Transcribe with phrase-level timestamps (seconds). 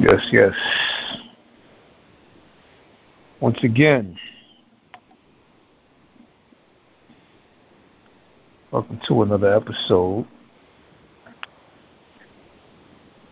[0.00, 0.54] Yes, yes.
[3.40, 4.16] Once again,
[8.70, 10.24] welcome to another episode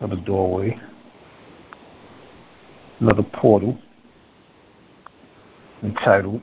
[0.01, 0.77] of the doorway,
[2.98, 3.79] another portal
[5.85, 6.43] entitled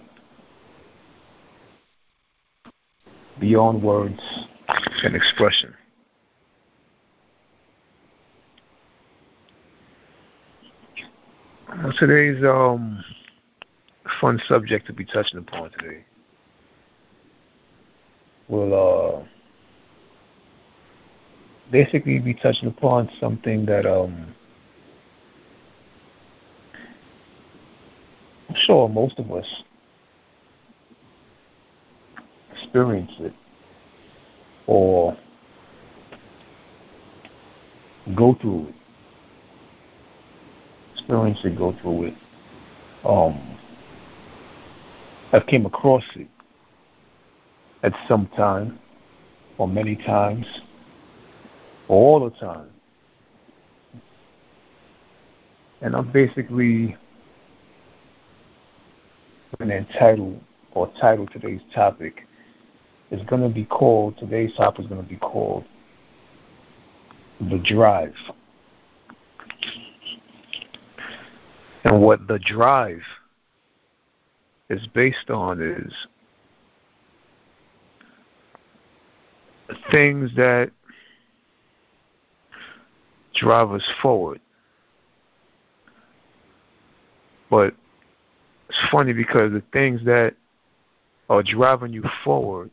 [3.42, 4.22] Beyond Words
[5.04, 5.74] and Expression.
[11.63, 11.63] Well,
[12.00, 13.04] today's um,
[14.22, 16.06] fun subject to be touching upon today.
[18.48, 19.24] Will uh,
[21.72, 24.34] basically be touching upon something that um,
[28.50, 29.64] I'm sure most of us
[32.52, 33.34] experience it
[34.68, 35.18] or
[38.16, 38.76] go through it
[41.04, 42.14] experience it, go through it.
[43.04, 43.58] Um,
[45.34, 46.28] I've came across it
[47.84, 48.80] at some time,
[49.58, 50.46] or many times,
[51.90, 52.70] or all the time.
[55.82, 56.96] And I'm basically
[59.60, 60.40] going to entitle
[60.72, 62.26] or title today's topic
[63.12, 65.66] is going to be called, today's topic is going to be called
[67.42, 68.14] The Drive.
[71.84, 73.02] And what the drive
[74.70, 75.94] is based on is
[79.92, 80.72] things that
[83.36, 84.40] drive us forward.
[87.50, 87.76] But
[88.70, 90.36] it's funny because the things that
[91.30, 92.72] are driving you forward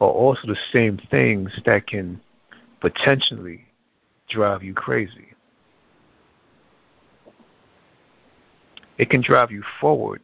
[0.00, 2.20] are also the same things that can
[2.80, 3.64] potentially
[4.28, 5.28] drive you crazy.
[8.98, 10.20] It can drive you forward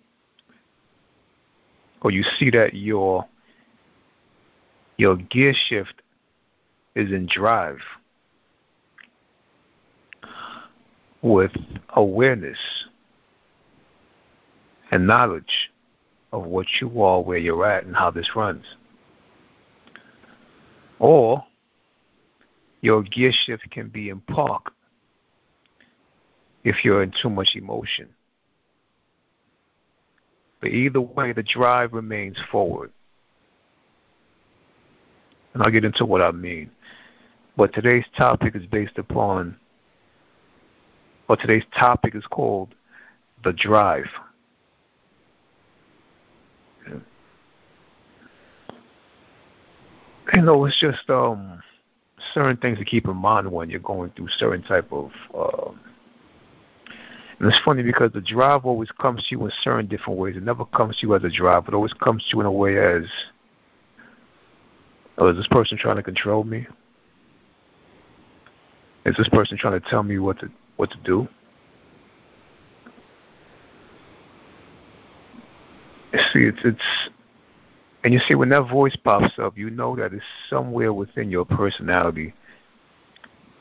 [2.03, 3.27] or you see that your
[4.97, 6.03] your gear shift
[6.95, 7.79] is in drive
[11.23, 11.51] with
[11.97, 12.59] awareness
[14.91, 15.71] and knowledge
[16.33, 18.65] of what you are, where you're at, and how this runs.
[20.99, 21.45] Or
[22.83, 24.73] your gear shift can be in park
[26.63, 28.09] if you're in too much emotion.
[30.65, 32.91] But either way, the drive remains forward.
[35.53, 36.71] And I'll get into what I mean.
[37.55, 39.59] But today's topic is based upon,
[41.29, 42.75] or today's topic is called
[43.45, 44.07] the drive.
[50.33, 51.63] You know, it's just um,
[52.33, 55.73] certain things to keep in mind when you're going through certain type of uh,
[57.45, 60.35] and it's funny because the drive always comes to you in certain different ways.
[60.35, 61.69] It never comes to you as a drive.
[61.69, 63.03] It always comes to you in a way as,
[65.19, 66.67] oh, is this person trying to control me?
[69.05, 71.29] Is this person trying to tell me what to what to do?
[76.33, 77.11] See, it's it's,
[78.05, 81.45] and you see when that voice pops up, you know that it's somewhere within your
[81.45, 82.33] personality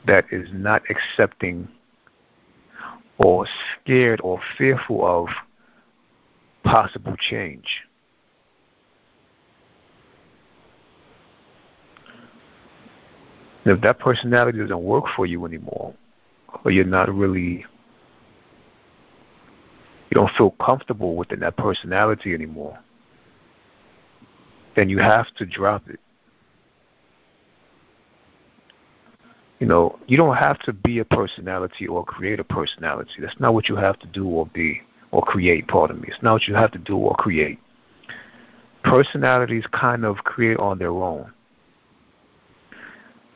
[0.06, 1.68] that is not accepting
[3.18, 3.46] or
[3.80, 5.28] scared or fearful of
[6.64, 7.66] possible change.
[13.64, 15.94] And if that personality doesn't work for you anymore,
[16.64, 17.64] or you're not really,
[20.10, 22.78] you don't feel comfortable within that personality anymore,
[24.76, 26.00] then you have to drop it.
[29.64, 33.12] You know, you don't have to be a personality or create a personality.
[33.18, 36.08] That's not what you have to do or be or create, pardon me.
[36.08, 37.58] It's not what you have to do or create.
[38.82, 41.32] Personalities kind of create on their own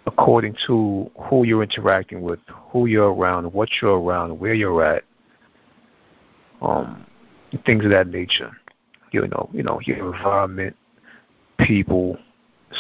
[0.07, 2.41] according to who you're interacting with,
[2.73, 5.05] who you're around, what you're around, where you're at,
[6.61, 7.07] um,
[7.65, 8.51] things of that nature.
[9.13, 10.77] You know, you know, your environment,
[11.59, 12.19] people,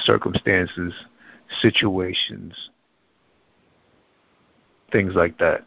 [0.05, 0.93] circumstances,
[1.63, 2.53] situations,
[4.93, 5.65] things like that.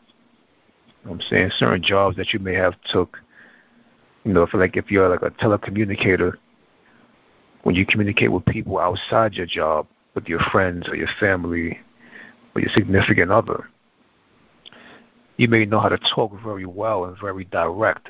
[1.04, 3.18] You know I'm saying certain jobs that you may have took,
[4.24, 6.34] you know, for like if you're like a telecommunicator,
[7.64, 11.80] when you communicate with people outside your job, with your friends or your family
[12.54, 13.70] or your significant other,
[15.38, 18.10] you may know how to talk very well and very direct.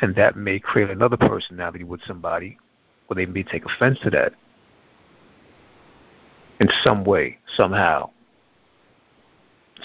[0.00, 2.58] And that may create another personality with somebody,
[3.08, 4.32] or they may take offense to that
[6.60, 8.10] in some way, somehow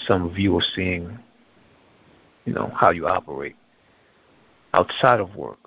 [0.07, 0.37] some of
[0.75, 1.17] seeing,
[2.45, 3.55] you know, how you operate
[4.73, 5.57] outside of work.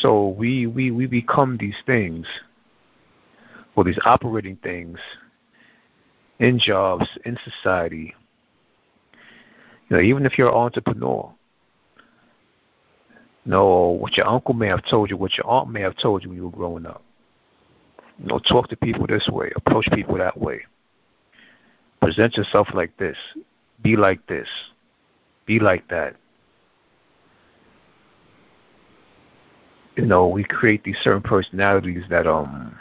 [0.00, 2.26] So we we we become these things,
[3.74, 4.98] or these operating things
[6.38, 8.14] in jobs, in society.
[9.88, 11.32] You know, even if you're an entrepreneur,
[13.44, 16.24] you know, what your uncle may have told you, what your aunt may have told
[16.24, 17.02] you when you were growing up.
[18.18, 20.62] You know, talk to people this way, approach people that way.
[22.00, 23.16] Present yourself like this.
[23.82, 24.48] Be like this.
[25.46, 26.16] Be like that.
[29.96, 32.76] You know, we create these certain personalities that um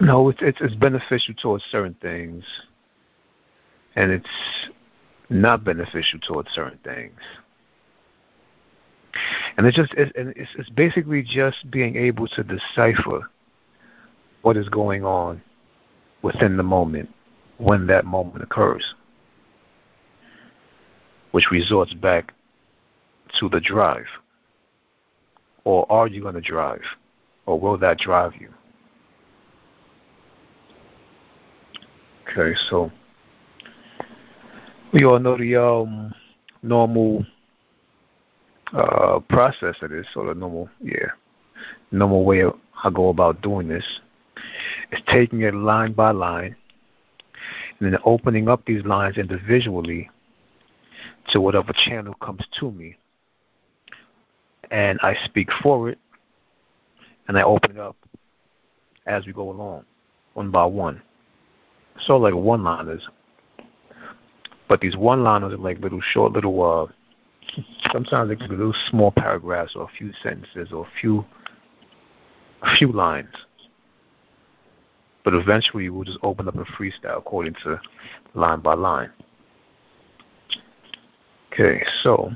[0.00, 2.44] No, it's it's, it's beneficial towards certain things,
[3.96, 4.28] and it's
[5.28, 7.18] not beneficial towards certain things.
[9.56, 13.28] And it's just it's, it's, it's basically just being able to decipher
[14.42, 15.42] what is going on
[16.22, 17.08] within the moment
[17.58, 18.94] when that moment occurs,
[21.32, 22.32] which resorts back
[23.38, 24.06] to the drive.
[25.64, 26.82] Or are you going to drive?
[27.46, 28.52] Or will that drive you?
[32.30, 32.90] Okay, so
[34.92, 36.14] we all know the um,
[36.62, 37.24] normal
[38.72, 41.08] uh, process of this, or the normal, yeah,
[41.90, 42.44] normal way
[42.84, 43.84] I go about doing this
[44.92, 46.56] is taking it line by line
[47.80, 50.10] and then opening up these lines individually
[51.28, 52.96] to whatever channel comes to me.
[54.70, 55.98] And I speak for it
[57.26, 57.96] and I open it up
[59.06, 59.84] as we go along,
[60.34, 61.00] one by one
[62.06, 63.06] So like one liners.
[64.68, 66.92] But these one liners are like little short little uh
[67.90, 71.24] sometimes they can be little small paragraphs or a few sentences or a few
[72.62, 73.34] a few lines.
[75.28, 77.78] But eventually we'll just open up a freestyle according to
[78.32, 79.10] line by line.
[81.52, 82.30] Okay, so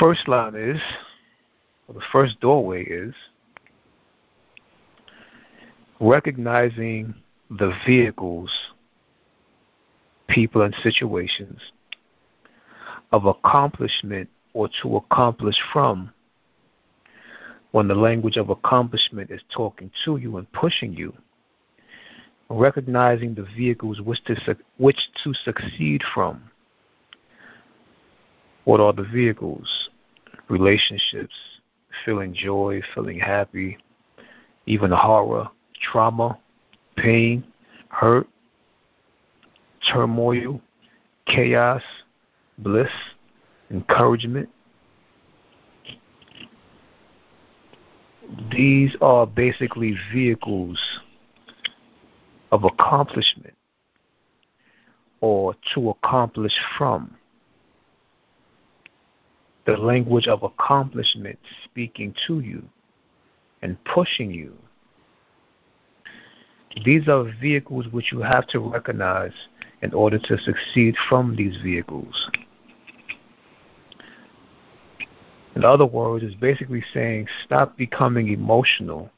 [0.00, 0.80] first line is,
[1.86, 3.12] or the first doorway is
[6.00, 7.14] recognizing
[7.50, 8.50] the vehicles,
[10.28, 11.60] people, and situations
[13.12, 16.10] of accomplishment or to accomplish from
[17.76, 21.12] when the language of accomplishment is talking to you and pushing you,
[22.48, 26.40] recognizing the vehicles which to, which to succeed from.
[28.64, 29.90] What are the vehicles?
[30.48, 31.34] Relationships,
[32.06, 33.76] feeling joy, feeling happy,
[34.64, 35.46] even horror,
[35.78, 36.38] trauma,
[36.96, 37.44] pain,
[37.88, 38.26] hurt,
[39.92, 40.62] turmoil,
[41.26, 41.82] chaos,
[42.56, 42.88] bliss,
[43.70, 44.48] encouragement.
[48.50, 50.78] These are basically vehicles
[52.52, 53.54] of accomplishment
[55.20, 57.16] or to accomplish from.
[59.66, 62.62] The language of accomplishment speaking to you
[63.62, 64.52] and pushing you
[66.84, 69.32] these are vehicles which you have to recognize
[69.82, 72.30] in order to succeed from these vehicles.
[75.56, 79.10] In other words, it's basically saying stop becoming emotional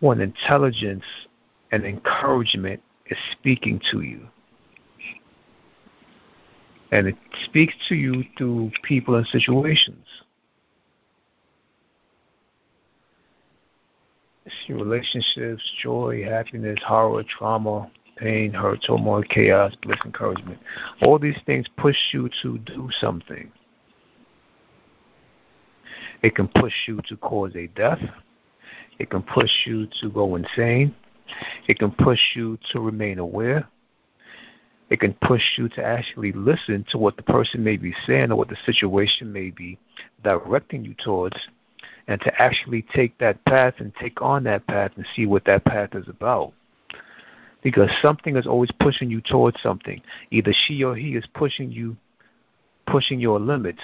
[0.00, 1.04] when intelligence
[1.72, 4.28] and encouragement is speaking to you.
[6.92, 7.16] And it
[7.46, 10.06] speaks to you through people and situations.
[14.66, 20.58] see relationships, joy, happiness, horror, trauma, pain, hurt, turmoil, chaos, bliss, encouragement.
[21.02, 23.52] All these things push you to do something.
[26.22, 28.00] It can push you to cause a death.
[28.98, 30.94] It can push you to go insane.
[31.68, 33.68] It can push you to remain aware.
[34.90, 38.36] It can push you to actually listen to what the person may be saying or
[38.36, 39.78] what the situation may be
[40.24, 41.36] directing you towards
[42.06, 45.64] and to actually take that path and take on that path and see what that
[45.66, 46.54] path is about.
[47.62, 50.00] Because something is always pushing you towards something.
[50.30, 51.96] Either she or he is pushing you,
[52.86, 53.82] pushing your limits,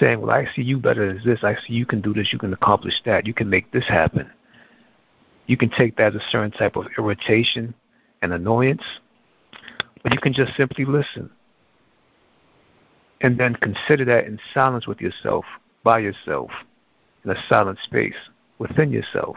[0.00, 1.42] saying, Well, I see you better as this.
[1.42, 2.32] I see you can do this.
[2.32, 3.26] You can accomplish that.
[3.26, 4.30] You can make this happen.
[5.46, 7.74] You can take that as a certain type of irritation
[8.22, 8.82] and annoyance,
[10.02, 11.30] but you can just simply listen.
[13.20, 15.44] And then consider that in silence with yourself,
[15.84, 16.50] by yourself
[17.24, 18.14] in a silent space
[18.58, 19.36] within yourself.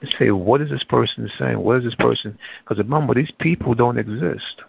[0.00, 1.58] And say, what is this person saying?
[1.58, 2.38] What is this person?
[2.62, 4.62] Because remember, these people don't exist.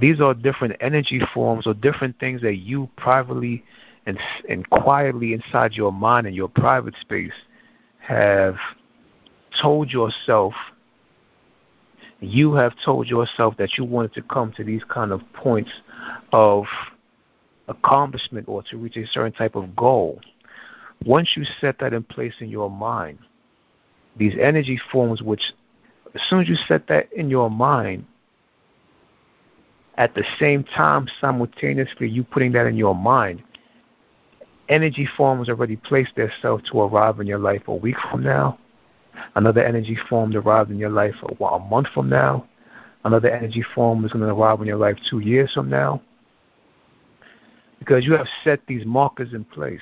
[0.00, 3.64] These are different energy forms or different things that you privately
[4.06, 4.18] and
[4.48, 7.32] and quietly inside your mind and your private space
[7.98, 8.56] have
[9.60, 10.54] told yourself
[12.20, 15.70] you have told yourself that you wanted to come to these kind of points
[16.32, 16.64] of
[17.68, 20.20] accomplishment or to reach a certain type of goal.
[21.04, 23.18] Once you set that in place in your mind
[24.16, 25.42] these energy forms which
[26.14, 28.04] as soon as you set that in your mind
[29.96, 33.42] at the same time simultaneously you putting that in your mind.
[34.68, 38.58] Energy forms already placed themselves to arrive in your life a week from now.
[39.34, 42.46] Another energy form arrive in your life a, a month from now.
[43.04, 46.00] Another energy form is going to arrive in your life two years from now.
[47.78, 49.80] Because you have set these markers in place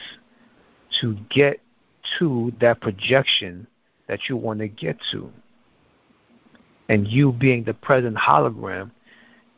[1.00, 1.60] to get
[2.18, 3.66] to that projection
[4.08, 5.30] that you want to get to.
[6.88, 8.90] And you being the present hologram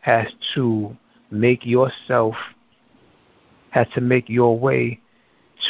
[0.03, 0.95] has to
[1.31, 2.35] make yourself
[3.71, 5.01] has to make your way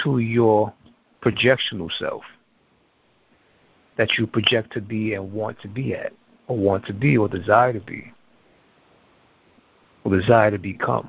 [0.02, 0.72] to your
[1.22, 2.22] projectional self
[3.96, 6.12] that you project to be and want to be at
[6.48, 8.12] or want to be or desire to be
[10.02, 11.08] or desire to become.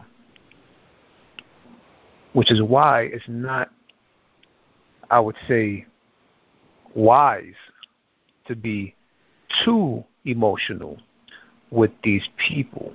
[2.33, 3.69] Which is why it's not
[5.09, 5.85] i would say
[6.95, 7.53] wise
[8.47, 8.95] to be
[9.63, 10.97] too emotional
[11.69, 12.93] with these people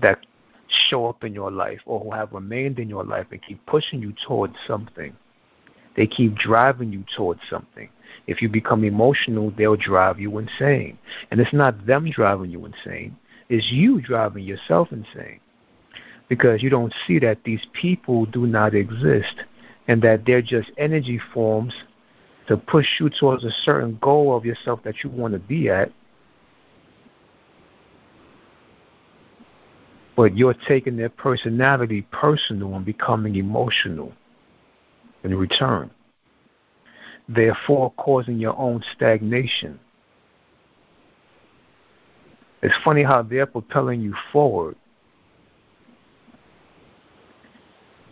[0.00, 0.26] that
[0.68, 4.00] show up in your life or who have remained in your life and keep pushing
[4.02, 5.16] you towards something.
[5.96, 7.88] They keep driving you towards something.
[8.26, 10.98] If you become emotional, they'll drive you insane.
[11.30, 13.16] And it's not them driving you insane,
[13.48, 15.40] it's you driving yourself insane.
[16.28, 19.42] Because you don't see that these people do not exist
[19.88, 21.72] and that they're just energy forms
[22.46, 25.90] to push you towards a certain goal of yourself that you want to be at.
[30.18, 34.12] But you're taking their personality personal and becoming emotional
[35.22, 35.92] in return,
[37.28, 39.78] therefore causing your own stagnation.
[42.62, 44.74] It's funny how they're propelling you forward.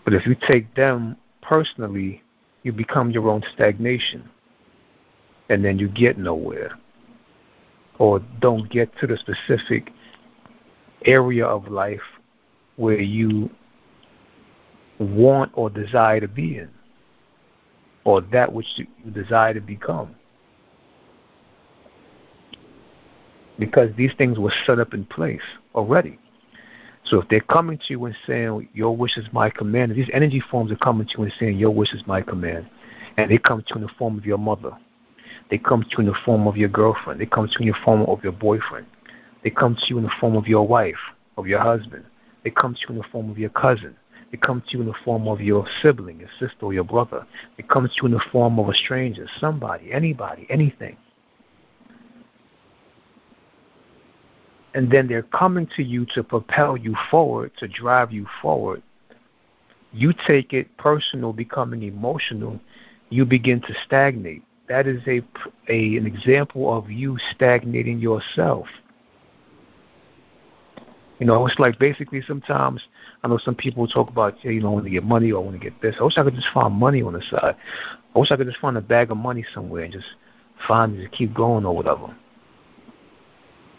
[0.04, 2.22] But if you take them personally,
[2.62, 4.30] you become your own stagnation.
[5.48, 6.78] And then you get nowhere.
[7.98, 9.90] Or don't get to the specific
[11.04, 12.00] area of life
[12.76, 13.50] where you
[14.98, 16.70] want or desire to be in,
[18.04, 20.14] or that which you desire to become.
[23.58, 25.40] Because these things were set up in place
[25.74, 26.18] already.
[27.04, 30.42] So if they're coming to you and saying, Your wish is my command, these energy
[30.50, 32.68] forms are coming to you and saying, Your wish is my command,
[33.16, 34.72] and they come to you in the form of your mother,
[35.50, 37.78] they come to you in the form of your girlfriend, they come to you in
[37.78, 38.86] the form of your boyfriend,
[39.46, 40.98] they come to you in the form of your wife,
[41.36, 42.04] of your husband,
[42.42, 43.94] they come to you in the form of your cousin,
[44.32, 47.24] they come to you in the form of your sibling, your sister, or your brother,
[47.56, 50.96] they come to you in the form of a stranger, somebody, anybody, anything.
[54.74, 58.82] and then they're coming to you to propel you forward, to drive you forward,
[59.92, 62.58] you take it personal, becoming emotional,
[63.10, 64.42] you begin to stagnate.
[64.68, 65.22] That is a,
[65.68, 68.66] a an example of you stagnating yourself.
[71.18, 72.82] You know, it's like basically sometimes
[73.22, 75.44] I know some people talk about, you know, I want to get money or I
[75.44, 75.96] want to get this.
[75.98, 77.56] I wish I could just find money on the side.
[78.14, 80.06] I wish I could just find a bag of money somewhere and just
[80.68, 82.14] find it to keep going or whatever.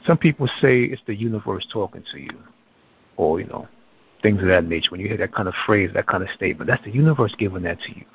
[0.05, 2.39] Some people say it's the universe talking to you,
[3.17, 3.67] or, you know,
[4.23, 4.89] things of that nature.
[4.89, 7.63] When you hear that kind of phrase, that kind of statement, that's the universe giving
[7.63, 8.05] that to you.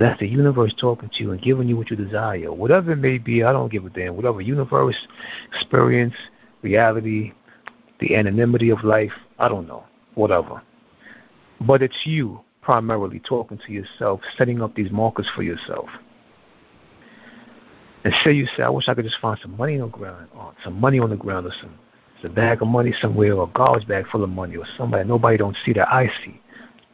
[0.00, 2.52] That's the universe talking to you and giving you what you desire.
[2.52, 4.16] Whatever it may be, I don't give a damn.
[4.16, 4.96] Whatever universe,
[5.52, 6.14] experience,
[6.62, 7.32] reality,
[8.00, 9.84] the anonymity of life, I don't know.
[10.14, 10.62] Whatever.
[11.60, 15.88] But it's you primarily talking to yourself, setting up these markers for yourself.
[18.04, 20.28] And say you say, I wish I could just find some money on the ground,
[20.36, 21.78] or some money on the ground, or some,
[22.20, 25.36] some bag of money somewhere, or a garbage bag full of money, or somebody nobody
[25.36, 26.40] don't see that I see.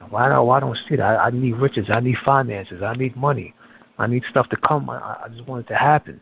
[0.08, 1.02] Why don't don't see that?
[1.02, 1.86] I, I need riches.
[1.90, 2.82] I need finances.
[2.82, 3.54] I need money.
[3.98, 4.88] I need stuff to come.
[4.88, 6.20] I, I just want it to happen.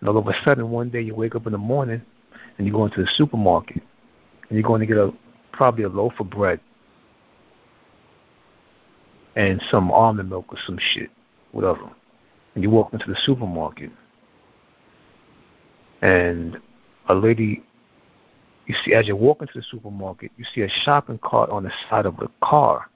[0.00, 2.02] And all of a sudden, one day you wake up in the morning,
[2.58, 3.82] and you go into the supermarket,
[4.50, 5.10] and you're going to get a
[5.52, 6.60] probably a loaf of bread
[9.36, 11.08] and some almond milk or some shit,
[11.52, 11.90] whatever.
[12.54, 13.90] And you walk into the supermarket,
[16.02, 16.58] and
[17.08, 17.62] a lady
[18.66, 21.72] you see as you walk into the supermarket you see a shopping cart on the
[21.88, 22.88] side of the car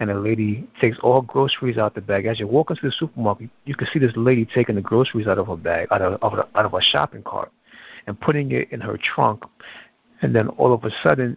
[0.00, 3.50] and a lady takes all groceries out the bag as you walk into the supermarket
[3.64, 6.38] you can see this lady taking the groceries out of her bag out of, of
[6.54, 7.50] out of a shopping cart
[8.06, 9.42] and putting it in her trunk
[10.22, 11.36] and then all of a sudden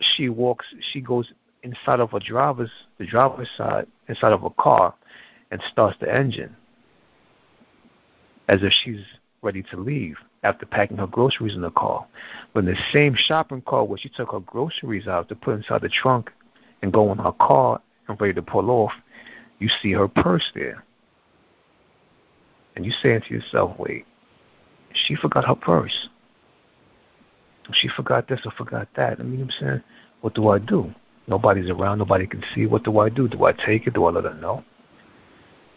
[0.00, 4.94] she walks she goes inside of a driver's the driver's side inside of a car
[5.50, 6.54] and starts the engine
[8.48, 9.04] as if she's
[9.42, 12.06] ready to leave after packing her groceries in the car.
[12.52, 15.82] But in the same shopping cart where she took her groceries out to put inside
[15.82, 16.30] the trunk
[16.82, 18.92] and go in her car and ready to pull off,
[19.58, 20.84] you see her purse there.
[22.76, 24.06] And you saying to yourself, wait,
[24.92, 26.08] she forgot her purse.
[27.72, 29.20] She forgot this or forgot that.
[29.20, 29.82] I mean, I'm saying,
[30.20, 30.92] what do I do?
[31.26, 31.98] Nobody's around.
[31.98, 32.66] Nobody can see.
[32.66, 33.28] What do I do?
[33.28, 33.94] Do I take it?
[33.94, 34.64] Do I let her know?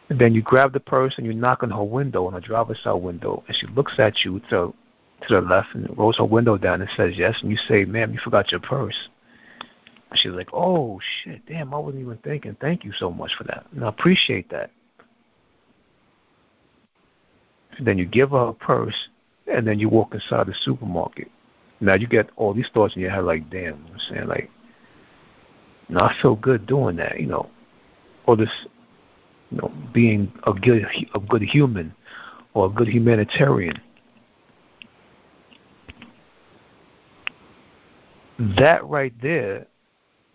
[0.10, 2.82] And then you grab the purse and you knock on her window, on her driver's
[2.84, 4.74] side window, and she looks at you to
[5.28, 7.38] to the left and rolls her window down and says yes.
[7.42, 9.10] And you say, "Ma'am, you forgot your purse."
[10.10, 12.58] And she's like, "Oh shit, damn, I wasn't even thinking.
[12.60, 14.72] Thank you so much for that, and I appreciate that."
[17.78, 19.10] And then you give her a purse,
[19.48, 21.30] and then you walk inside the supermarket.
[21.82, 24.28] Now you get all these thoughts in your head, like, "Damn," you know I'm saying,
[24.28, 24.52] like,
[25.90, 27.50] not feel good doing that," you know,
[28.28, 28.68] or this
[29.50, 30.86] you know, being a good
[31.16, 31.94] a good human
[32.54, 33.76] or a good humanitarian.
[38.40, 39.68] That right there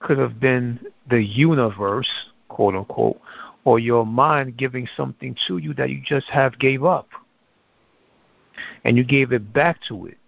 [0.01, 2.09] could have been the universe,
[2.49, 3.21] quote unquote,
[3.65, 7.09] or your mind giving something to you that you just have gave up.
[8.85, 10.19] And you gave it back to it.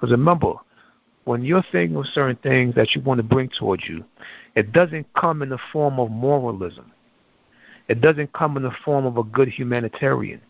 [0.00, 0.54] Because remember,
[1.24, 4.02] when you're thinking of certain things that you want to bring towards you,
[4.54, 6.90] it doesn't come in the form of moralism.
[7.86, 10.40] It doesn't come in the form of a good humanitarian.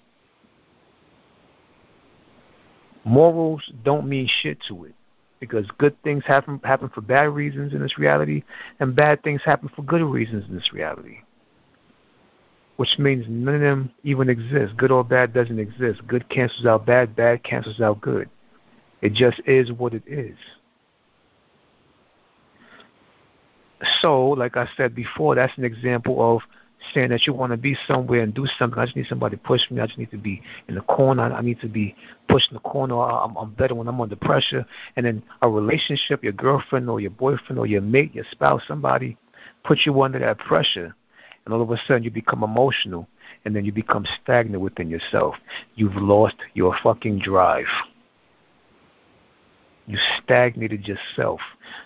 [3.03, 4.95] Morals don't mean shit to it
[5.41, 8.45] because good things happen happen for bad reasons in this reality
[8.79, 11.19] and bad things happen for good reasons in this reality.
[12.77, 14.77] Which means none of them even exist.
[14.77, 16.07] Good or bad doesn't exist.
[16.07, 18.29] Good cancels out bad, bad cancels out good.
[19.03, 20.37] It just is what it is.
[24.01, 26.43] So, like I said before, that's an example of
[26.95, 28.79] saying that you want to be somewhere and do something.
[28.79, 29.81] I just need somebody to push me.
[29.81, 31.23] I just need to be in the corner.
[31.23, 31.95] I need to be
[32.29, 32.95] pushed in the corner.
[33.01, 34.65] I'm, I'm better when I'm under pressure.
[34.97, 39.17] And then a relationship, your girlfriend or your boyfriend or your mate, your spouse, somebody
[39.65, 40.95] puts you under that pressure.
[41.45, 43.09] And all of a sudden you become emotional.
[43.45, 45.37] And then you become stagnant within yourself.
[45.75, 47.67] You've lost your fucking drive.
[49.91, 51.41] You stagnated yourself.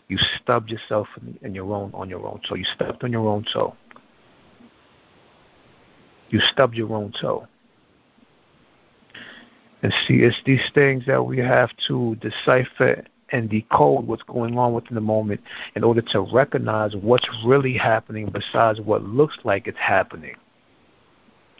[0.09, 2.55] You stubbed yourself in, in your own on your own toe.
[2.55, 3.75] You stepped on your own toe.
[6.29, 7.49] You stubbed your own toe.
[9.83, 14.75] And see, it's these things that we have to decipher and decode what's going on
[14.75, 15.41] within the moment
[15.75, 20.35] in order to recognize what's really happening besides what looks like it's happening.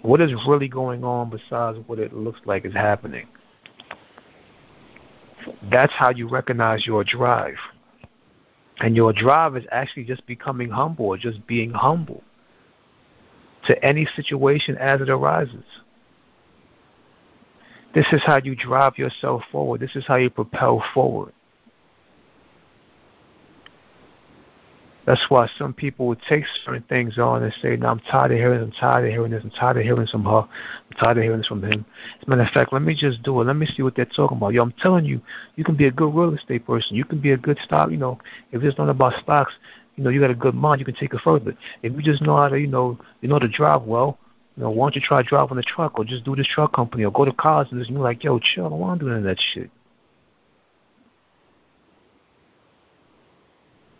[0.03, 3.29] What is really going on besides what it looks like is happening?
[5.71, 7.57] That's how you recognize your drive.
[8.81, 12.23] And your drive is actually just becoming humble or just being humble
[13.67, 15.65] to any situation as it arises.
[17.95, 19.81] This is how you drive yourself forward.
[19.81, 21.33] This is how you propel forward.
[25.07, 28.39] That's why some people would take certain things on and say, no, I'm tired of
[28.39, 30.97] hearing this, I'm tired of hearing this, I'm tired of hearing this from her, I'm
[30.99, 31.85] tired of hearing this from him.
[32.21, 33.45] As a matter of fact, let me just do it.
[33.45, 34.55] Let me see what they're talking about.
[34.55, 35.21] Yo, I'm telling you,
[35.57, 36.97] you can be a good real estate person.
[36.97, 38.19] You can be a good stock, you know,
[38.53, 39.53] if it's not about stocks,
[39.97, 41.57] you know, you got a good mind, you can take it further.
[41.83, 44.19] If you just know how to, you know, you know to drive well,
[44.57, 47.05] you know, why don't you try driving a truck or just do this truck company
[47.05, 49.19] or go to college and you're like, yo, chill, I don't want to do none
[49.19, 49.71] of that shit.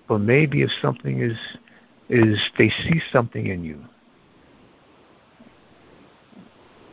[0.09, 1.39] But maybe if something is
[2.09, 3.83] is they see something in you.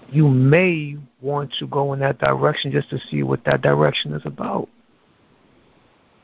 [0.09, 4.23] You may want to go in that direction just to see what that direction is
[4.25, 4.67] about.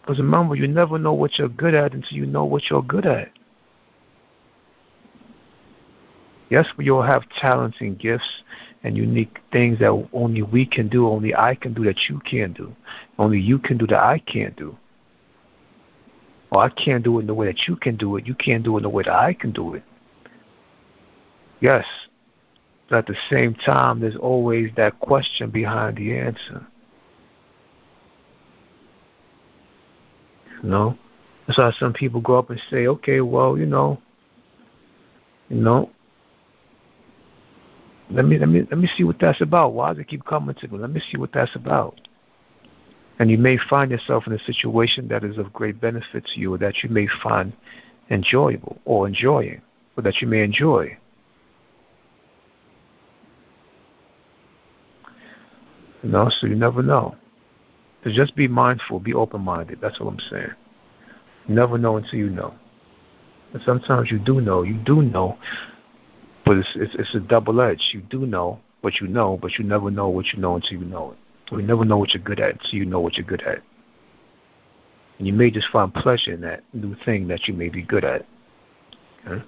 [0.01, 3.05] Because remember, you never know what you're good at until you know what you're good
[3.05, 3.29] at.
[6.49, 8.43] Yes, we all have talents and gifts
[8.83, 12.55] and unique things that only we can do, only I can do that you can't
[12.55, 12.73] do.
[13.19, 14.77] Only you can do that I can't do.
[16.51, 18.25] Well, I can't do it in the way that you can do it.
[18.25, 19.83] You can't do it in the way that I can do it.
[21.59, 21.85] Yes.
[22.89, 26.65] But at the same time, there's always that question behind the answer.
[30.63, 30.97] You know?
[31.47, 34.01] That's why some people grow up and say, okay, well, you know,
[35.49, 35.89] you know,
[38.09, 39.73] let me let me let me see what that's about.
[39.73, 40.77] Why does it keep coming to me?
[40.77, 41.99] Let me see what that's about.
[43.19, 46.53] And you may find yourself in a situation that is of great benefit to you
[46.53, 47.53] or that you may find
[48.09, 49.61] enjoyable or enjoying
[49.95, 50.97] or that you may enjoy.
[56.03, 57.15] You know, so you never know.
[58.03, 59.79] So just be mindful, be open minded.
[59.81, 60.51] That's what I'm saying.
[61.47, 62.53] You never know until you know.
[63.53, 64.61] And sometimes you do know.
[64.61, 65.37] You do know,
[66.45, 67.89] but it's it's, it's a double edge.
[67.93, 70.85] You do know what you know, but you never know what you know until you
[70.85, 71.17] know it.
[71.51, 73.59] You never know what you're good at until you know what you're good at.
[75.17, 78.03] And you may just find pleasure in that new thing that you may be good
[78.03, 78.25] at.
[79.27, 79.43] Okay?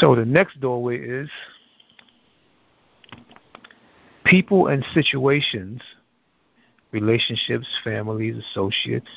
[0.00, 1.28] So the next doorway is
[4.24, 5.80] people and situations,
[6.92, 9.08] relationships, families, associates,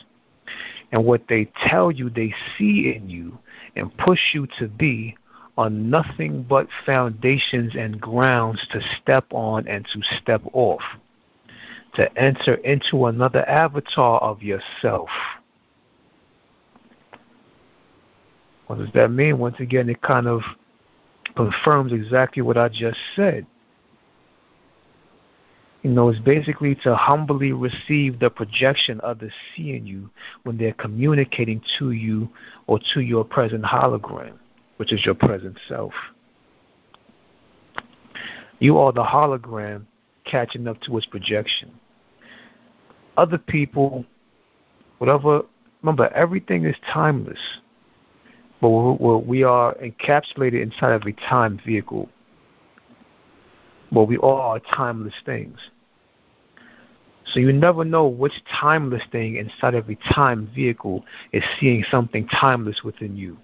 [0.92, 3.38] and what they tell you they see in you
[3.76, 5.16] and push you to be
[5.58, 10.82] are nothing but foundations and grounds to step on and to step off,
[11.96, 15.10] to enter into another avatar of yourself.
[18.68, 19.38] What does that mean?
[19.38, 20.42] Once again, it kind of
[21.36, 23.46] confirms exactly what I just said.
[25.84, 30.10] You know, it's basically to humbly receive the projection others see in you
[30.44, 32.30] when they're communicating to you
[32.68, 34.38] or to your present hologram,
[34.82, 35.94] which is your present self.
[38.58, 39.86] You are the hologram
[40.26, 41.72] catching up to its projection.
[43.15, 44.06] Other people,
[44.98, 45.44] whatever,
[45.84, 47.38] remember, everything is timeless.
[48.60, 48.70] But
[49.28, 52.10] we are encapsulated inside of a time vehicle.
[53.91, 55.60] But we all are timeless things.
[57.28, 62.82] So you never know which timeless thing inside a time vehicle is seeing something timeless
[62.84, 63.38] within you.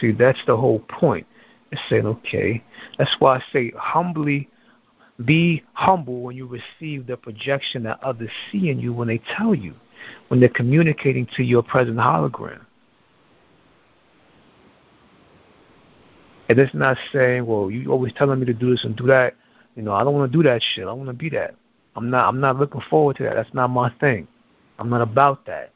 [0.00, 1.26] See, that's the whole point.
[1.70, 2.62] It's saying, okay,
[2.98, 4.48] that's why I say humbly
[5.24, 9.54] be humble when you receive the projection that others see in you when they tell
[9.54, 9.74] you
[10.28, 12.60] when they're communicating to your present hologram.
[16.48, 19.34] And it's not saying, well, you always telling me to do this and do that.
[19.74, 20.86] You know, I don't want to do that shit.
[20.86, 21.54] I want to be that.
[21.96, 22.28] I'm not.
[22.28, 23.34] I'm not looking forward to that.
[23.34, 24.28] That's not my thing.
[24.78, 25.72] I'm not about that.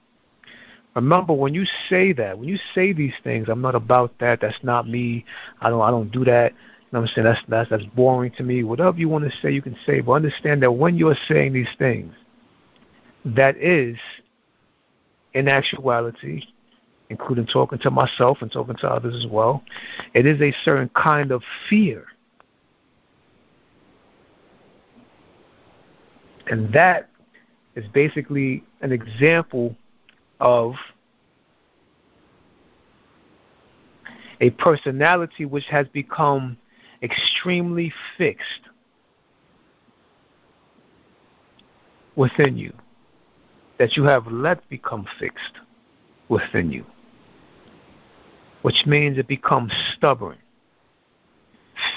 [0.94, 4.40] Remember, when you say that, when you say these things, I'm not about that.
[4.40, 5.24] That's not me.
[5.60, 5.80] I don't.
[5.80, 6.52] I don't do that.
[6.52, 7.24] You know what I'm saying?
[7.24, 8.64] That's that's that's boring to me.
[8.64, 10.00] Whatever you want to say, you can say.
[10.00, 12.12] But understand that when you're saying these things,
[13.24, 13.96] that is,
[15.32, 16.42] in actuality,
[17.08, 19.62] including talking to myself and talking to others as well,
[20.14, 22.06] it is a certain kind of fear.
[26.48, 27.10] And that
[27.76, 29.76] is basically an example
[30.40, 30.74] of
[34.40, 36.56] a personality which has become
[37.02, 38.68] extremely fixed
[42.16, 42.72] within you
[43.78, 45.58] that you have let become fixed
[46.28, 46.84] within you,
[48.62, 50.36] which means it becomes stubborn.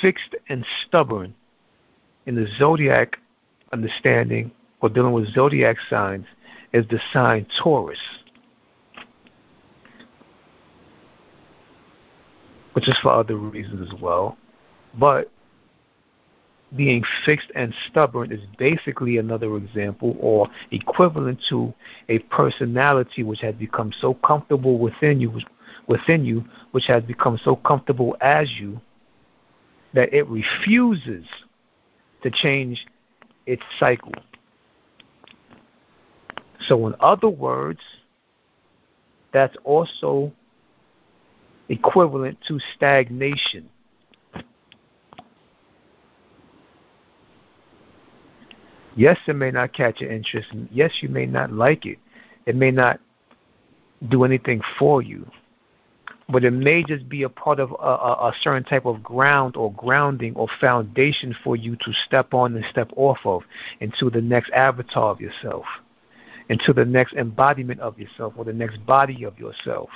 [0.02, 1.34] Fixed and stubborn
[2.26, 3.18] in the zodiac
[3.74, 6.26] understanding or dealing with zodiac signs
[6.72, 8.00] is the sign Taurus,
[12.74, 14.38] which is for other reasons as well.
[15.00, 15.32] But
[16.76, 21.74] being fixed and stubborn is basically another example or equivalent to
[22.10, 25.40] a personality which has become so comfortable within you
[25.88, 28.82] within you which has become so comfortable as you
[29.94, 31.26] that it refuses
[32.24, 32.86] to change
[33.46, 34.14] its cycle.
[36.68, 37.82] So in other words,
[39.34, 40.32] that's also
[41.74, 43.70] equivalent to stagnation.
[48.96, 50.50] Yes, it may not catch your interest.
[50.52, 51.98] And yes, you may not like it.
[52.46, 53.00] It may not
[54.10, 55.30] do anything for you.
[56.30, 59.58] But it may just be a part of a, a, a certain type of ground
[59.58, 63.42] or grounding or foundation for you to step on and step off of
[63.82, 65.66] into the next avatar of yourself,
[66.50, 69.90] into the next embodiment of yourself or the next body of yourself.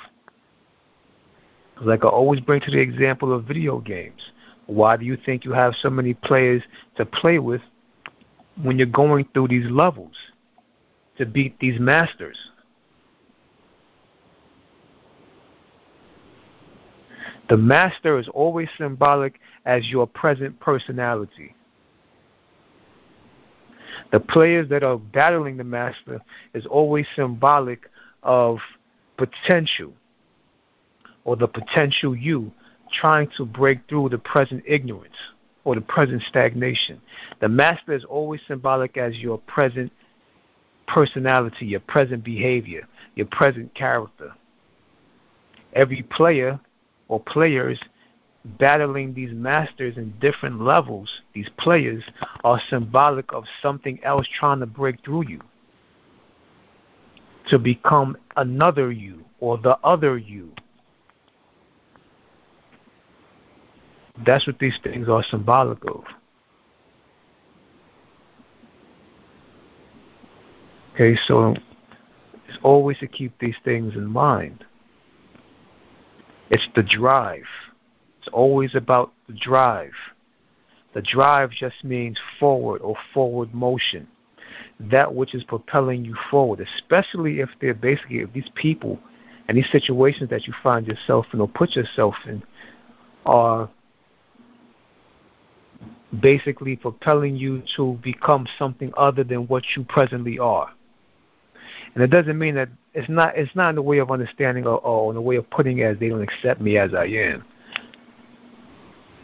[1.82, 4.22] Like I always bring to the example of video games.
[4.66, 6.62] Why do you think you have so many players
[6.98, 7.62] to play with
[8.62, 10.16] when you're going through these levels
[11.18, 12.38] to beat these masters.
[17.50, 21.56] The master is always symbolic as your present personality.
[24.12, 26.22] The players that are battling the master
[26.54, 27.90] is always symbolic
[28.22, 28.60] of
[29.18, 29.94] potential
[31.28, 32.50] or the potential you
[32.92, 35.18] trying to break through the present ignorance
[35.66, 37.02] or the present stagnation.
[37.42, 39.92] The master is always symbolic as your present
[40.88, 44.32] personality, your present behavior, your present character.
[45.74, 46.62] Every player
[47.10, 47.78] or players
[48.58, 52.06] battling these masters in different levels, these players
[52.46, 55.42] are symbolic of something else trying to break through you.
[57.50, 60.52] to become another you or the other you.
[64.26, 66.04] That's what these things are symbolic of.
[70.96, 71.54] Okay, so
[72.48, 74.66] it's always to keep these things in mind.
[76.50, 77.46] It's the drive.
[78.20, 79.92] It's always about the drive.
[80.94, 84.08] The drive just means forward or forward motion.
[84.80, 89.00] That which is propelling you forward, especially if they're basically if these people
[89.48, 92.42] and these situations that you find yourself in or put yourself in
[93.26, 93.70] are
[96.22, 100.72] basically propelling you to become something other than what you presently are.
[101.94, 104.80] And it doesn't mean that it's not it's not in the way of understanding or,
[104.80, 107.44] or in the way of putting it as they don't accept me as I am.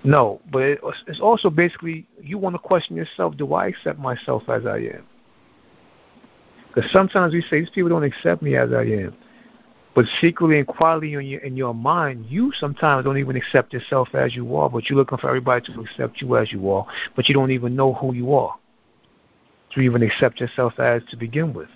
[0.04, 4.43] No, but it, it's also basically you want to question yourself: Do I accept myself
[4.50, 5.06] as I am?
[6.67, 9.15] Because sometimes we say these people don't accept me as I am,
[9.96, 14.10] but secretly and quietly in your in your mind, you sometimes don't even accept yourself
[14.14, 14.70] as you are.
[14.70, 17.76] But you're looking for everybody to accept you as you are, but you don't even
[17.76, 18.56] know who you are
[19.74, 21.70] to even accept yourself as to begin with.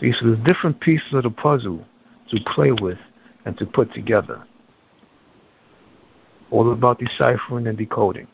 [0.00, 1.84] See, so there's different pieces of the puzzle
[2.30, 2.98] to play with
[3.44, 4.44] and to put together.
[6.50, 8.26] All about deciphering and decoding.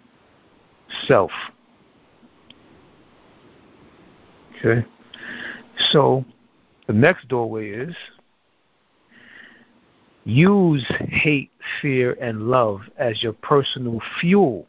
[1.07, 1.31] Self.
[4.59, 4.87] Okay?
[5.91, 6.25] So,
[6.87, 7.95] the next doorway is
[10.25, 14.67] use hate, fear, and love as your personal fuel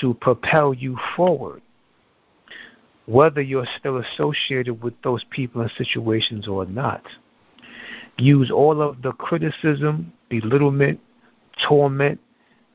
[0.00, 1.62] to propel you forward
[3.06, 7.02] whether you're still associated with those people and situations or not.
[8.18, 11.00] Use all of the criticism, belittlement,
[11.68, 12.20] torment,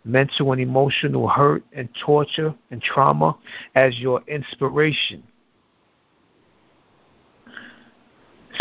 [0.03, 3.37] mental and emotional hurt and torture and trauma
[3.75, 5.21] as your inspiration.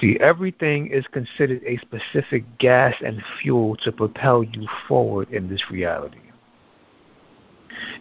[0.00, 5.70] See, everything is considered a specific gas and fuel to propel you forward in this
[5.70, 6.18] reality.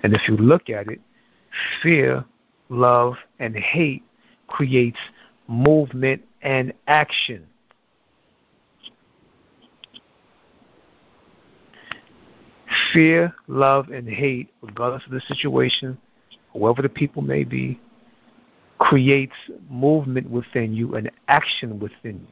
[0.03, 1.01] And if you look at it,
[1.81, 2.23] fear
[2.69, 4.03] love, and hate
[4.47, 4.99] creates
[5.47, 7.45] movement and action.
[12.93, 15.97] Fear, love, and hate, regardless of the situation,
[16.53, 17.79] whoever the people may be,
[18.79, 19.35] creates
[19.69, 22.27] movement within you and action within you.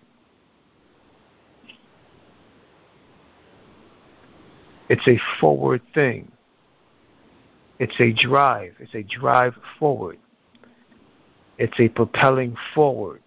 [4.90, 6.32] It's a forward thing.
[7.80, 8.76] It's a drive.
[8.80, 10.18] It's a drive forward.
[11.58, 13.22] It's a propelling forward.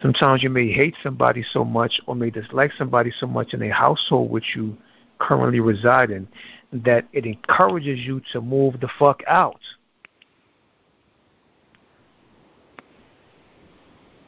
[0.00, 3.72] Sometimes you may hate somebody so much or may dislike somebody so much in a
[3.72, 4.76] household which you
[5.20, 6.26] currently reside in
[6.72, 9.60] that it encourages you to move the fuck out.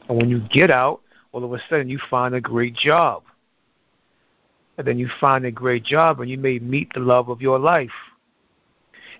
[0.07, 3.23] And when you get out, all of a sudden you find a great job.
[4.77, 7.59] And then you find a great job and you may meet the love of your
[7.59, 7.91] life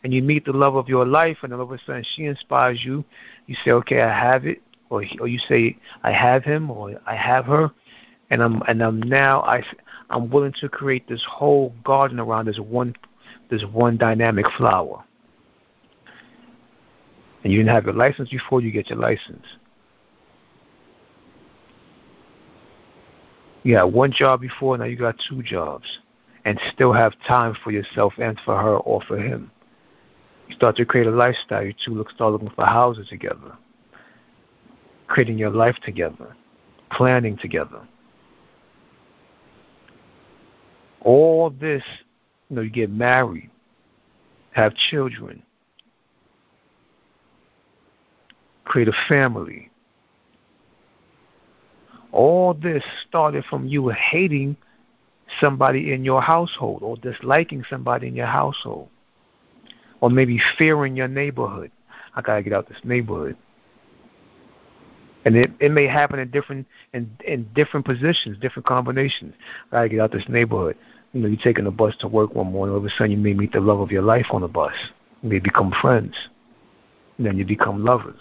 [0.05, 2.85] and you meet the love of your life, and all of a sudden she inspires
[2.85, 3.03] you.
[3.47, 7.15] You say, "Okay, I have it," or or you say, "I have him," or "I
[7.15, 7.71] have her,"
[8.29, 9.63] and I'm and I'm now I
[10.11, 12.95] I'm willing to create this whole garden around this one
[13.49, 15.03] this one dynamic flower.
[17.43, 19.45] And you didn't have your license before you get your license.
[23.65, 25.97] You had one job before, now you got two jobs,
[26.45, 29.49] and still have time for yourself and for her or for him.
[30.47, 31.65] You start to create a lifestyle.
[31.65, 33.57] You two look, start looking for houses together,
[35.07, 36.35] creating your life together,
[36.91, 37.81] planning together.
[41.01, 41.83] All this,
[42.49, 43.49] you know, you get married,
[44.51, 45.41] have children,
[48.63, 49.71] create a family.
[52.15, 54.55] All this started from you hating
[55.41, 58.87] somebody in your household or disliking somebody in your household
[59.99, 61.71] or maybe fearing your neighborhood.
[62.15, 63.35] I gotta get out this neighborhood.
[65.25, 69.33] And it, it may happen in different in in different positions, different combinations.
[69.73, 70.77] I gotta get out this neighborhood.
[71.11, 73.17] You know, you're taking the bus to work one morning, all of a sudden you
[73.17, 74.73] may meet the love of your life on the bus.
[75.21, 76.15] You may become friends.
[77.17, 78.19] And then you become lovers.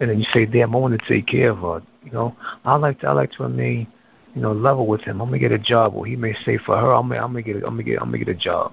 [0.00, 1.82] And then you say, Damn, I want to take care of her.
[2.04, 3.86] You know, I like to I like to remain
[4.34, 5.20] you know, level with him.
[5.20, 7.42] I'm gonna get a job, or he may say for her, I'm gonna, I'm gonna
[7.42, 8.72] get, a, I'm gonna get, I'm gonna get a job.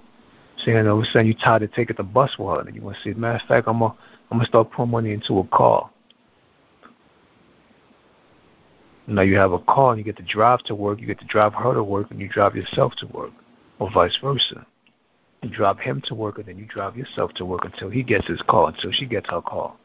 [0.64, 2.82] Saying, all of a sudden, you tired of taking the bus with her, and you
[2.82, 3.94] want to say, matter of fact, I'm gonna,
[4.32, 5.90] I'm gonna start putting money into a car.
[9.08, 11.00] Now you have a car, and you get to drive to work.
[11.00, 13.32] You get to drive her to work, and you drive yourself to work,
[13.80, 14.66] or vice versa.
[15.44, 18.28] You drive him to work, and then you drive yourself to work until he gets
[18.28, 19.78] his call, until she gets her call.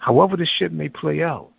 [0.00, 1.50] However, the shit may play out.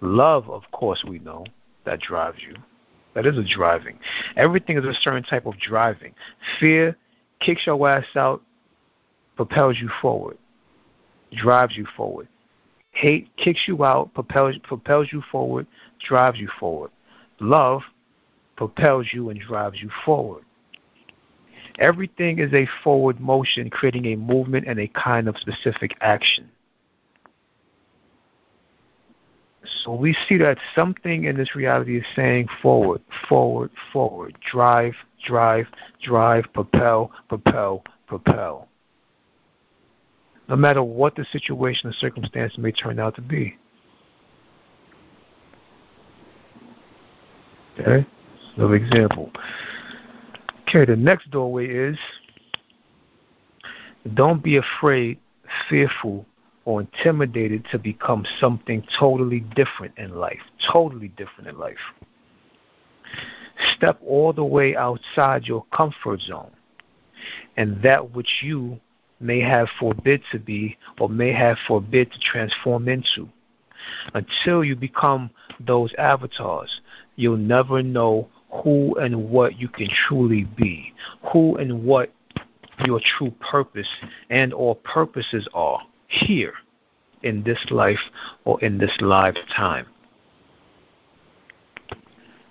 [0.00, 1.44] Love, of course, we know
[1.84, 2.54] that drives you.
[3.14, 3.98] That is a driving.
[4.36, 6.14] Everything is a certain type of driving.
[6.58, 6.96] Fear
[7.40, 8.42] kicks your ass out,
[9.36, 10.36] propels you forward,
[11.32, 12.28] drives you forward.
[12.90, 15.66] Hate kicks you out, propels propels you forward,
[16.06, 16.90] drives you forward.
[17.40, 17.82] Love
[18.56, 20.44] propels you and drives you forward.
[21.78, 26.48] Everything is a forward motion, creating a movement and a kind of specific action.
[29.82, 34.94] So we see that something in this reality is saying forward, forward, forward, drive,
[35.26, 35.66] drive,
[36.02, 38.68] drive, propel, propel, propel.
[40.48, 43.56] No matter what the situation or circumstance may turn out to be.
[47.80, 48.06] Okay?
[48.56, 49.32] Another example.
[50.74, 51.96] Okay, the next doorway is
[54.14, 55.20] don't be afraid,
[55.68, 56.26] fearful,
[56.64, 60.40] or intimidated to become something totally different in life.
[60.72, 61.78] Totally different in life.
[63.76, 66.50] Step all the way outside your comfort zone
[67.56, 68.80] and that which you
[69.20, 73.28] may have forbid to be or may have forbid to transform into.
[74.14, 76.80] Until you become those avatars,
[77.14, 78.28] you'll never know
[78.62, 80.92] who and what you can truly be,
[81.32, 82.12] who and what
[82.84, 83.88] your true purpose
[84.30, 86.54] and or purposes are here
[87.22, 87.98] in this life
[88.44, 89.86] or in this lifetime.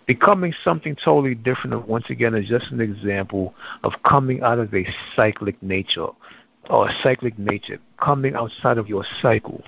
[0.05, 4.85] Becoming something totally different, once again, is just an example of coming out of a
[5.15, 6.07] cyclic nature
[6.69, 9.63] or a cyclic nature, coming outside of your cycle,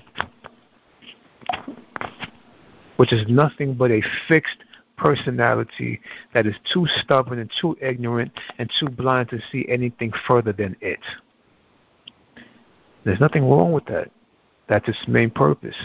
[2.96, 4.58] which is nothing but a fixed
[4.96, 6.00] personality
[6.34, 10.76] that is too stubborn and too ignorant and too blind to see anything further than
[10.80, 11.00] it.
[13.04, 14.10] There's nothing wrong with that.
[14.68, 15.76] That's its main purpose.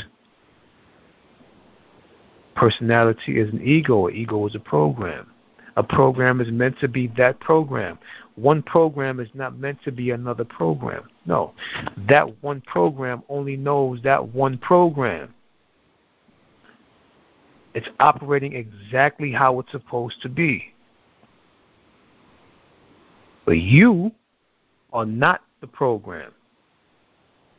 [2.55, 4.07] Personality is an ego.
[4.07, 5.31] An ego is a program.
[5.77, 7.97] A program is meant to be that program.
[8.35, 11.07] One program is not meant to be another program.
[11.25, 11.53] No.
[12.09, 15.33] That one program only knows that one program.
[17.73, 20.73] It's operating exactly how it's supposed to be.
[23.45, 24.11] But you
[24.91, 26.31] are not the program.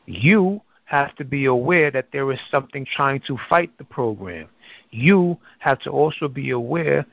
[0.06, 4.48] You have to be aware that there is something trying to fight the program.
[4.90, 7.06] You have to also be aware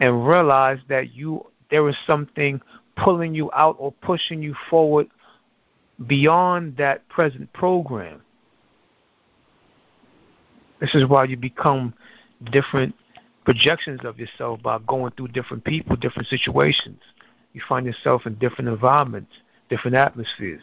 [0.00, 2.60] and realize that you there is something
[2.96, 5.08] pulling you out or pushing you forward
[6.06, 8.22] beyond that present program.
[10.80, 11.94] This is why you become
[12.44, 12.94] different
[13.44, 17.00] projections of yourself by going through different people, different situations.
[17.52, 19.32] You find yourself in different environments,
[19.70, 20.60] different atmospheres,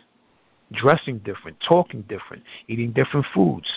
[0.71, 3.67] dressing different, talking different, eating different foods,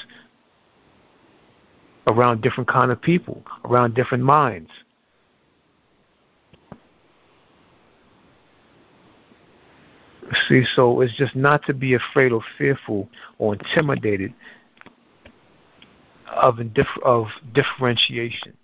[2.07, 4.71] around different kind of people, around different minds.
[10.49, 14.35] See, so it's just not to be afraid or fearful or intimidated
[16.35, 16.59] of,
[17.05, 18.57] of differentiation.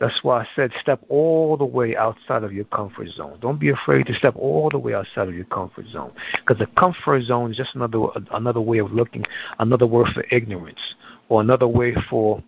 [0.00, 3.38] That's why I said step all the way outside of your comfort zone.
[3.40, 6.68] Don't be afraid to step all the way outside of your comfort zone, because the
[6.78, 9.24] comfort zone is just another another way of looking,
[9.58, 10.94] another word for ignorance,
[11.28, 12.42] or another way for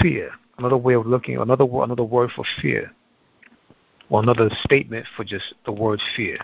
[0.00, 2.90] fear, another way of looking, another another word for fear,
[4.10, 6.36] or another statement for just the word fear,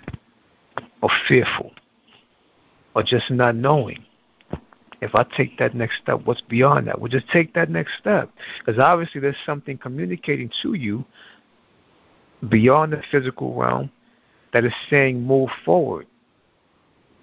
[1.03, 1.73] or fearful,
[2.95, 4.05] or just not knowing
[5.01, 7.01] if I take that next step, what's beyond that?
[7.01, 8.31] Well, just take that next step.
[8.59, 11.05] Because obviously there's something communicating to you
[12.49, 13.91] beyond the physical realm
[14.53, 16.07] that is saying move forward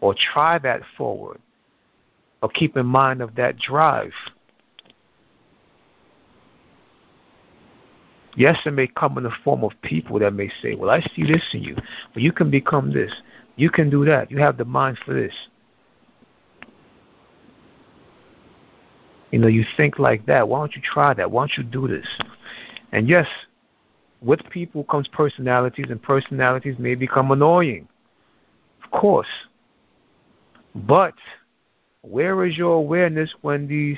[0.02, 1.40] or try that forward
[2.42, 4.14] or keep in mind of that drive.
[8.38, 11.24] Yes, it may come in the form of people that may say, Well, I see
[11.24, 11.76] this in you.
[11.76, 13.12] Well, you can become this.
[13.56, 14.30] You can do that.
[14.30, 15.34] You have the mind for this.
[19.36, 20.48] You know, you think like that.
[20.48, 21.30] Why don't you try that?
[21.30, 22.08] Why don't you do this?
[22.94, 23.28] And yes,
[24.22, 27.90] with people comes personalities, and personalities may become annoying.
[28.82, 29.28] Of course.
[30.74, 31.16] But
[32.02, 33.98] where is your awareness when these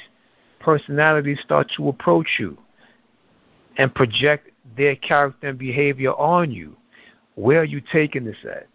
[0.60, 2.58] personalities start to approach you
[3.78, 6.76] and project their character and behavior on you?
[7.36, 8.66] Where are you taking this at?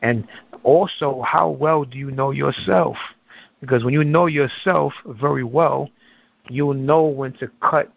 [0.00, 0.26] And
[0.62, 2.96] also, how well do you know yourself?
[3.60, 5.90] Because when you know yourself very well,
[6.48, 7.92] you'll know when to cut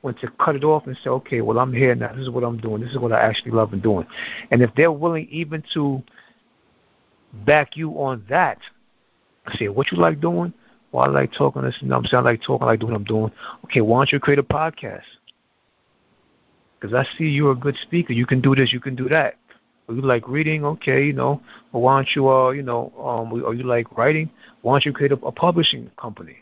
[0.00, 2.12] when to cut it off and say, okay, well, I'm here now.
[2.12, 2.82] This is what I'm doing.
[2.82, 4.06] This is what I actually love and doing.
[4.50, 6.02] And if they're willing even to
[7.46, 8.58] back you on that,
[9.56, 10.52] say, what you like doing?
[10.92, 11.62] Well, I like talking.
[11.62, 12.22] This, you know I'm saying?
[12.22, 12.64] I like talking.
[12.64, 13.32] I like doing what I'm doing.
[13.64, 15.02] Okay, why don't you create a podcast?
[16.78, 18.12] Because I see you're a good speaker.
[18.12, 18.74] You can do this.
[18.74, 19.36] You can do that.
[19.88, 20.64] Or you like reading?
[20.64, 21.42] Okay, you know.
[21.72, 24.30] Or why don't you, uh, you know, um, or you like writing?
[24.62, 26.36] Why don't you create a, a publishing company?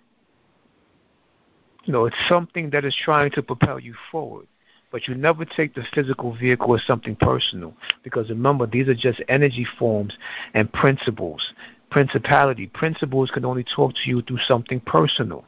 [1.84, 4.46] You know, it's something that is trying to propel you forward.
[4.92, 7.74] But you never take the physical vehicle as something personal.
[8.04, 10.16] Because remember, these are just energy forms
[10.54, 11.54] and principles.
[11.90, 12.66] Principality.
[12.66, 15.44] Principles can only talk to you through something personal.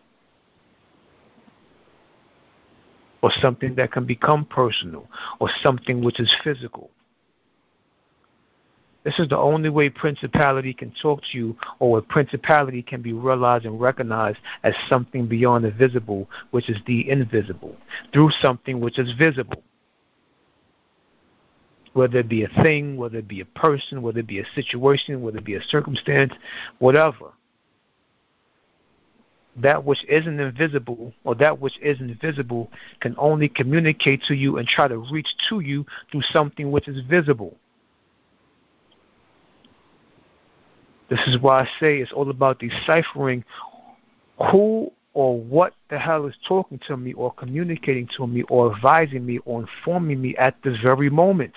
[3.22, 5.08] Or something that can become personal.
[5.38, 6.90] Or something which is physical.
[9.04, 13.12] This is the only way principality can talk to you, or where principality can be
[13.12, 17.76] realized and recognized as something beyond the visible, which is the invisible,
[18.12, 19.62] through something which is visible.
[21.92, 25.20] Whether it be a thing, whether it be a person, whether it be a situation,
[25.20, 26.32] whether it be a circumstance,
[26.78, 27.32] whatever.
[29.56, 34.66] That which isn't invisible, or that which isn't visible, can only communicate to you and
[34.66, 37.56] try to reach to you through something which is visible.
[41.14, 43.44] This is why I say it's all about deciphering
[44.50, 49.24] who or what the hell is talking to me or communicating to me or advising
[49.24, 51.54] me or informing me at this very moment.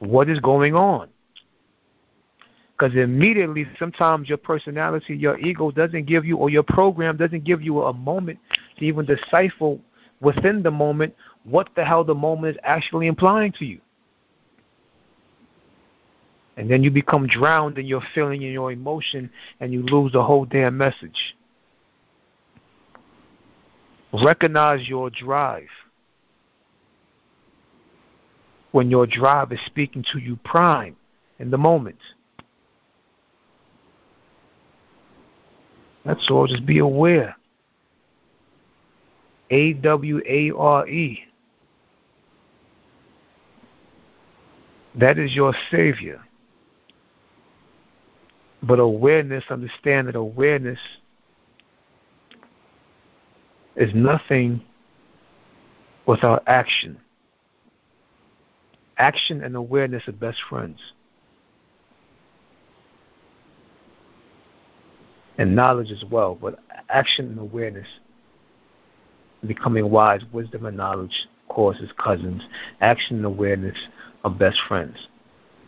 [0.00, 1.10] What is going on?
[2.72, 7.62] Because immediately, sometimes your personality, your ego doesn't give you, or your program doesn't give
[7.62, 8.40] you a moment
[8.78, 9.76] to even decipher
[10.20, 13.80] within the moment what the hell the moment is actually implying to you.
[16.56, 19.30] And then you become drowned in your feeling and your emotion
[19.60, 21.36] and you lose the whole damn message.
[24.12, 25.68] Recognize your drive.
[28.72, 30.96] When your drive is speaking to you prime
[31.38, 31.98] in the moment.
[36.04, 36.46] That's all.
[36.46, 37.36] Just be aware.
[39.50, 41.24] A W A R E.
[44.94, 46.20] That is your Savior.
[48.62, 50.78] But awareness, understand that awareness
[53.76, 54.62] is nothing
[56.06, 56.98] without action.
[58.98, 60.78] Action and awareness are best friends.
[65.38, 66.58] And knowledge as well, but
[66.90, 67.86] action and awareness,
[69.46, 71.28] becoming wise, wisdom and knowledge,
[71.80, 72.42] is cousins.
[72.80, 73.76] Action and awareness
[74.24, 75.08] are best friends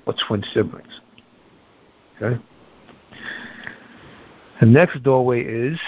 [0.06, 1.00] or twin siblings.
[2.20, 2.40] Okay?
[4.60, 5.78] The next doorway is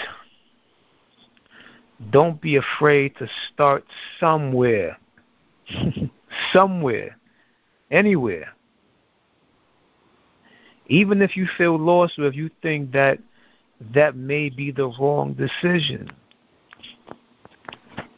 [2.10, 3.84] don't be afraid to start
[4.18, 4.98] somewhere.
[6.52, 7.16] somewhere.
[7.90, 8.52] Anywhere.
[10.88, 13.18] Even if you feel lost or if you think that
[13.94, 16.10] that may be the wrong decision.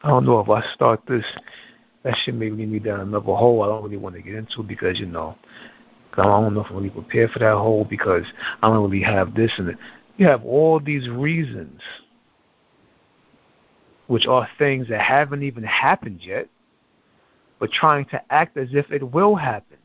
[0.02, 1.24] I don't know if I start this,
[2.02, 4.62] that shit may lead me down another hole I don't really want to get into
[4.62, 5.36] because, you know,
[6.18, 8.24] I don't know if I'm really prepared for that hole because
[8.62, 9.76] I don't really have this and
[10.16, 11.80] you have all these reasons,
[14.06, 16.48] which are things that haven't even happened yet,
[17.58, 19.76] but trying to act as if it will happen.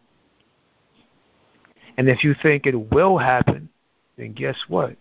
[1.98, 3.70] And if you think it will happen,
[4.18, 4.96] then guess what?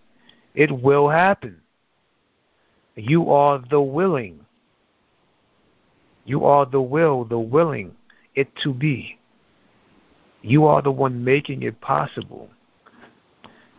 [0.55, 1.61] It will happen.
[2.97, 4.41] You are the willing.
[6.25, 7.95] You are the will, the willing
[8.35, 9.20] it to be.
[10.43, 12.49] You are the one making it possible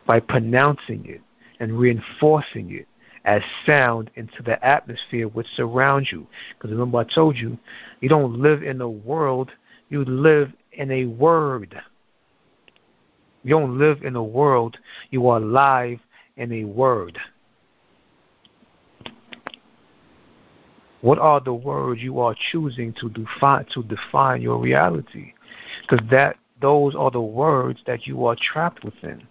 [0.05, 1.21] by pronouncing it
[1.59, 2.87] and reinforcing it
[3.25, 6.27] as sound into the atmosphere which surrounds you.
[6.53, 7.57] Because remember, I told you,
[7.99, 9.51] you don't live in a world,
[9.89, 11.79] you live in a word.
[13.43, 14.77] You don't live in a world,
[15.09, 15.99] you are alive
[16.37, 17.17] in a word.
[21.01, 25.33] What are the words you are choosing to define to define your reality?
[25.81, 29.27] Because that those are the words that you are trapped within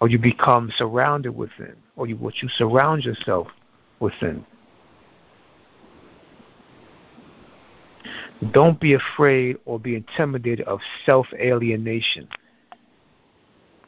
[0.00, 3.48] or you become surrounded within, or you, what you surround yourself
[4.00, 4.44] within.
[8.52, 12.28] Don't be afraid or be intimidated of self alienation,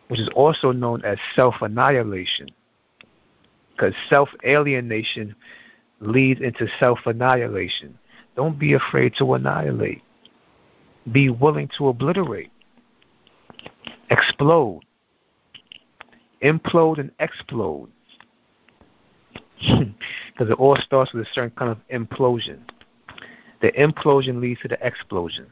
[0.09, 2.49] which is also known as self annihilation.
[3.71, 5.37] Because self alienation
[6.01, 7.97] leads into self annihilation.
[8.35, 10.03] Don't be afraid to annihilate.
[11.13, 12.51] Be willing to obliterate,
[14.11, 14.83] explode
[16.43, 17.91] implode and explode.
[20.33, 22.61] Because it all starts with a certain kind of implosion.
[23.61, 25.49] The implosion leads to the explosion.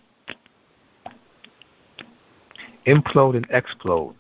[2.87, 4.15] Implode and explode.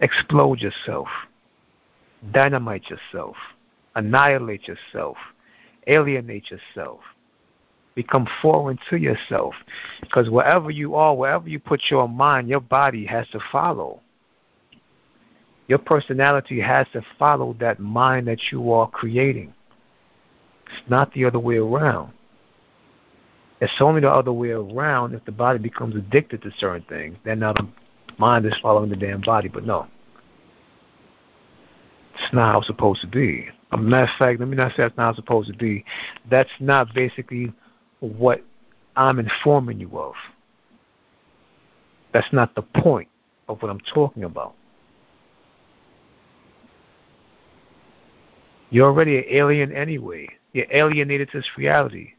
[0.00, 1.08] Explode yourself.
[2.30, 3.36] Dynamite yourself.
[3.94, 5.16] Annihilate yourself.
[5.86, 7.00] Alienate yourself.
[7.94, 9.54] Become foreign to yourself.
[10.00, 14.00] Because wherever you are, wherever you put your mind, your body has to follow.
[15.66, 19.52] Your personality has to follow that mind that you are creating.
[20.66, 22.12] It's not the other way around.
[23.60, 27.16] It's only the other way around if the body becomes addicted to certain things.
[27.24, 27.68] Then now the
[28.18, 29.48] mind is following the damn body.
[29.48, 29.86] But no.
[32.14, 33.48] It's not how it's supposed to be.
[33.72, 35.84] A matter of fact, let me not say it's not supposed to be.
[36.30, 37.52] That's not basically
[38.00, 38.42] what
[38.96, 40.14] I'm informing you of.
[42.12, 43.08] That's not the point
[43.48, 44.54] of what I'm talking about.
[48.70, 50.28] You're already an alien anyway.
[50.52, 52.12] You're alienated to this reality.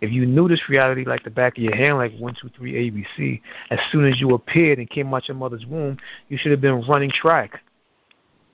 [0.00, 2.90] If you knew this reality like the back of your hand, like one, two, three,
[2.90, 3.40] ABC,
[3.70, 5.96] as soon as you appeared and came out your mother's womb,
[6.28, 7.60] you should have been running track.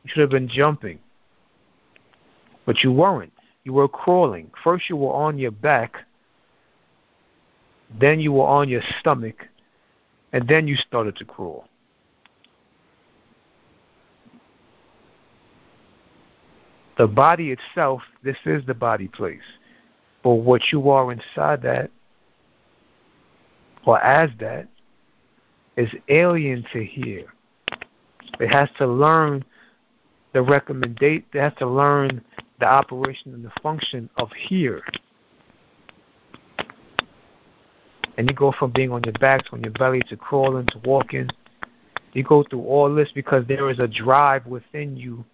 [0.04, 0.98] You should have been jumping.
[2.66, 3.32] But you weren't.
[3.64, 4.50] You were crawling.
[4.62, 5.96] First, you were on your back,
[7.98, 9.48] then, you were on your stomach,
[10.32, 11.64] and then you started to crawl.
[16.96, 19.40] The body itself, this is the body place.
[20.22, 21.90] But what you are inside that,
[23.86, 24.68] or as that,
[25.76, 27.32] is alien to here.
[28.38, 29.44] It has to learn
[30.32, 31.24] the recommendate.
[31.32, 32.22] It has to learn
[32.60, 34.82] the operation and the function of here.
[38.16, 40.78] And you go from being on your back to on your belly to crawling to
[40.84, 41.28] walking.
[42.12, 45.24] You go through all this because there is a drive within you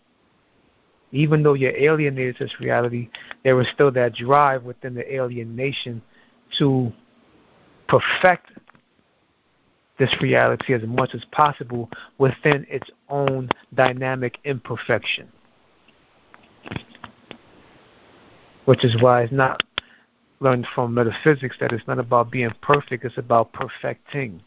[1.12, 3.08] even though you're alienated to this reality,
[3.44, 6.02] there is still that drive within the alienation
[6.58, 6.92] to
[7.88, 8.50] perfect
[9.98, 15.28] this reality as much as possible within its own dynamic imperfection.
[18.66, 19.62] Which is why it's not
[20.40, 24.42] learned from metaphysics that it's not about being perfect, it's about perfecting.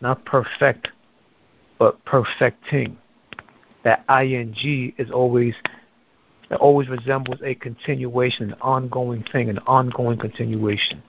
[0.00, 0.88] Not perfect,
[1.78, 2.98] but perfecting
[3.84, 5.54] that ing is always
[6.50, 11.02] it always resembles a continuation, an ongoing thing, an ongoing continuation.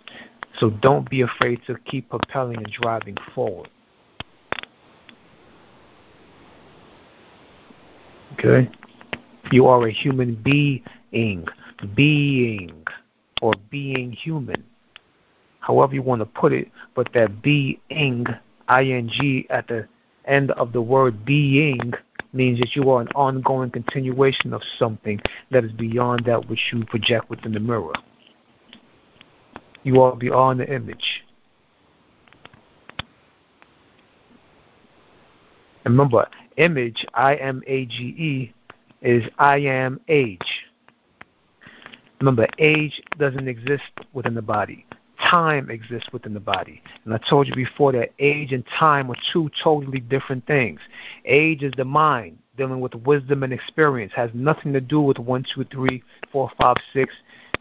[0.60, 3.70] So don't be afraid to keep propelling and driving forward.
[8.34, 8.70] Okay?
[9.52, 11.48] You are a human being,
[11.96, 12.86] being,
[13.42, 14.64] or being human.
[15.60, 18.26] However you want to put it, but that being, ing,
[18.68, 19.88] at the
[20.26, 21.94] end of the word being
[22.34, 25.20] means that you are an ongoing continuation of something
[25.52, 27.94] that is beyond that which you project within the mirror.
[29.84, 31.24] You are beyond the image.
[35.86, 38.54] And remember, image, I M A G E,
[39.02, 40.66] is I am age.
[42.20, 44.86] Remember, age doesn't exist within the body
[45.30, 46.82] time exists within the body.
[47.04, 50.80] And I told you before that age and time are two totally different things.
[51.26, 55.44] Age is the mind dealing with wisdom and experience, has nothing to do with one,
[55.54, 56.02] two, three,
[56.32, 57.14] four, five, six,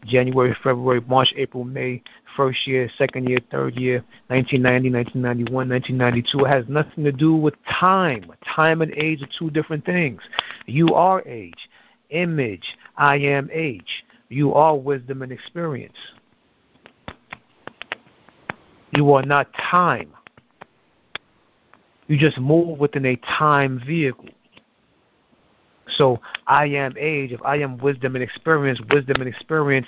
[0.05, 2.01] January, February, March, April, May,
[2.37, 6.45] first year, second year, third year, 1990, 1991, 1992.
[6.45, 8.31] It has nothing to do with time.
[8.55, 10.21] Time and age are two different things.
[10.65, 11.69] You are age.
[12.11, 14.04] Image, I am age.
[14.29, 15.97] You are wisdom and experience.
[18.95, 20.13] You are not time.
[22.07, 24.29] You just move within a time vehicle.
[25.87, 29.87] So I am age, if I am wisdom and experience, wisdom and experience,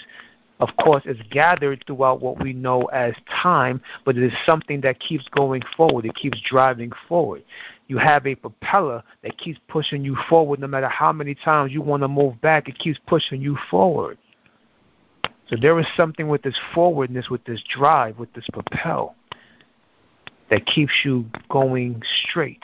[0.59, 4.99] of course, is gathered throughout what we know as time, but it is something that
[4.99, 6.05] keeps going forward.
[6.05, 7.43] It keeps driving forward.
[7.87, 11.81] You have a propeller that keeps pushing you forward no matter how many times you
[11.81, 14.17] want to move back, it keeps pushing you forward.
[15.49, 19.15] So there is something with this forwardness, with this drive, with this propel
[20.49, 22.63] that keeps you going straight.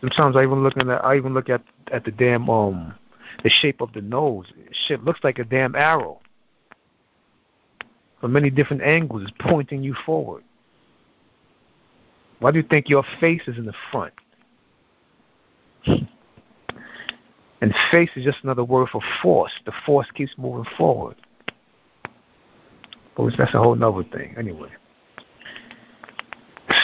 [0.00, 2.94] Sometimes I even look at I even look at at the damn um
[3.42, 4.46] the shape of the nose.
[4.86, 6.20] Shit looks like a damn arrow.
[8.20, 10.42] From many different angles, it's pointing you forward.
[12.38, 14.12] Why do you think your face is in the front?
[17.64, 19.52] And face is just another word for force.
[19.64, 21.16] The force keeps moving forward.
[23.16, 24.34] But that's a whole other thing.
[24.36, 24.68] Anyway.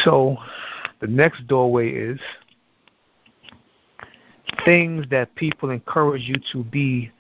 [0.03, 0.39] So
[1.03, 2.19] the next doorway is
[4.65, 7.13] things that people encourage you to be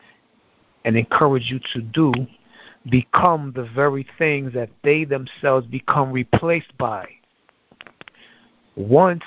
[0.86, 2.14] and encourage you to do
[2.90, 7.06] become the very things that they themselves become replaced by.
[8.74, 9.24] Once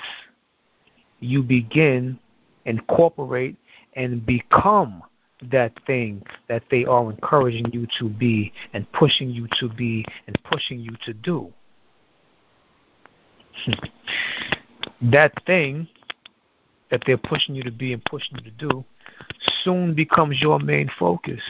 [1.20, 2.18] you begin,
[2.64, 3.56] incorporate,
[3.96, 5.02] and become
[5.50, 10.38] that thing that they are encouraging you to be and pushing you to be and
[10.44, 11.52] pushing you to do.
[15.02, 15.86] that thing
[16.90, 18.84] that they're pushing you to be and pushing you to do
[19.62, 21.40] soon becomes your main focus.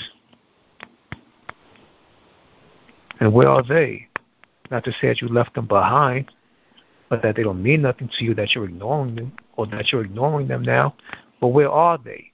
[3.21, 4.09] And where are they?
[4.71, 6.31] Not to say that you left them behind,
[7.09, 10.05] but that they don't mean nothing to you, that you're ignoring them, or that you're
[10.05, 10.95] ignoring them now.
[11.41, 12.33] But where are they?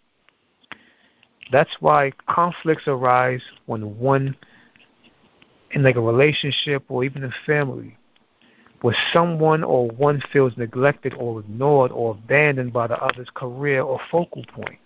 [1.53, 4.37] That's why conflicts arise when one,
[5.73, 7.97] in like a relationship or even a family,
[8.83, 14.01] where someone or one feels neglected or ignored or abandoned by the other's career or
[14.11, 14.79] focal point.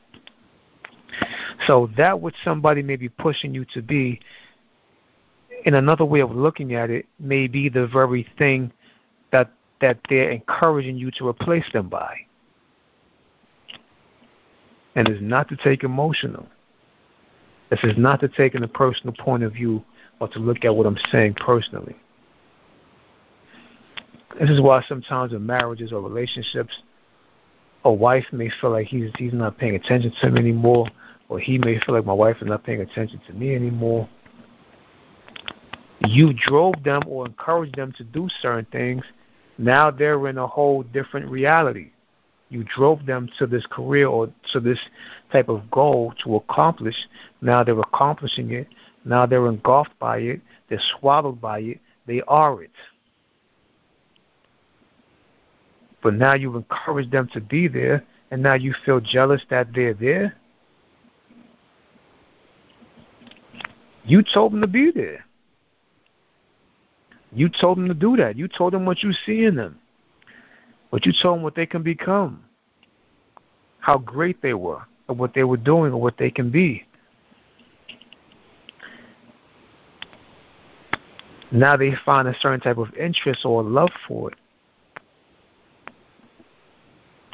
[1.66, 4.20] So that which somebody may be pushing you to be,
[5.64, 8.72] in another way of looking at it, may be the very thing
[9.32, 9.50] that
[9.80, 12.16] that they're encouraging you to replace them by.
[14.94, 16.46] And it's not to take emotional.
[17.74, 19.82] This is not to take in a personal point of view
[20.20, 21.96] or to look at what I'm saying personally.
[24.38, 26.72] This is why sometimes in marriages or relationships,
[27.84, 30.86] a wife may feel like he's he's not paying attention to him anymore,
[31.28, 34.08] or he may feel like my wife is not paying attention to me anymore.
[36.06, 39.04] You drove them or encouraged them to do certain things.
[39.58, 41.90] Now they're in a whole different reality.
[42.54, 44.78] You drove them to this career or to this
[45.32, 46.94] type of goal to accomplish.
[47.40, 48.68] Now they're accomplishing it.
[49.04, 50.40] Now they're engulfed by it.
[50.68, 51.80] They're swallowed by it.
[52.06, 52.70] They are it.
[56.00, 59.94] But now you've encouraged them to be there, and now you feel jealous that they're
[59.94, 60.36] there.
[64.04, 65.24] You told them to be there.
[67.32, 68.36] You told them to do that.
[68.36, 69.80] You told them what you see in them.
[70.92, 72.43] But you told them what they can become,
[73.84, 76.86] how great they were, or what they were doing, or what they can be.
[81.52, 84.38] Now they find a certain type of interest or love for it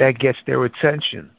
[0.01, 1.31] that gets their attention.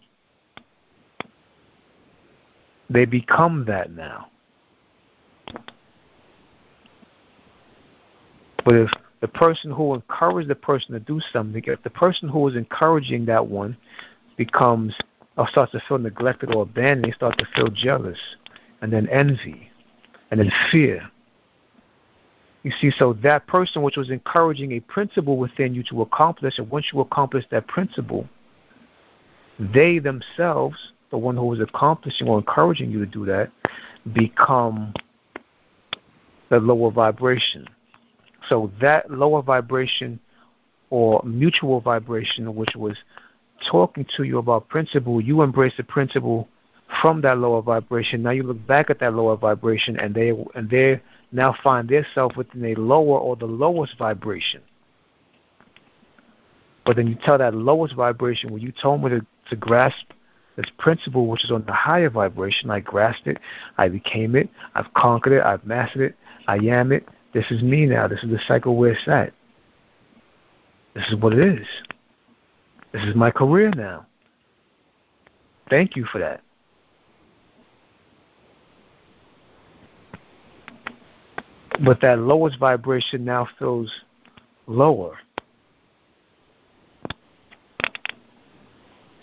[2.89, 4.27] They become that now.
[8.63, 8.89] But if
[9.19, 13.25] the person who encouraged the person to do something, if the person who was encouraging
[13.25, 13.75] that one
[14.37, 14.95] becomes
[15.37, 18.19] or starts to feel neglected or abandoned, they start to feel jealous
[18.81, 19.69] and then envy
[20.29, 21.09] and then fear.
[22.63, 26.69] You see, so that person which was encouraging a principle within you to accomplish, and
[26.69, 28.27] once you accomplish that principle,
[29.59, 30.77] they themselves,
[31.09, 33.51] the one who was accomplishing or encouraging you to do that,
[34.13, 34.93] become
[36.49, 37.65] the lower vibration.
[38.47, 40.19] So that lower vibration
[40.89, 42.95] or mutual vibration, which was
[43.69, 46.47] talking to you about principle, you embrace the principle
[47.01, 48.23] from that lower vibration.
[48.23, 51.01] Now you look back at that lower vibration, and they and they
[51.31, 54.61] now find themselves within a lower or the lowest vibration.
[56.85, 60.05] But then you tell that lowest vibration, well, you told me to to grasp
[60.55, 62.69] this principle, which is on the higher vibration.
[62.69, 63.37] I grasped it,
[63.77, 66.15] I became it, I've conquered it, I've mastered it,
[66.47, 67.07] I am it.
[67.33, 68.07] This is me now.
[68.07, 69.33] This is the cycle where it's at.
[70.93, 71.67] This is what it is.
[72.91, 74.05] This is my career now.
[75.69, 76.41] Thank you for that.
[81.85, 83.89] But that lowest vibration now feels
[84.67, 85.17] lower.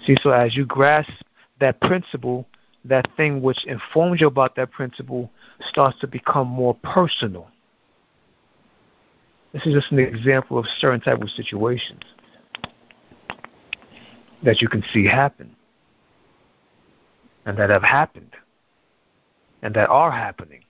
[0.06, 1.10] See, so as you grasp
[1.60, 2.46] that principle,
[2.86, 7.48] that thing which informs you about that principle starts to become more personal.
[9.52, 12.02] This is just an example of certain type of situations
[14.42, 15.54] that you can see happen
[17.44, 18.34] and that have happened
[19.62, 20.62] and that are happening.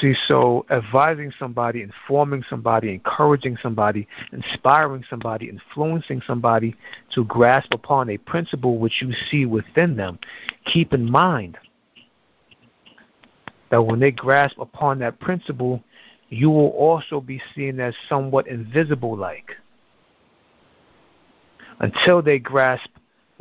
[0.00, 6.74] See, so advising somebody, informing somebody, encouraging somebody, inspiring somebody, influencing somebody
[7.14, 10.18] to grasp upon a principle which you see within them,
[10.64, 11.56] keep in mind
[13.70, 15.82] that when they grasp upon that principle,
[16.28, 19.52] you will also be seen as somewhat invisible like.
[21.78, 22.90] Until they grasp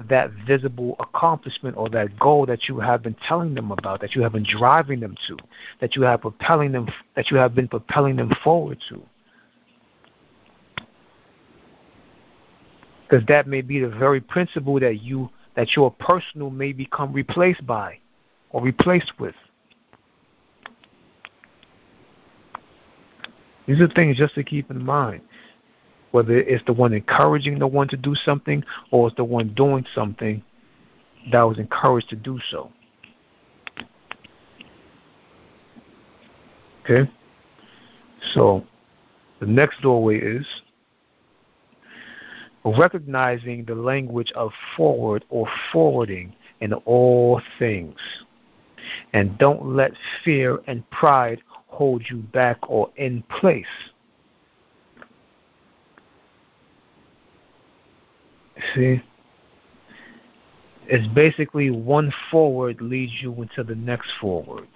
[0.10, 4.22] that visible accomplishment or that goal that you have been telling them about, that you
[4.22, 5.38] have been driving them to,
[5.80, 9.02] that you have propelling them, that you have been propelling them forward to.
[13.08, 17.66] Because that may be the very principle that you that your personal may become replaced
[17.66, 17.98] by
[18.50, 19.36] or replaced with.
[23.68, 25.22] These are things just to keep in mind.
[26.12, 29.86] Whether it's the one encouraging the one to do something or it's the one doing
[29.94, 30.44] something
[31.32, 32.72] that was encouraged to do so.
[36.84, 37.10] Okay?
[38.34, 38.64] So,
[39.40, 40.46] the next doorway is
[42.64, 47.98] recognizing the language of forward or forwarding in all things.
[49.14, 49.92] And don't let
[50.24, 53.66] fear and pride hold you back or in place.
[58.74, 59.02] See?
[60.88, 64.68] It's basically one forward leads you into the next forward.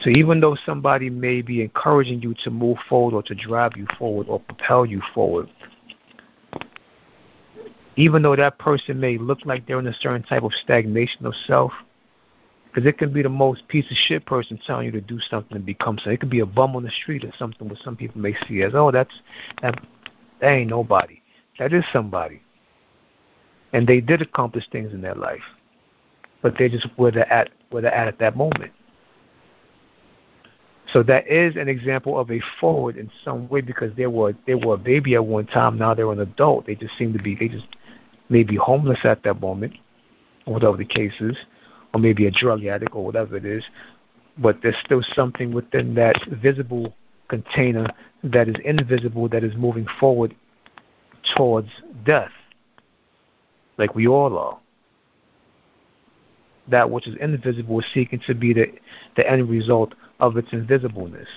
[0.00, 3.86] So even though somebody may be encouraging you to move forward or to drive you
[3.98, 5.48] forward or propel you forward,
[7.96, 11.34] even though that person may look like they're in a certain type of stagnation of
[11.46, 11.72] self,
[12.66, 15.56] because it can be the most piece of shit person telling you to do something
[15.56, 16.12] and become something.
[16.12, 18.62] It could be a bum on the street or something what some people may see
[18.62, 19.14] as, oh, that's
[19.62, 19.80] that,
[20.40, 21.20] that ain't nobody.
[21.58, 22.42] That is somebody.
[23.72, 25.42] And they did accomplish things in their life.
[26.42, 28.72] But they're just where they're at where they're at at that moment.
[30.92, 34.54] So that is an example of a forward in some way because they were they
[34.54, 36.66] were a baby at one time, now they're an adult.
[36.66, 37.66] They just seem to be they just
[38.28, 39.74] may be homeless at that moment,
[40.46, 41.36] or whatever the case is
[41.94, 43.64] or maybe a drug addict or whatever it is,
[44.36, 46.92] but there's still something within that visible
[47.28, 47.86] container
[48.24, 50.34] that is invisible that is moving forward
[51.36, 51.68] towards
[52.04, 52.32] death,
[53.78, 54.58] like we all are.
[56.68, 58.66] That which is invisible is seeking to be the,
[59.16, 61.28] the end result of its invisibleness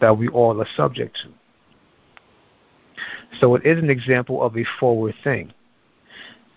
[0.00, 1.28] that we all are subject to.
[3.38, 5.52] So it is an example of a forward thing.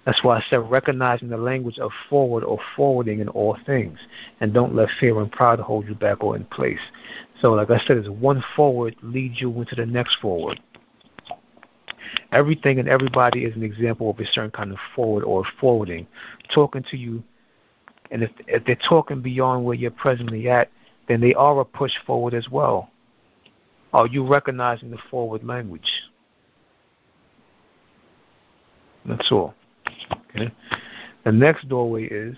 [0.06, 4.00] That's why I said recognizing the language of forward or forwarding in all things.
[4.42, 6.80] And don't let fear and pride hold you back or in place.
[7.42, 10.60] So, like I said, it's one forward leads you into the next forward.
[12.32, 16.06] Everything and everybody is an example of a certain kind of forward or forwarding.
[16.54, 17.24] Talking to you,
[18.12, 20.70] and if, if they're talking beyond where you're presently at,
[21.08, 22.90] then they are a push forward as well.
[23.94, 25.90] Are you recognizing the forward language?
[29.06, 29.54] That's all.
[30.30, 30.52] Okay?
[31.24, 32.38] The next doorway is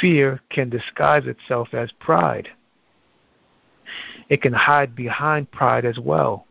[0.00, 2.48] fear can disguise itself as pride.
[4.28, 6.46] It can hide behind pride as well.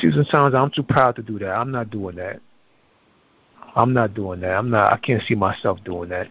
[0.00, 1.50] Susan sounds I'm too proud to do that.
[1.50, 2.40] I'm not doing that.
[3.74, 4.52] I'm not doing that.
[4.52, 6.28] I'm not I can't see myself doing that.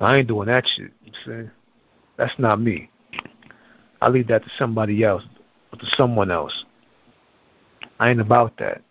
[0.00, 0.92] I ain't doing that shit.
[1.04, 1.50] You see?
[2.16, 2.90] That's not me.
[4.00, 5.22] I leave that to somebody else,
[5.78, 6.64] to someone else.
[7.98, 8.82] I ain't about that.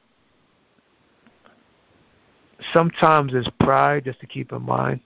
[2.73, 4.99] Sometimes it's pride, just to keep in mind.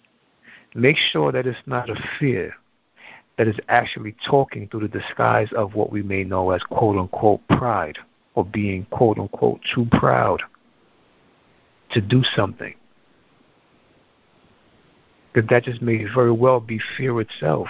[0.73, 2.53] Make sure that it's not a fear
[3.37, 7.45] that is actually talking through the disguise of what we may know as quote unquote
[7.47, 7.97] pride
[8.33, 10.41] or being quote unquote too proud
[11.91, 12.75] to do something.
[15.33, 17.67] Because that just may very well be fear itself.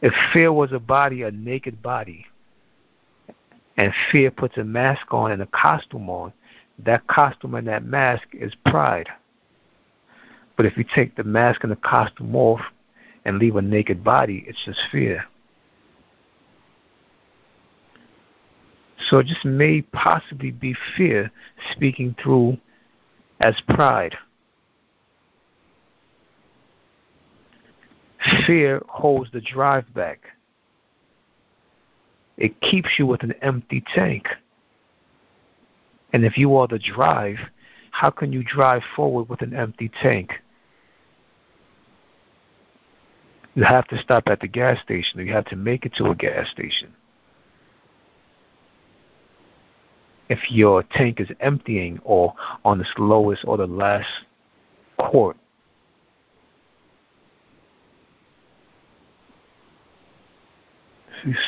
[0.00, 2.24] If fear was a body, a naked body,
[3.78, 6.32] and fear puts a mask on and a costume on,
[6.84, 9.08] that costume and that mask is pride.
[10.56, 12.60] But if you take the mask and the costume off
[13.24, 15.24] and leave a naked body, it's just fear.
[19.08, 21.30] So it just may possibly be fear
[21.70, 22.58] speaking through
[23.40, 24.16] as pride.
[28.44, 30.18] Fear holds the drive back
[32.38, 34.28] it keeps you with an empty tank.
[36.12, 37.38] And if you are the drive,
[37.90, 40.32] how can you drive forward with an empty tank?
[43.54, 46.10] You have to stop at the gas station, or you have to make it to
[46.10, 46.94] a gas station.
[50.28, 52.34] If your tank is emptying or
[52.64, 54.06] on the slowest or the last
[54.96, 55.36] quart,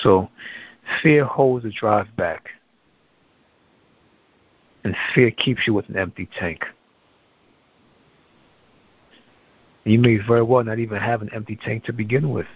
[0.03, 0.28] so
[1.03, 2.49] Fear holds the drive back.
[4.84, 6.64] And fear keeps you with an empty tank.
[9.84, 12.47] You may very well not even have an empty tank to begin with.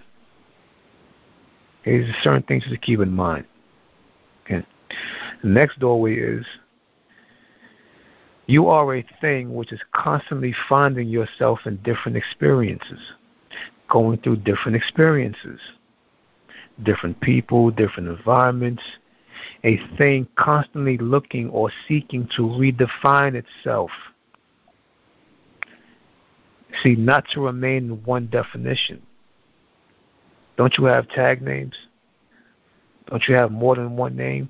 [1.85, 3.45] There's certain things to keep in mind.
[4.45, 4.65] Okay.
[5.43, 6.47] The next doorway is
[8.47, 13.01] you are a thing which is constantly finding yourself in different experiences,
[13.89, 15.61] going through different experiences.
[16.83, 18.83] Different people, different environments,
[19.63, 23.91] a thing constantly looking or seeking to redefine itself.
[26.83, 29.03] See, not to remain in one definition.
[30.57, 31.75] Don't you have tag names?
[33.07, 34.49] Don't you have more than one name?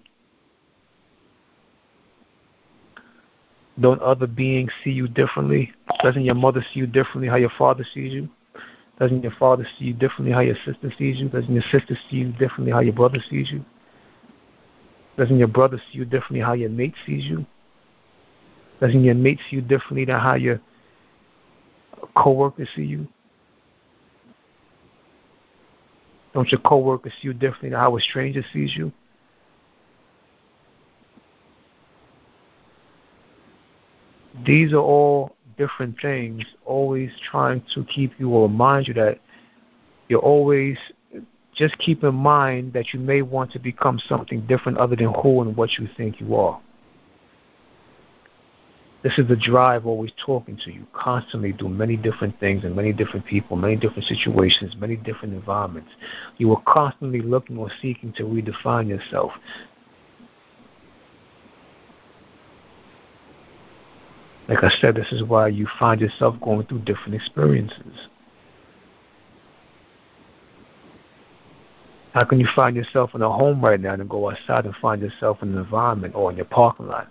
[3.81, 5.73] Don't other beings see you differently?
[6.03, 8.29] Doesn't your mother see you differently how your father sees you?
[8.99, 11.29] Doesn't your father see you differently how your sister sees you?
[11.29, 13.65] Doesn't your sister see you differently how your brother sees you?
[15.17, 17.45] Doesn't your brother see you differently how your mate sees you?
[18.81, 20.61] Doesn't your mate see you differently than how your
[22.17, 23.09] coworkers see you?
[26.33, 28.93] Don't your coworkers see you differently than how a stranger sees you?
[34.45, 39.19] These are all different things, always trying to keep you or remind you that
[40.09, 40.77] you're always
[41.55, 45.43] just keep in mind that you may want to become something different other than who
[45.43, 46.61] and what you think you are.
[49.05, 52.91] This is the drive always talking to you, constantly do many different things and many
[52.91, 55.91] different people, many different situations, many different environments.
[56.39, 59.33] You are constantly looking or seeking to redefine yourself.
[64.49, 68.09] Like I said, this is why you find yourself going through different experiences.
[72.13, 75.03] How can you find yourself in a home right now and go outside and find
[75.03, 77.09] yourself in an environment or in your parking lot?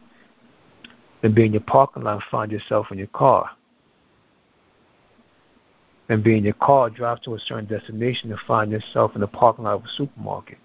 [1.22, 3.50] Then be in your parking lot and find yourself in your car.
[6.08, 9.28] And be in your car, drive to a certain destination and find yourself in the
[9.28, 10.58] parking lot of a supermarket.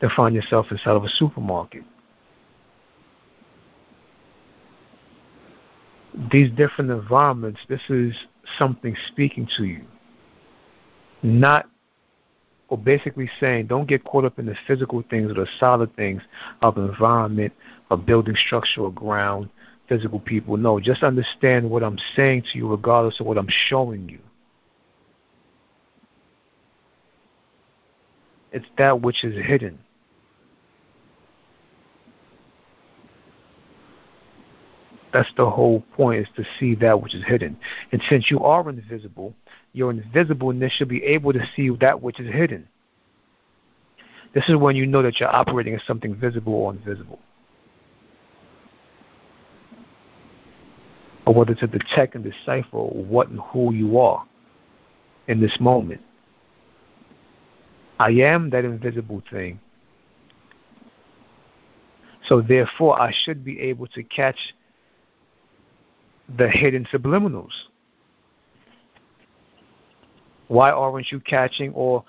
[0.00, 1.82] Then find yourself inside of a supermarket.
[6.30, 8.14] These different environments, this is
[8.58, 9.82] something speaking to you.
[11.22, 11.68] Not,
[12.68, 16.22] or basically saying, don't get caught up in the physical things or the solid things
[16.62, 17.52] of environment,
[17.90, 19.48] of building structure or ground,
[19.88, 20.56] physical people.
[20.56, 24.18] No, just understand what I'm saying to you regardless of what I'm showing you.
[28.52, 29.78] It's that which is hidden.
[35.12, 37.56] That's the whole point is to see that which is hidden.
[37.92, 39.34] And since you are invisible,
[39.72, 42.66] your invisibleness should be able to see that which is hidden.
[44.34, 47.18] This is when you know that you're operating as something visible or invisible.
[51.26, 54.24] Or whether to detect and decipher what and who you are
[55.28, 56.00] in this moment.
[57.98, 59.60] I am that invisible thing.
[62.26, 64.38] So therefore, I should be able to catch
[66.36, 67.52] the hidden subliminals.
[70.48, 72.04] Why aren't you catching or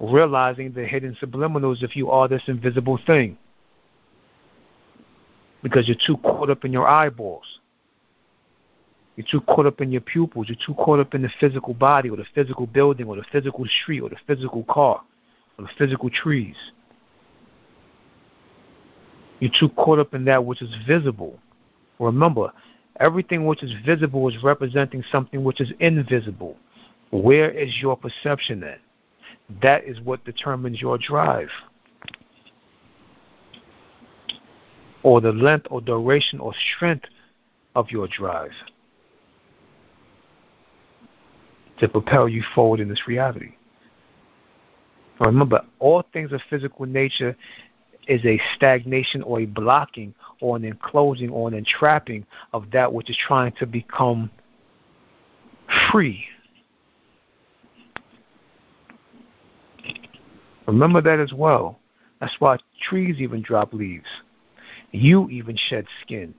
[0.00, 3.36] realizing the hidden subliminals if you are this invisible thing?
[5.62, 7.60] Because you're too caught up in your eyeballs.
[9.16, 10.48] You're too caught up in your pupils.
[10.48, 13.66] You're too caught up in the physical body or the physical building or the physical
[13.82, 15.02] street or the physical car
[15.58, 16.56] or the physical trees.
[19.40, 21.38] You're too caught up in that which is visible.
[21.98, 22.52] Remember,
[23.00, 26.56] Everything which is visible is representing something which is invisible.
[27.10, 28.80] Where is your perception at?
[29.60, 31.48] That is what determines your drive.
[35.02, 37.06] Or the length or duration or strength
[37.74, 38.52] of your drive
[41.78, 43.54] to propel you forward in this reality.
[45.18, 47.36] Remember, all things of physical nature
[48.08, 53.08] is a stagnation or a blocking or an enclosing or an entrapping of that which
[53.08, 54.30] is trying to become
[55.90, 56.24] free.
[60.66, 61.78] Remember that as well.
[62.20, 64.06] That's why trees even drop leaves.
[64.92, 66.34] You even shed skin.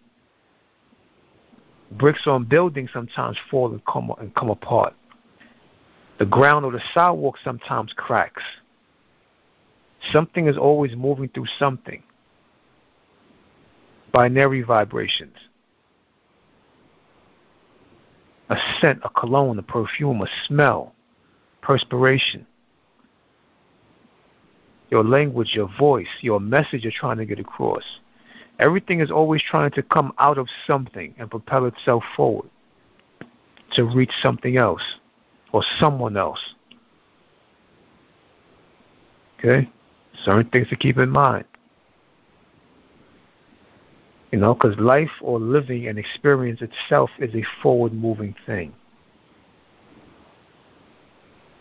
[1.91, 4.93] Bricks on buildings sometimes fall and come, and come apart.
[6.20, 8.41] The ground or the sidewalk sometimes cracks.
[10.12, 12.04] Something is always moving through something.
[14.12, 15.36] Binary vibrations.
[18.49, 20.93] A scent, a cologne, a perfume, a smell,
[21.62, 22.45] perspiration.
[24.91, 27.84] Your language, your voice, your message you're trying to get across.
[28.60, 32.49] Everything is always trying to come out of something and propel itself forward
[33.72, 34.84] to reach something else
[35.51, 36.54] or someone else.
[39.39, 39.70] Okay?
[40.24, 41.45] Certain things to keep in mind.
[44.32, 48.74] You know, because life or living and experience itself is a forward moving thing.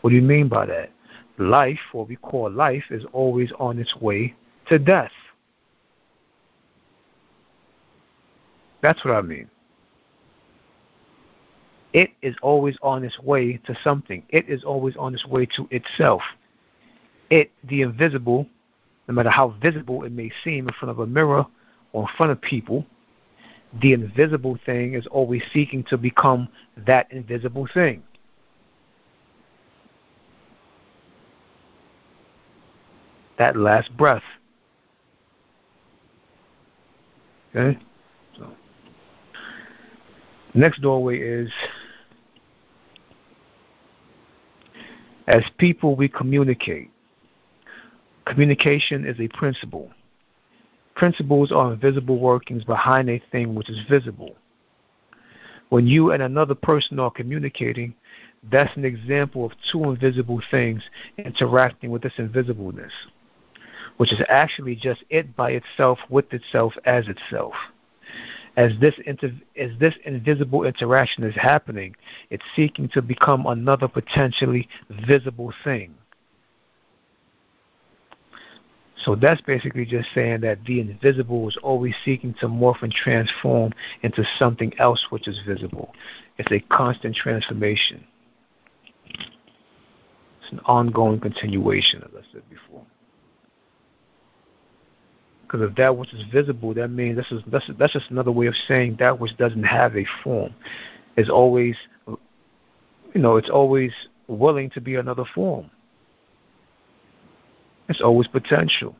[0.00, 0.90] What do you mean by that?
[1.38, 4.34] life, what we call life, is always on its way
[4.68, 5.12] to death.
[8.80, 9.48] That's what I mean.
[11.92, 14.22] It is always on its way to something.
[14.30, 16.22] It is always on its way to itself.
[17.32, 18.46] It, the invisible,
[19.08, 21.46] no matter how visible it may seem in front of a mirror
[21.94, 22.84] or in front of people,
[23.80, 28.02] the invisible thing is always seeking to become that invisible thing.
[33.38, 34.22] That last breath.
[37.56, 37.78] Okay?
[38.36, 38.50] So
[40.52, 41.50] next doorway is
[45.26, 46.91] as people we communicate.
[48.24, 49.90] Communication is a principle.
[50.94, 54.36] Principles are invisible workings behind a thing which is visible.
[55.70, 57.94] When you and another person are communicating,
[58.50, 60.82] that's an example of two invisible things
[61.18, 62.90] interacting with this invisibleness,
[63.96, 67.54] which is actually just it by itself with itself as itself.
[68.56, 71.96] As this, inter- as this invisible interaction is happening,
[72.28, 74.68] it's seeking to become another potentially
[75.06, 75.94] visible thing.
[79.04, 83.72] So that's basically just saying that the invisible is always seeking to morph and transform
[84.02, 85.92] into something else which is visible.
[86.38, 88.04] It's a constant transformation.
[89.08, 92.84] It's an ongoing continuation, as I said before.
[95.42, 98.46] Because if that which is visible, that means this is that's, that's just another way
[98.46, 100.54] of saying that which doesn't have a form
[101.16, 101.76] is always,
[102.06, 103.92] you know, it's always
[104.28, 105.70] willing to be another form.
[107.88, 108.96] It's always potential.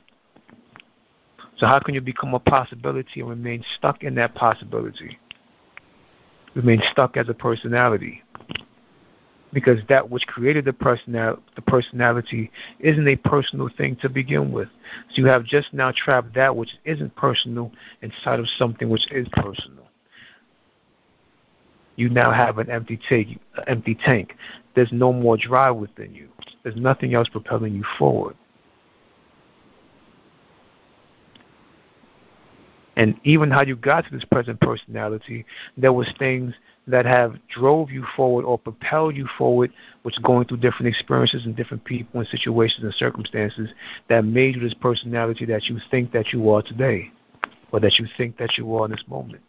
[1.57, 5.19] So how can you become a possibility and remain stuck in that possibility?
[6.55, 8.23] Remain stuck as a personality.
[9.53, 14.69] Because that which created the personal the personality isn't a personal thing to begin with.
[15.11, 17.71] So you have just now trapped that which isn't personal
[18.01, 19.85] inside of something which is personal.
[21.97, 23.39] You now have an empty tank.
[23.67, 24.35] Empty tank.
[24.75, 26.29] There's no more drive within you.
[26.63, 28.37] There's nothing else propelling you forward.
[33.03, 35.45] And even how you got to this present personality,
[35.77, 36.55] there was things
[36.87, 39.73] that have drove you forward or propelled you forward,
[40.05, 43.71] which going through different experiences and different people and situations and circumstances
[44.09, 47.11] that made you this personality that you think that you are today,
[47.73, 49.43] or that you think that you are in this moment.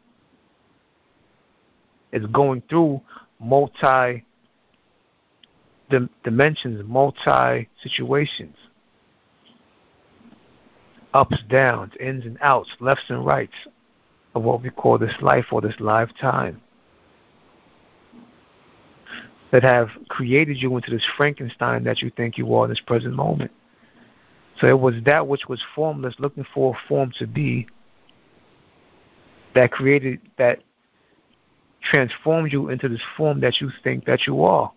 [2.12, 3.02] It's going through
[3.40, 4.26] multi
[6.24, 8.56] dimensions, multi situations
[11.14, 13.54] ups, downs, ins and outs, lefts and rights
[14.36, 16.62] of what we call this life or this lifetime
[19.52, 23.14] that have created you into this Frankenstein that you think you are in this present
[23.14, 23.52] moment.
[24.60, 27.68] So it was that which was formless, looking for a form to be,
[29.54, 30.64] that created, that
[31.84, 34.72] transformed you into this form that you think that you are.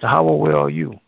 [0.00, 0.98] So how aware are you?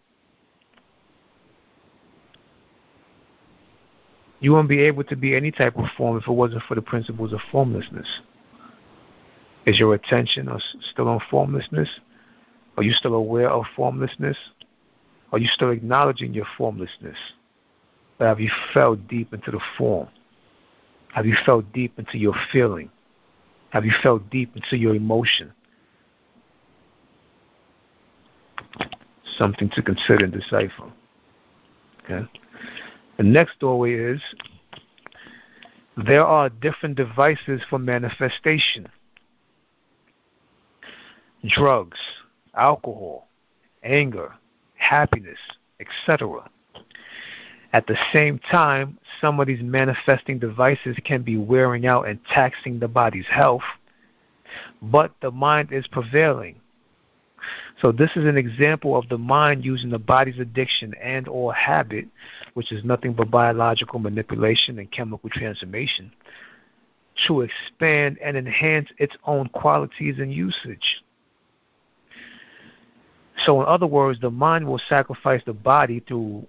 [4.40, 6.82] You wouldn't be able to be any type of form if it wasn't for the
[6.82, 8.20] principles of formlessness.
[9.64, 10.48] Is your attention
[10.92, 11.88] still on formlessness?
[12.76, 14.36] Are you still aware of formlessness?
[15.32, 17.16] Are you still acknowledging your formlessness?
[18.20, 20.08] Or have you felt deep into the form?
[21.14, 22.90] Have you felt deep into your feeling?
[23.70, 25.52] Have you felt deep into your emotion?
[29.36, 30.92] Something to consider and decipher.
[32.04, 32.26] Okay?
[33.16, 34.20] The next doorway is
[35.96, 38.88] there are different devices for manifestation
[41.46, 41.98] drugs,
[42.54, 43.28] alcohol,
[43.82, 44.34] anger,
[44.74, 45.38] happiness,
[45.80, 46.48] etc.
[47.72, 52.78] At the same time, some of these manifesting devices can be wearing out and taxing
[52.78, 53.62] the body's health,
[54.82, 56.56] but the mind is prevailing
[57.80, 62.06] so this is an example of the mind using the body's addiction and or habit,
[62.54, 66.10] which is nothing but biological manipulation and chemical transformation,
[67.26, 71.02] to expand and enhance its own qualities and usage.
[73.44, 76.46] So in other words, the mind will sacrifice the body through,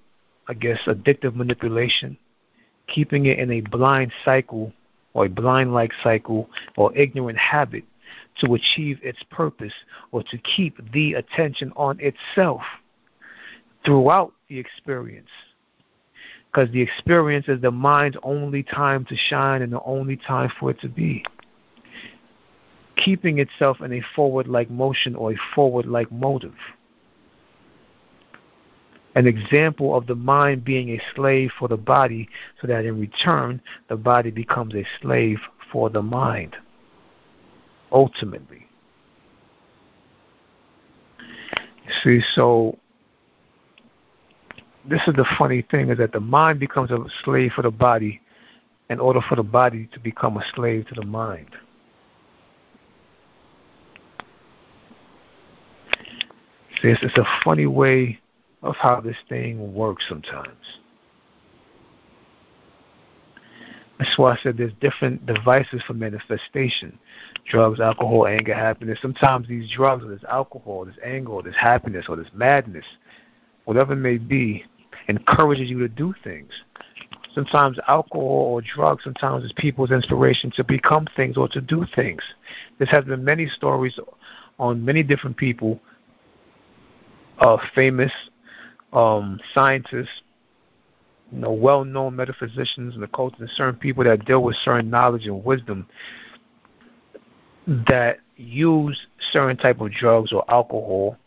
[0.47, 2.17] I guess, addictive manipulation,
[2.87, 4.71] keeping it in a blind cycle
[5.13, 7.83] or a blind like cycle or ignorant habit
[8.41, 9.73] to achieve its purpose
[10.11, 12.61] or to keep the attention on itself
[13.85, 15.29] throughout the experience.
[16.51, 20.71] Because the experience is the mind's only time to shine and the only time for
[20.71, 21.23] it to be.
[22.95, 26.55] Keeping itself in a forward like motion or a forward like motive.
[29.17, 32.29] an example of the mind being a slave for the body,
[32.61, 33.59] so that in return,
[33.89, 35.39] the body becomes a slave
[35.71, 36.55] for the mind.
[37.91, 38.67] Ultimately.
[41.85, 42.77] You See, so
[44.89, 48.21] this is the funny thing is that the mind becomes a slave for the body
[48.89, 51.49] in order for the body to become a slave to the mind.
[56.81, 58.19] See, it's, it's a funny way
[58.61, 60.79] of how this thing works sometimes.
[63.99, 66.97] That's why I said there's different devices for manifestation
[67.49, 68.99] drugs, alcohol, anger, happiness.
[69.01, 72.85] Sometimes these drugs, or this alcohol, this anger, or this happiness, or this madness,
[73.65, 74.63] whatever it may be,
[75.07, 76.51] encourages you to do things.
[77.33, 82.21] Sometimes alcohol or drugs, sometimes it's people's inspiration to become things or to do things.
[82.79, 83.99] This has been many stories
[84.59, 85.79] on many different people,
[87.39, 88.11] uh, famous
[88.91, 90.21] um, scientists,
[91.31, 95.43] you know, well-known metaphysicians and occultists, and certain people that deal with certain knowledge and
[95.43, 95.87] wisdom
[97.67, 101.17] that use certain type of drugs or alcohol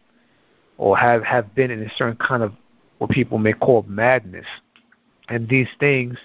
[0.79, 2.53] or have, have been in a certain kind of
[2.99, 4.47] what people may call madness.
[5.29, 6.17] And these things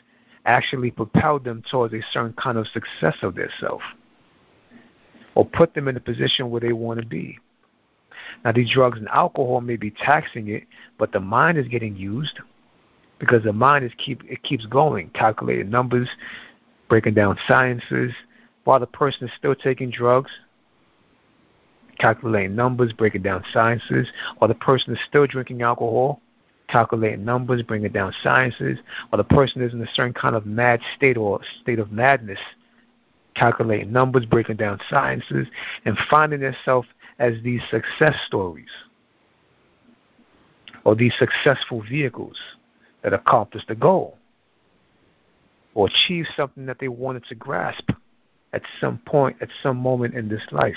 [0.45, 3.81] actually propel them towards a certain kind of success of their self
[5.35, 7.37] or put them in a position where they want to be.
[8.45, 10.63] Now, these drugs and alcohol may be taxing it,
[10.97, 12.39] but the mind is getting used
[13.19, 16.09] because the mind is keep it keeps going, calculating numbers,
[16.89, 18.11] breaking down sciences,
[18.63, 20.31] while the person is still taking drugs,
[21.99, 24.07] calculating numbers, breaking down sciences,
[24.37, 26.21] while the person is still drinking alcohol,
[26.67, 30.79] calculating numbers, breaking down sciences, while the person is in a certain kind of mad
[30.95, 32.39] state or state of madness,
[33.35, 35.47] calculating numbers, breaking down sciences,
[35.85, 36.87] and finding themselves
[37.19, 38.69] as these success stories
[40.83, 42.37] or these successful vehicles
[43.05, 44.17] that accomplish the goal
[45.75, 47.91] or achieve something that they wanted to grasp
[48.51, 50.75] at some point, at some moment in this life,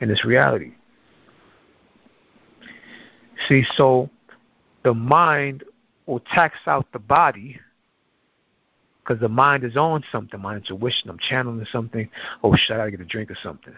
[0.00, 0.72] in this reality.
[3.48, 4.10] See, so
[4.82, 5.62] the mind
[6.06, 7.60] will tax out the body
[9.00, 10.40] because the mind is on something.
[10.40, 12.10] My intuition, I'm channeling something.
[12.42, 13.74] Oh shit, I gotta get a drink or something.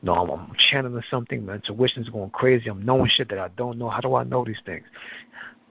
[0.00, 1.44] No, I'm, I'm channeling something.
[1.44, 2.70] My intuition's going crazy.
[2.70, 3.90] I'm knowing shit that I don't know.
[3.90, 4.86] How do I know these things?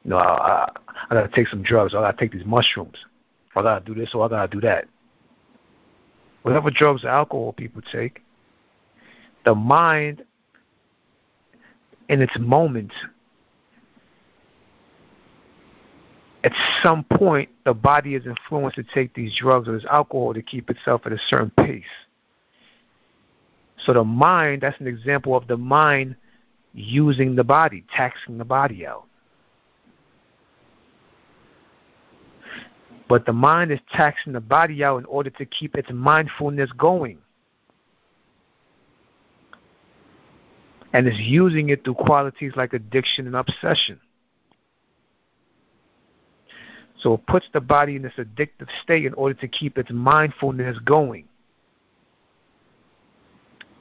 [0.05, 0.71] No, I, I,
[1.09, 1.93] I gotta take some drugs.
[1.93, 2.97] Or I gotta take these mushrooms.
[3.55, 4.13] Or I gotta do this.
[4.13, 4.85] Or I gotta do that.
[6.43, 8.21] Whatever drugs or alcohol people take,
[9.45, 10.23] the mind,
[12.07, 12.91] in its moment,
[16.43, 16.51] at
[16.83, 20.69] some point, the body is influenced to take these drugs or this alcohol to keep
[20.69, 21.83] itself at a certain pace.
[23.83, 26.15] So the mind, that's an example of the mind
[26.73, 29.05] using the body, taxing the body out.
[33.07, 37.19] But the mind is taxing the body out in order to keep its mindfulness going.
[40.91, 43.99] And is using it through qualities like addiction and obsession.
[46.97, 50.77] So it puts the body in this addictive state in order to keep its mindfulness
[50.79, 51.25] going.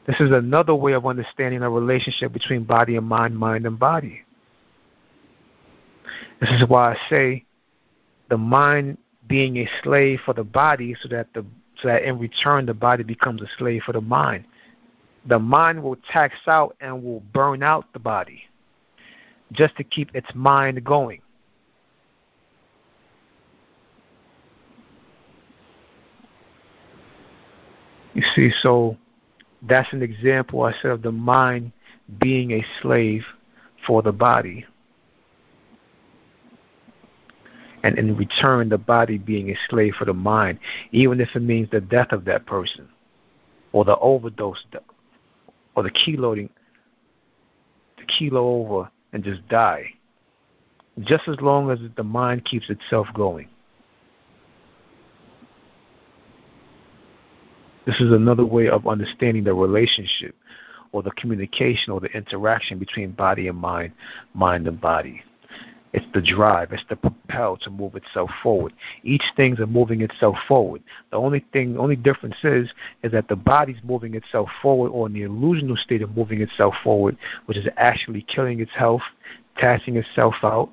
[0.07, 4.23] This is another way of understanding the relationship between body and mind, mind and body.
[6.41, 7.45] This is why I say
[8.29, 8.99] the mind
[9.29, 11.45] being a slave for the body so that the
[11.81, 14.45] so that in return the body becomes a slave for the mind.
[15.27, 18.43] The mind will tax out and will burn out the body
[19.53, 21.21] just to keep its mind going.
[28.13, 28.97] You see, so
[29.63, 31.73] that's an example I said of the mind
[32.21, 33.25] being a slave
[33.87, 34.67] for the body.
[37.85, 40.59] And in return, the body being a slave for the mind,
[40.91, 42.89] even if it means the death of that person,
[43.73, 44.65] or the overdose,
[45.77, 46.49] or the kiloing,
[47.99, 49.85] the kilo over and just die.
[51.01, 53.49] Just as long as the mind keeps itself going.
[57.85, 60.35] This is another way of understanding the relationship
[60.93, 63.93] or the communication or the interaction between body and mind,
[64.33, 65.23] mind and body.
[65.95, 68.73] It's the drive, it's the propel to move itself forward.
[69.05, 70.83] Each thing's are moving itself forward.
[71.13, 72.69] The only thing, only difference is,
[73.05, 76.75] is that the body's moving itself forward or in the illusional state of moving itself
[76.83, 77.17] forward,
[77.47, 79.03] which is actually killing its health,
[79.57, 80.69] itself out,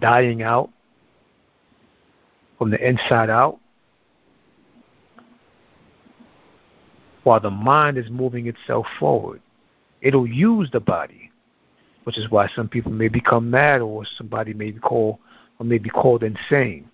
[0.00, 0.68] dying out
[2.58, 3.60] from the inside out
[7.22, 9.40] while the mind is moving itself forward.
[10.02, 11.30] It'll use the body,
[12.08, 15.18] which is why some people may become mad or somebody may be called
[15.58, 16.88] or may be called insane.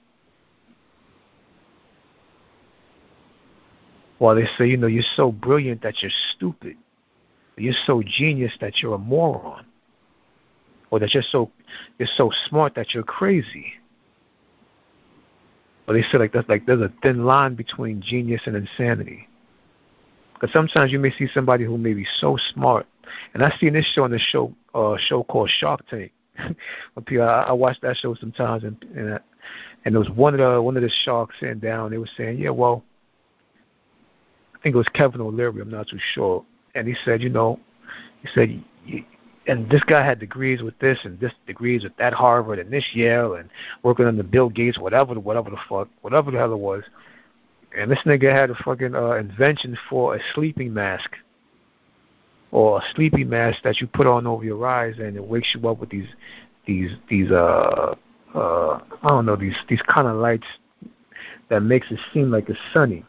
[4.18, 6.76] While they say, you know, you're so brilliant that you're stupid.
[7.56, 9.64] You're so genius that you're a moron.
[10.90, 11.48] Or that you're so
[11.96, 13.74] you're so smart that you're crazy.
[15.86, 19.28] Or they say like that's like there's a thin line between genius and insanity.
[20.32, 22.88] Because sometimes you may see somebody who may be so smart,
[23.32, 26.12] and I seen this show on the show uh, show called Shark Tank.
[26.38, 29.18] I, I watched that show sometimes, and and, uh,
[29.84, 31.90] and there was one of the one of the sharks sitting down.
[31.90, 32.82] They were saying, yeah, well,
[34.54, 35.60] I think it was Kevin O'Leary.
[35.60, 36.44] I'm not too sure,
[36.74, 37.60] and he said, you know,
[38.22, 38.64] he said,
[39.46, 42.84] and this guy had degrees with this and this degrees with that Harvard and this
[42.94, 43.50] Yale and
[43.82, 46.82] working the Bill Gates, whatever, whatever the fuck, whatever the hell it was.
[47.76, 51.10] And this nigga had a fucking uh, invention for a sleeping mask
[52.54, 55.68] or a sleepy mask that you put on over your eyes and it wakes you
[55.68, 56.06] up with these
[56.68, 57.96] these these uh
[58.32, 60.46] uh I don't know these these kind of lights
[61.50, 63.04] that makes it seem like it's sunny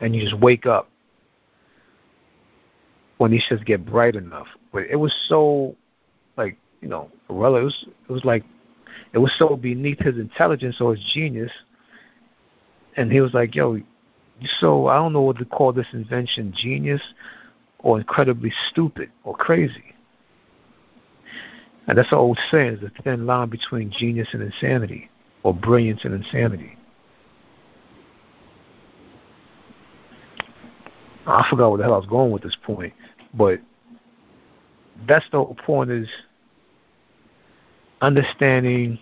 [0.00, 0.88] and you just wake up
[3.18, 4.46] when these shits get bright enough.
[4.72, 5.74] But it was so
[6.36, 8.44] like, you know, well it was it was like
[9.12, 11.50] it was so beneath his intelligence or his genius
[12.96, 13.80] and he was like, "Yo,
[14.60, 17.02] so I don't know what to call this invention: genius
[17.82, 19.94] or incredibly stupid or crazy."
[21.86, 25.10] And that's the old saying: is the thin line between genius and insanity,
[25.42, 26.76] or brilliance and insanity.
[31.26, 32.92] I forgot where the hell I was going with this point,
[33.34, 33.60] but
[35.06, 36.08] that's the point: is
[38.00, 38.98] understanding.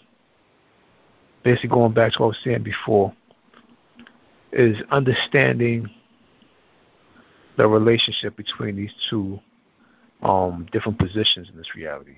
[1.44, 3.14] Basically, going back to what I was saying before,
[4.52, 5.88] is understanding
[7.58, 9.38] the relationship between these two
[10.22, 12.16] um, different positions in this reality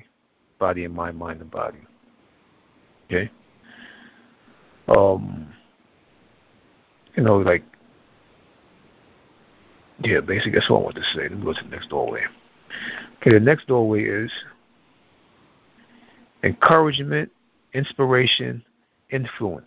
[0.61, 1.79] body and mind, mind and body.
[3.07, 3.31] Okay?
[4.89, 5.49] Um,
[7.17, 7.65] you know, like,
[10.03, 11.23] yeah, basically that's all I want to say.
[11.23, 12.25] Let me go to the next doorway.
[13.17, 14.31] Okay, the next doorway is
[16.45, 17.33] encouragement,
[17.73, 18.63] inspiration,
[19.11, 19.67] influence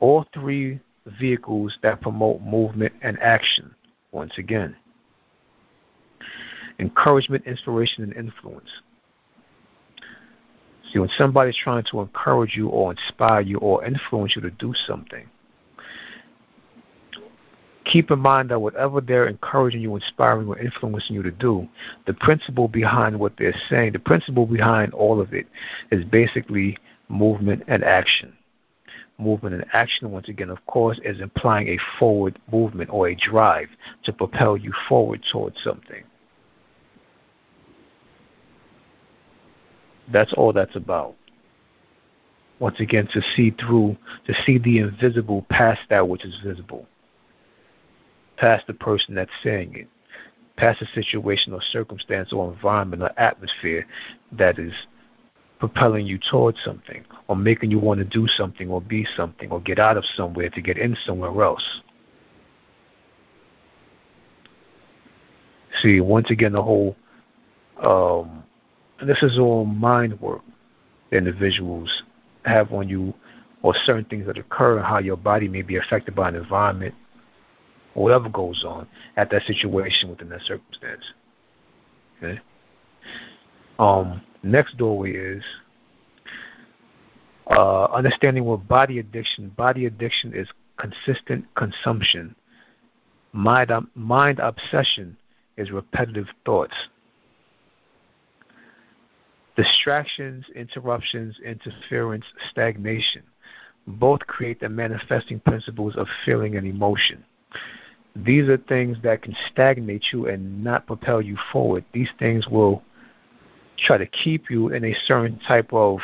[0.00, 0.80] all three
[1.18, 3.74] vehicles that promote movement and action,
[4.12, 4.76] once again.
[6.78, 8.70] Encouragement, inspiration, and influence.
[10.92, 14.72] See, when somebody's trying to encourage you or inspire you or influence you to do
[14.86, 15.28] something,
[17.84, 21.68] keep in mind that whatever they're encouraging you, inspiring, or influencing you to do,
[22.06, 25.46] the principle behind what they're saying, the principle behind all of it
[25.90, 26.76] is basically
[27.08, 28.37] movement and action
[29.18, 33.68] movement and action, once again, of course, is implying a forward movement or a drive
[34.04, 36.04] to propel you forward towards something.
[40.10, 41.14] That's all that's about.
[42.60, 43.96] Once again, to see through,
[44.26, 46.86] to see the invisible past that which is visible,
[48.36, 49.88] past the person that's saying it,
[50.56, 53.86] past the situation or circumstance or environment or atmosphere
[54.32, 54.72] that is
[55.58, 59.60] propelling you towards something or making you want to do something or be something or
[59.60, 61.80] get out of somewhere to get in somewhere else.
[65.82, 66.96] See, once again, the whole,
[67.82, 68.42] um,
[69.04, 70.42] this is all mind work
[71.10, 72.02] the individuals
[72.44, 73.14] have on you
[73.62, 76.94] or certain things that occur and how your body may be affected by an environment
[77.94, 78.86] or whatever goes on
[79.16, 81.12] at that situation within that circumstance.
[82.18, 82.40] Okay?
[83.78, 85.42] Um, next doorway is
[87.50, 89.50] uh, understanding what body addiction.
[89.50, 90.48] Body addiction is
[90.78, 92.34] consistent consumption.
[93.32, 95.16] Mind, mind obsession
[95.56, 96.74] is repetitive thoughts.
[99.56, 103.22] Distractions, interruptions, interference, stagnation
[103.88, 107.24] both create the manifesting principles of feeling and emotion.
[108.14, 111.84] These are things that can stagnate you and not propel you forward.
[111.92, 112.82] These things will
[113.78, 116.00] try to keep you in a certain type of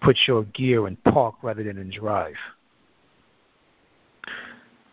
[0.00, 2.36] put your gear in park rather than in drive.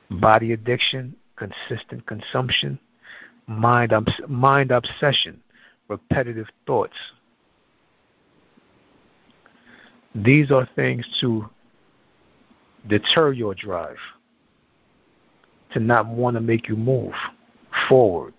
[0.09, 2.79] Body addiction, consistent consumption,
[3.47, 5.41] mind, obs- mind obsession,
[5.87, 6.95] repetitive thoughts.
[10.15, 11.49] These are things to
[12.87, 13.97] deter your drive,
[15.73, 17.13] to not want to make you move
[17.89, 18.33] forward.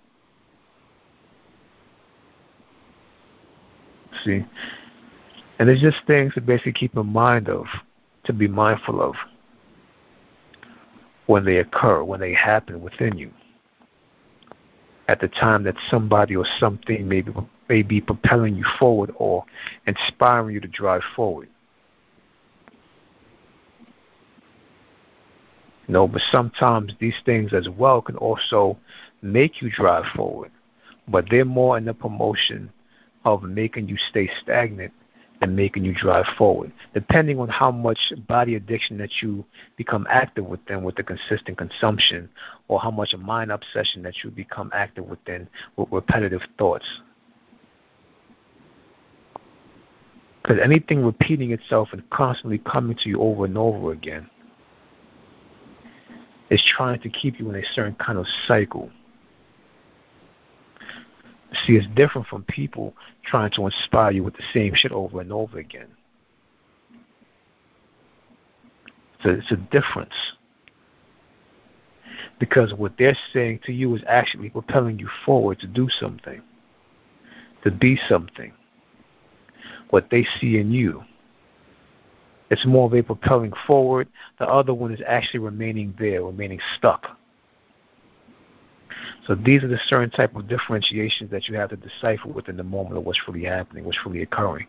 [4.24, 4.44] See?
[5.58, 7.66] And it's just things to basically keep in mind of,
[8.24, 9.14] to be mindful of
[11.26, 13.30] when they occur, when they happen within you.
[15.08, 17.32] At the time that somebody or something may be
[17.68, 19.44] may be propelling you forward or
[19.86, 21.48] inspiring you to drive forward.
[25.88, 28.78] Know, but sometimes these things as well can also
[29.20, 30.50] make you drive forward,
[31.08, 32.70] but they're more in the promotion
[33.24, 34.92] of making you stay stagnant
[35.40, 37.98] and making you drive forward, depending on how much
[38.28, 39.44] body addiction that you
[39.76, 42.28] become active within with the consistent consumption,
[42.68, 46.86] or how much mind obsession that you become active within with repetitive thoughts.
[50.40, 54.28] Because anything repeating itself and constantly coming to you over and over again
[56.50, 58.90] is trying to keep you in a certain kind of cycle.
[61.66, 62.94] See, it's different from people
[63.24, 65.88] trying to inspire you with the same shit over and over again.
[69.22, 70.14] So it's a difference.
[72.38, 76.42] Because what they're saying to you is actually propelling you forward to do something,
[77.62, 78.52] to be something.
[79.90, 81.04] What they see in you.
[82.50, 84.08] It's more of a propelling forward.
[84.38, 87.16] The other one is actually remaining there, remaining stuck.
[89.26, 92.64] So these are the certain type of differentiations that you have to decipher within the
[92.64, 94.66] moment of what's really happening, what's really occurring.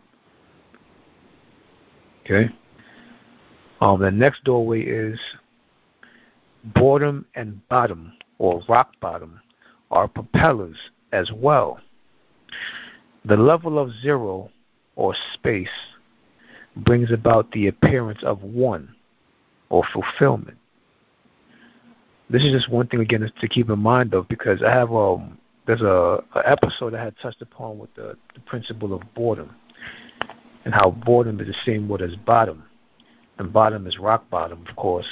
[2.23, 2.49] Okay?
[3.81, 5.19] Um, the next doorway is
[6.63, 9.41] boredom and bottom, or rock bottom,
[9.91, 10.77] are propellers
[11.11, 11.79] as well.
[13.25, 14.49] The level of zero,
[14.95, 15.67] or space,
[16.77, 18.95] brings about the appearance of one,
[19.69, 20.57] or fulfillment
[22.29, 25.37] this is just one thing again to keep in mind of because I have um
[25.67, 29.55] there's a, a episode I had touched upon with the, the principle of boredom
[30.63, 32.63] and how boredom is the same word as bottom.
[33.39, 35.07] And bottom is rock bottom of course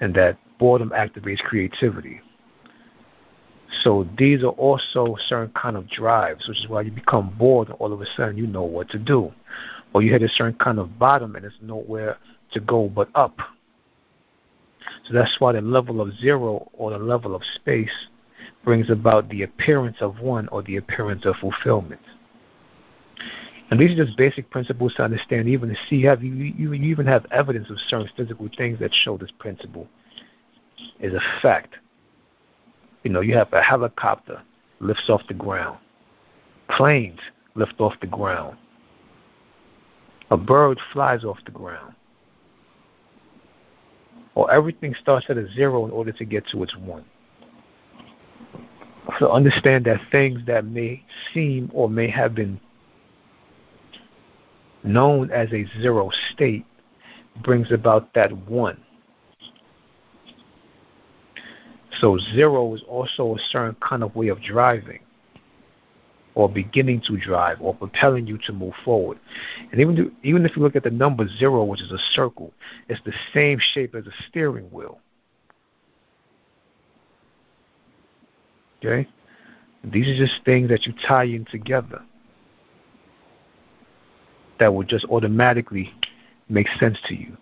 [0.00, 2.20] and that boredom activates creativity.
[3.82, 7.76] So these are also certain kind of drives which is why you become bored and
[7.78, 9.32] all of a sudden you know what to do.
[9.92, 12.18] Or you hit a certain kind of bottom and there's nowhere
[12.52, 13.38] to go but up
[15.06, 18.08] so that's why the level of zero or the level of space
[18.64, 22.00] brings about the appearance of one or the appearance of fulfillment.
[23.70, 25.48] And these are just basic principles to understand.
[25.48, 28.92] Even to see, have you, you, you even have evidence of certain physical things that
[28.94, 29.86] show this principle
[31.00, 31.74] is a fact.
[33.02, 34.40] You know, you have a helicopter
[34.80, 35.78] lifts off the ground,
[36.76, 37.20] planes
[37.54, 38.56] lift off the ground,
[40.30, 41.94] a bird flies off the ground
[44.38, 47.04] or everything starts at a zero in order to get to its one.
[49.18, 51.02] So understand that things that may
[51.34, 52.60] seem or may have been
[54.84, 56.64] known as a zero state
[57.42, 58.80] brings about that one.
[62.00, 65.00] So zero is also a certain kind of way of driving
[66.38, 69.18] or beginning to drive or propelling you to move forward.
[69.72, 72.52] And even even if you look at the number zero, which is a circle,
[72.88, 75.00] it's the same shape as a steering wheel.
[78.78, 79.08] Okay?
[79.82, 82.00] These are just things that you tie in together
[84.60, 85.92] that will just automatically
[86.48, 87.36] make sense to you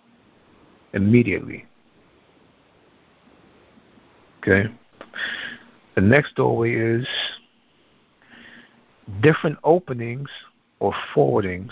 [0.93, 1.67] immediately.
[4.39, 4.73] Okay?
[5.93, 7.07] The next doorway is
[9.21, 10.29] different openings
[10.79, 11.71] or forwardings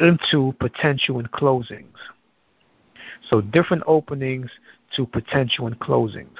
[0.00, 1.94] into potential and closings.
[3.28, 4.50] So different openings
[4.96, 6.36] to potential and closings.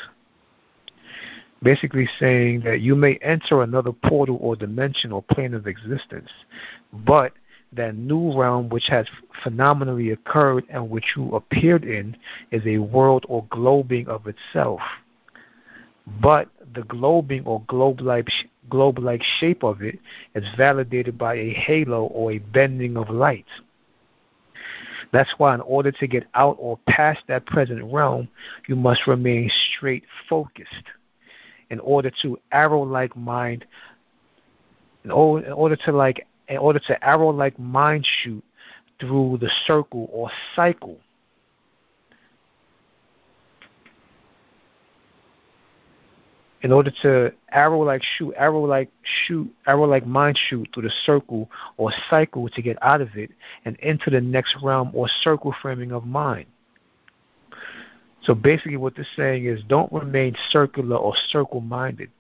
[1.63, 6.31] Basically saying that you may enter another portal or dimension or plane of existence,
[6.93, 7.33] but
[7.73, 9.07] that new realm which has
[9.45, 12.17] phenomenally occurred and which you appeared in
[12.51, 14.81] is a world or globing of itself
[16.21, 18.29] but the globing or globe-like
[18.69, 19.99] globe-like shape of it
[20.35, 23.47] is validated by a halo or a bending of light.
[25.13, 28.29] That's why, in order to get out or past that present realm,
[28.69, 30.85] you must remain straight focused.
[31.71, 33.65] In order to arrow-like mind,
[35.05, 38.45] in order, to like, in order to arrow-like mind shoot
[39.01, 40.99] through the circle or cycle
[46.63, 50.93] in order to arrow like shoot, arrow like shoot, arrow like mind shoot through the
[51.05, 53.31] circle or cycle to get out of it
[53.65, 56.47] and into the next realm or circle framing of mind.
[58.23, 62.11] So basically, what they're saying is don't remain circular or circle minded,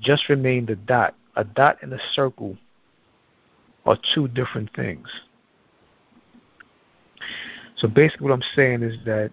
[0.00, 1.14] just remain the dot.
[1.36, 2.56] A dot and a circle
[3.84, 5.06] are two different things.
[7.76, 9.30] So basically, what I'm saying is that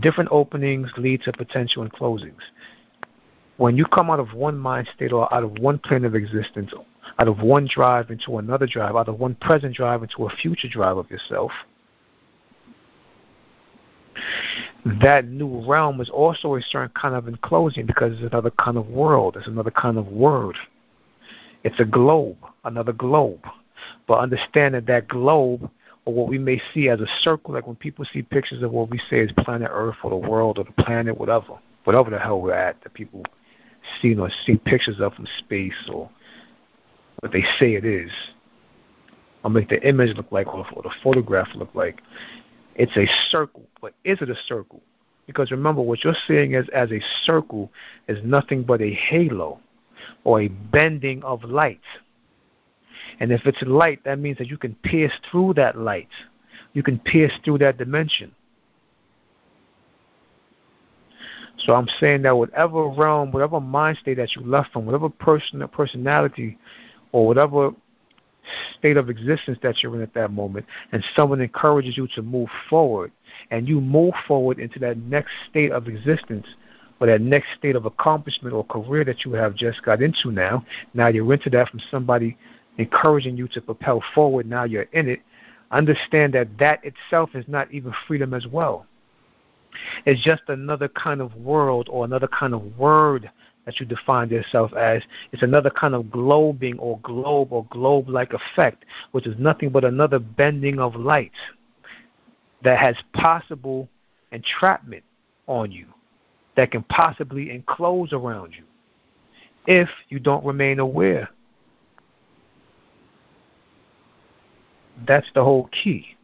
[0.00, 2.40] different openings lead to potential and closings
[3.56, 6.72] when you come out of one mind state or out of one plane of existence,
[7.18, 10.68] out of one drive into another drive, out of one present drive into a future
[10.68, 11.50] drive of yourself,
[15.02, 18.86] that new realm is also a certain kind of enclosing because it's another kind of
[18.88, 20.56] world, it's another kind of word.
[21.64, 23.40] It's a globe, another globe.
[24.06, 25.68] But understand that that globe,
[26.04, 28.90] or what we may see as a circle, like when people see pictures of what
[28.90, 32.40] we say is planet Earth or the world or the planet, whatever, whatever the hell
[32.40, 33.24] we're at, that people
[34.00, 36.10] see or see pictures of from space or
[37.20, 38.10] what they say it is,
[39.42, 42.02] or make the image look like or the photograph look like.
[42.74, 44.82] It's a circle, but is it a circle?
[45.26, 47.70] Because remember, what you're seeing as, as a circle
[48.06, 49.58] is nothing but a halo
[50.24, 51.80] or a bending of light.
[53.18, 56.08] And if it's light, that means that you can pierce through that light.
[56.74, 58.34] You can pierce through that dimension.
[61.66, 65.60] So I'm saying that whatever realm, whatever mind state that you left from, whatever person
[65.60, 66.56] or personality
[67.10, 67.72] or whatever
[68.78, 72.48] state of existence that you're in at that moment, and someone encourages you to move
[72.70, 73.10] forward,
[73.50, 76.46] and you move forward into that next state of existence,
[77.00, 80.64] or that next state of accomplishment or career that you have just got into now.
[80.94, 82.36] Now you're into that from somebody
[82.78, 84.46] encouraging you to propel forward.
[84.46, 85.20] Now you're in it.
[85.72, 88.86] Understand that that itself is not even freedom as well.
[90.04, 93.30] It's just another kind of world or another kind of word
[93.64, 95.02] that you define yourself as.
[95.32, 99.84] It's another kind of globing or globe or globe like effect, which is nothing but
[99.84, 101.32] another bending of light
[102.62, 103.88] that has possible
[104.32, 105.04] entrapment
[105.46, 105.86] on you,
[106.56, 108.64] that can possibly enclose around you
[109.66, 111.28] if you don't remain aware.
[115.06, 116.15] That's the whole key.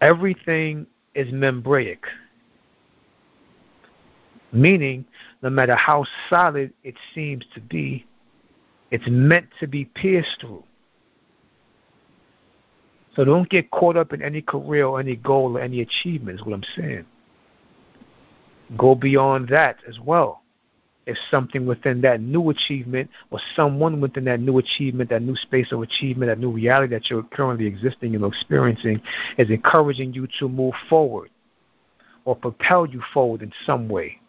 [0.00, 2.04] Everything is membraic
[4.52, 5.04] meaning
[5.42, 8.06] no matter how solid it seems to be,
[8.90, 10.64] it's meant to be pierced through.
[13.14, 16.46] So don't get caught up in any career or any goal or any achievement, is
[16.46, 17.06] what I'm saying.
[18.76, 20.39] Go beyond that as well.
[21.10, 25.72] If something within that new achievement or someone within that new achievement, that new space
[25.72, 29.02] of achievement, that new reality that you're currently existing and experiencing
[29.36, 31.30] is encouraging you to move forward
[32.24, 34.20] or propel you forward in some way.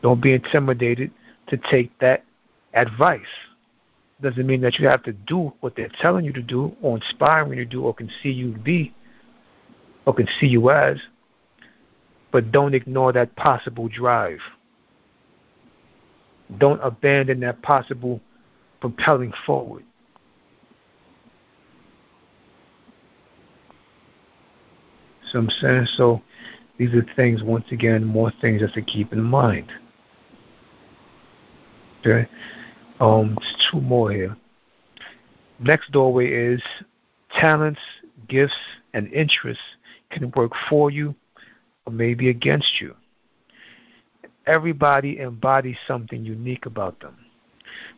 [0.00, 1.10] Don't be intimidated
[1.48, 2.24] to take that
[2.72, 3.20] advice.
[4.22, 7.58] Doesn't mean that you have to do what they're telling you to do or inspiring
[7.58, 8.94] you to do or can see you be
[10.06, 10.96] or can see you as,
[12.32, 14.38] but don't ignore that possible drive.
[16.58, 18.20] Don't abandon that possible
[18.80, 19.84] propelling forward.
[25.30, 26.22] So I'm saying so
[26.78, 29.70] these are things once again, more things just to keep in mind.
[32.00, 32.28] Okay.
[32.98, 33.38] Um,
[33.70, 34.36] two more here.
[35.58, 36.62] Next doorway is
[37.38, 37.80] talents,
[38.28, 38.54] gifts,
[38.94, 39.62] and interests
[40.10, 41.14] can work for you
[41.86, 42.94] or maybe against you.
[44.46, 47.16] Everybody embodies something unique about them,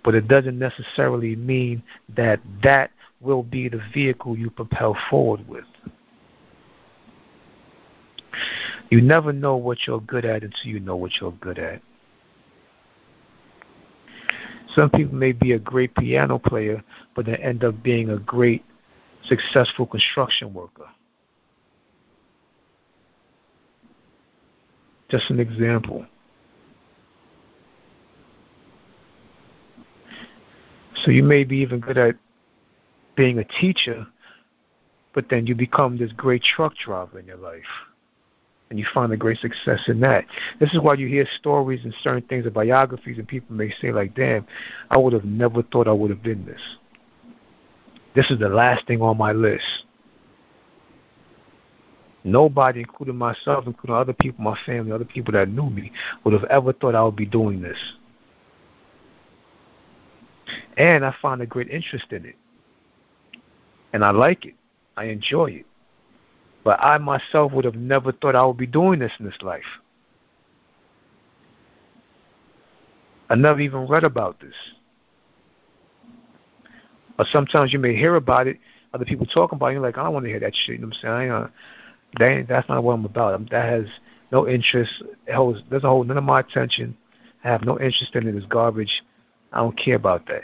[0.04, 1.82] but it doesn't necessarily mean
[2.14, 2.90] that that
[3.20, 5.64] will be the vehicle you propel forward with.
[8.90, 11.80] You never know what you're good at until you know what you're good at.
[14.74, 16.82] Some people may be a great piano player,
[17.14, 18.64] but they end up being a great,
[19.24, 20.88] successful construction worker.
[25.12, 26.06] Just an example.
[31.05, 32.14] So you may be even good at
[33.14, 34.06] being a teacher,
[35.12, 37.62] but then you become this great truck driver in your life
[38.70, 40.24] and you find a great success in that.
[40.59, 43.93] This is why you hear stories and certain things of biographies, and people may say,
[43.93, 44.47] like, damn,
[44.90, 46.62] I would have never thought I would have been this.
[48.14, 49.84] This is the last thing on my list.
[52.24, 55.90] Nobody, including myself, including other people, my family, other people that knew me,
[56.22, 57.78] would have ever thought I would be doing this.
[60.76, 62.36] And I find a great interest in it.
[63.92, 64.54] And I like it.
[64.96, 65.66] I enjoy it.
[66.64, 69.64] But I myself would have never thought I would be doing this in this life.
[73.28, 74.54] I never even read about this.
[77.18, 78.58] Or sometimes you may hear about it,
[78.94, 80.76] other people talking about it, you're like, I don't want to hear that shit.
[80.76, 81.48] You know what I'm saying?
[82.18, 83.51] That's not what I'm about.
[83.51, 83.86] That has
[84.30, 85.02] no interest.
[85.32, 86.97] Holds, doesn't hold none of my attention.
[87.44, 88.34] I have no interest in it.
[88.34, 89.02] It's garbage.
[89.52, 90.43] I don't care about that.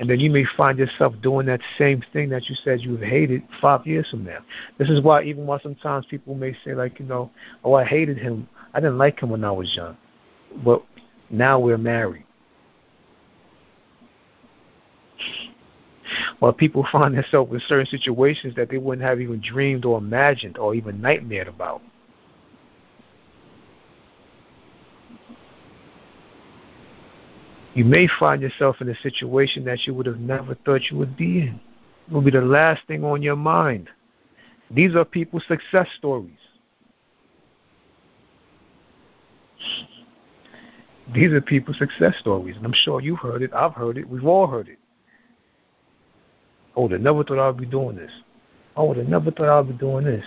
[0.00, 3.42] And then you may find yourself doing that same thing that you said you hated
[3.60, 4.38] five years from now.
[4.78, 7.30] This is why even while sometimes people may say like, you know,
[7.62, 8.48] oh I hated him.
[8.74, 9.96] I didn't like him when I was young.
[10.64, 10.82] But
[11.30, 12.24] now we're married.
[16.40, 20.58] Well, people find themselves in certain situations that they wouldn't have even dreamed or imagined
[20.58, 21.82] or even nightmared about.
[27.74, 31.16] You may find yourself in a situation that you would have never thought you would
[31.16, 31.60] be in.
[32.08, 33.88] It will be the last thing on your mind.
[34.70, 36.36] These are people's success stories.
[41.14, 43.52] These are people's success stories, and I'm sure you've heard it.
[43.54, 44.08] I've heard it.
[44.08, 44.78] We've all heard it.
[46.76, 48.10] I would have never thought I'd be doing this.
[48.76, 50.24] I would have never thought I'd be doing this.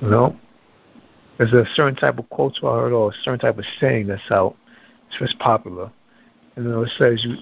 [0.00, 0.36] You know,
[1.38, 4.30] there's a certain type of quote I heard or a certain type of saying that's
[4.30, 4.56] out.
[5.08, 5.90] It's just popular.
[6.56, 7.36] And you know, it says you,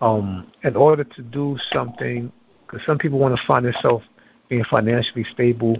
[0.00, 2.32] um, in order to do something,
[2.66, 4.04] because some people want to find themselves
[4.48, 5.76] being financially stable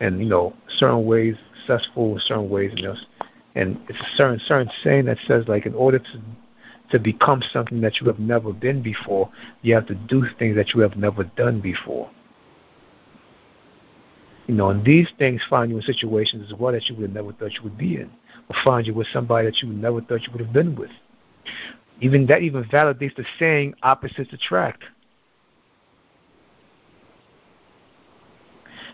[0.00, 1.36] and you know certain ways
[1.66, 3.06] successful certain ways and just
[3.54, 6.20] and it's a certain certain saying that says like in order to
[6.90, 9.30] to become something that you have never been before,
[9.62, 12.10] you have to do things that you have never done before.
[14.46, 17.12] You know, and these things find you in situations as well that you would have
[17.12, 18.10] never thought you would be in,
[18.48, 20.90] or find you with somebody that you never thought you would have been with.
[22.00, 24.84] Even that even validates the saying opposites attract.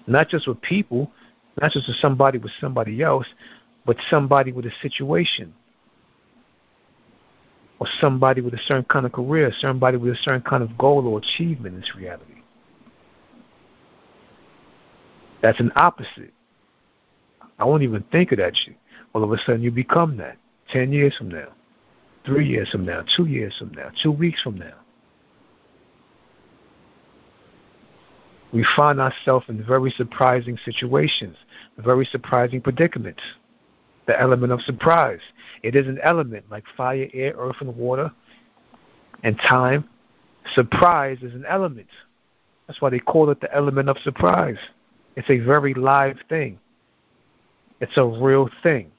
[0.06, 1.12] Not just with people,
[1.60, 3.26] not just with somebody with somebody else,
[3.86, 5.54] but somebody with a situation
[7.84, 11.06] or somebody with a certain kind of career, somebody with a certain kind of goal
[11.06, 12.42] or achievement in this reality.
[15.42, 16.32] That's an opposite.
[17.58, 18.76] I won't even think of that shit.
[19.12, 20.38] All of a sudden you become that.
[20.70, 21.48] Ten years from now,
[22.24, 24.74] three years from now, two years from now, two weeks from now.
[28.50, 31.36] We find ourselves in very surprising situations,
[31.76, 33.20] very surprising predicaments
[34.06, 35.20] the element of surprise.
[35.62, 38.10] It is an element like fire, air, earth, and water,
[39.22, 39.88] and time.
[40.54, 41.88] Surprise is an element.
[42.66, 44.58] That's why they call it the element of surprise.
[45.16, 46.58] It's a very live thing,
[47.80, 48.90] it's a real thing.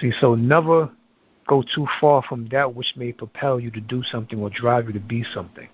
[0.00, 0.90] See, so never
[1.46, 4.92] go too far from that which may propel you to do something or drive you
[4.92, 5.68] to be something.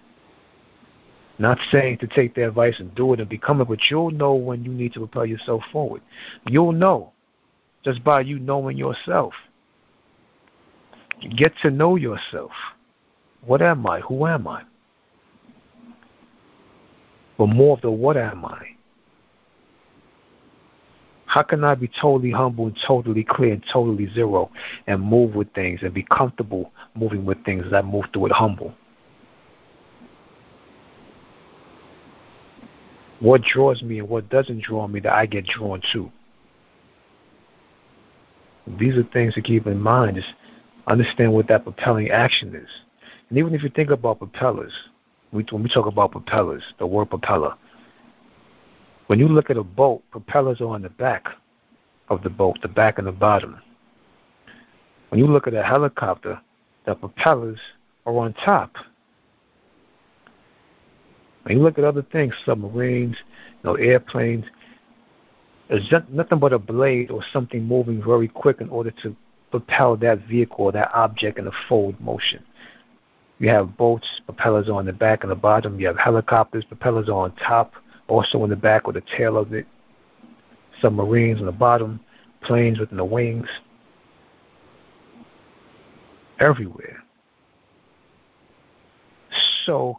[1.39, 4.35] Not saying to take their advice and do it and become it, but you'll know
[4.35, 6.03] when you need to propel yourself forward.
[6.47, 7.13] You'll know
[7.85, 9.35] just by you knowing yourself.
[11.37, 12.53] Get to know yourself.
[13.45, 14.01] What am I?
[14.01, 14.63] Who am I?
[17.39, 18.67] But more of the what am I?
[21.27, 24.51] How can I be totally humble and totally clear and totally zero
[24.87, 28.33] and move with things and be comfortable moving with things as I move through it
[28.33, 28.75] humble?
[33.23, 36.11] What draws me and what doesn't draw me that I get drawn to.
[38.79, 40.17] These are things to keep in mind.
[40.17, 40.35] Just
[40.89, 42.69] understand what that propelling action is.
[43.29, 44.73] And even if you think about propellers,
[45.31, 47.55] when we talk about propellers, the word propeller,
[49.07, 51.27] when you look at a boat, propellers are on the back
[52.09, 53.61] of the boat, the back and the bottom.
[55.11, 56.41] When you look at a helicopter,
[56.87, 57.61] the propellers
[58.05, 58.75] are on top.
[61.49, 63.17] You look at other things, submarines,
[63.63, 64.45] you know, airplanes,
[65.69, 69.17] there's nothing but a blade or something moving very quick in order to
[69.51, 72.43] propel that vehicle or that object in a forward motion.
[73.39, 75.81] You have boats, propellers on the back and the bottom.
[75.81, 77.73] You have helicopters, propellers on top,
[78.07, 79.67] also in the back or the tail of it.
[80.81, 81.99] Submarines on the bottom,
[82.43, 83.49] planes within the wings.
[86.39, 87.03] Everywhere.
[89.67, 89.99] So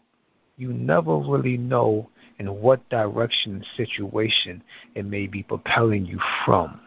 [0.64, 2.10] you never really know
[2.40, 4.64] in what direction situation
[4.95, 6.80] it may be propelling you from.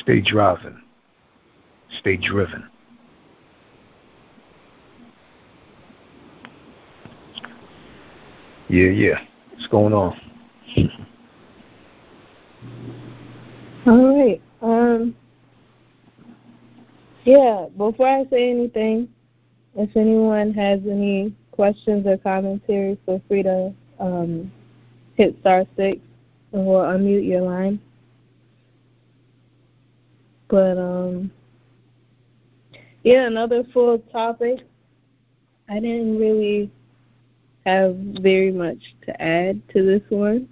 [0.00, 0.82] Stay driving.
[2.00, 2.68] Stay driven.
[8.68, 9.20] Yeah, yeah.
[9.52, 10.20] What's going on?
[13.86, 14.42] All right.
[14.60, 15.14] Um
[17.26, 19.08] yeah, before I say anything,
[19.74, 24.52] if anyone has any questions or commentary, feel free to um,
[25.16, 25.98] hit star six
[26.52, 27.80] and we'll unmute your line.
[30.48, 31.30] But um,
[33.02, 34.60] yeah, another full topic.
[35.68, 36.70] I didn't really
[37.64, 40.48] have very much to add to this one.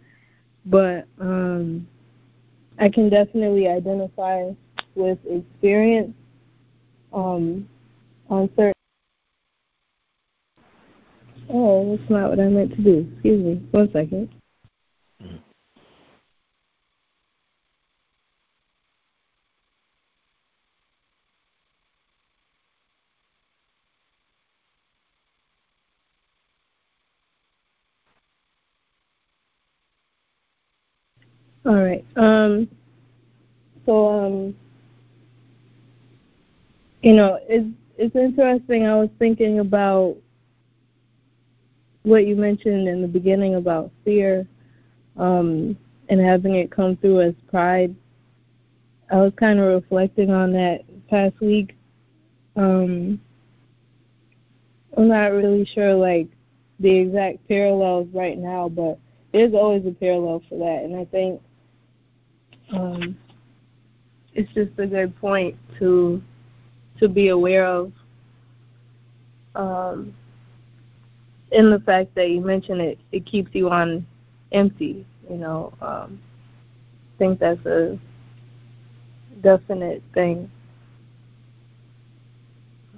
[0.66, 1.86] but um,
[2.78, 4.50] I can definitely identify
[4.96, 6.14] with experience
[7.14, 7.68] um,
[8.30, 8.72] on certain.
[11.52, 13.10] Oh, that's not what I meant to do.
[13.14, 13.68] Excuse me.
[13.72, 14.30] One second.
[31.66, 32.04] All right.
[32.16, 32.68] Um,
[33.86, 34.56] so, um,
[37.04, 37.68] you know, it's
[37.98, 38.86] it's interesting.
[38.86, 40.16] I was thinking about
[42.02, 44.46] what you mentioned in the beginning about fear
[45.18, 45.76] um,
[46.08, 47.94] and having it come through as pride.
[49.12, 51.76] I was kind of reflecting on that past week.
[52.56, 53.20] Um,
[54.96, 56.28] I'm not really sure, like,
[56.80, 58.98] the exact parallels right now, but
[59.32, 60.84] there's always a parallel for that.
[60.84, 61.40] And I think
[62.72, 63.16] um,
[64.32, 66.22] it's just a good point to
[67.00, 67.92] to be aware of.
[69.54, 70.14] Um,
[71.52, 74.06] in the fact that you mentioned it, it keeps you on
[74.52, 75.06] empty.
[75.30, 76.20] You know, um,
[77.14, 77.98] I think that's a
[79.42, 80.50] definite thing.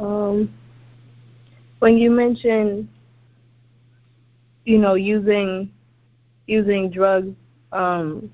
[0.01, 0.53] Um,
[1.79, 2.89] when you mention,
[4.65, 5.71] you know, using
[6.47, 7.35] using drugs
[7.73, 8.31] um,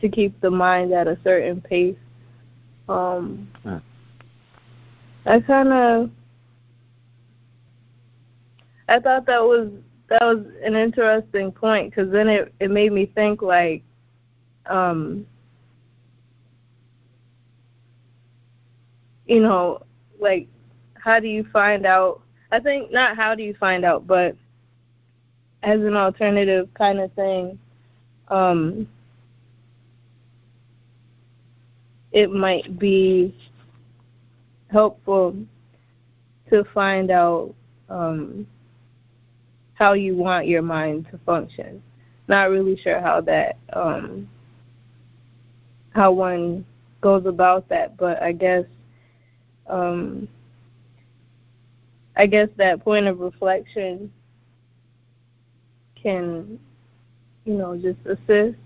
[0.00, 1.96] to keep the mind at a certain pace,
[2.88, 3.48] um.
[5.26, 6.10] I kind of
[8.88, 9.70] I thought that was
[10.08, 13.82] that was an interesting point because then it it made me think like
[14.66, 15.26] um
[19.26, 19.80] you know
[20.20, 20.46] like
[20.94, 22.22] how do you find out
[22.52, 24.36] I think not how do you find out but
[25.64, 27.58] as an alternative kind of thing
[28.28, 28.88] um
[32.12, 33.34] it might be
[34.76, 35.34] helpful
[36.50, 37.54] to find out
[37.88, 38.46] um
[39.72, 41.82] how you want your mind to function.
[42.28, 44.28] Not really sure how that um
[45.94, 46.66] how one
[47.00, 48.66] goes about that, but I guess
[49.66, 50.28] um
[52.14, 54.12] I guess that point of reflection
[55.94, 56.58] can
[57.46, 58.58] you know just assist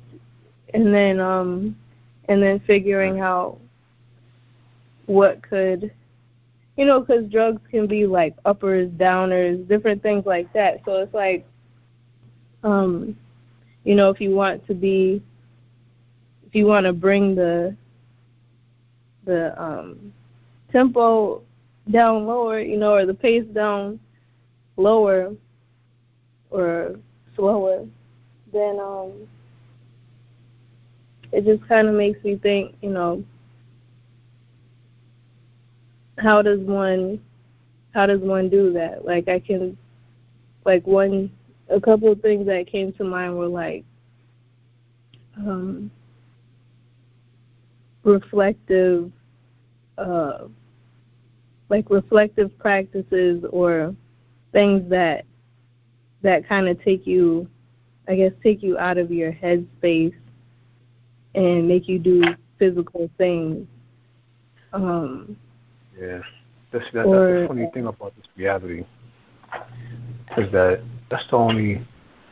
[0.75, 1.77] and then um
[2.25, 3.61] and then figuring out
[5.07, 5.93] what could
[6.81, 10.81] you know because drugs can be like uppers downers different things like that.
[10.87, 11.47] So it's like
[12.65, 13.15] um
[13.85, 15.23] you know if you want to be
[16.47, 17.77] if you want to bring the
[19.27, 20.11] the um
[20.73, 21.43] tempo
[21.91, 24.01] down lower you know or the pace down
[24.79, 25.35] lower
[26.49, 26.97] or
[27.37, 27.85] slower
[28.55, 29.29] then um
[31.31, 33.23] it just kind of makes me think you know
[36.21, 37.21] how does one
[37.93, 39.05] how does one do that?
[39.05, 39.77] Like i can
[40.65, 41.31] like one
[41.69, 43.85] a couple of things that came to mind were like
[45.37, 45.91] um
[48.03, 49.11] reflective
[49.99, 50.45] uh
[51.69, 53.95] like reflective practices or
[54.53, 55.25] things that
[56.23, 57.49] that kind of take you
[58.09, 60.15] i guess take you out of your head space
[61.35, 62.23] and make you do
[62.59, 63.67] physical things.
[64.73, 65.37] Um
[66.01, 66.21] Yeah,
[66.73, 68.85] that's that, that's the funny thing about this reality
[70.39, 71.87] is that that's the only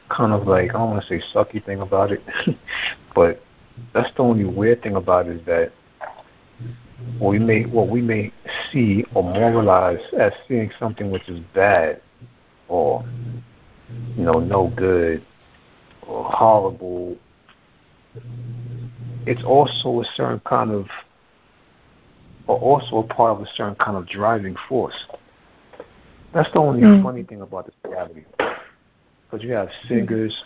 [0.09, 2.23] kind of like I don't want to say sucky thing about it,
[3.15, 3.43] but
[3.93, 5.73] that's the only weird thing about it is that
[7.19, 8.32] what we may what we may
[8.73, 12.01] see or moralize as seeing something which is bad
[12.69, 13.05] or
[14.16, 15.23] you know no good
[16.07, 17.16] or horrible.
[19.27, 20.86] It's also a certain kind of
[22.48, 25.06] are also a part of a certain kind of driving force.
[26.32, 27.02] That's the only Mm.
[27.02, 28.24] funny thing about this reality.
[29.30, 30.42] Because you have singers,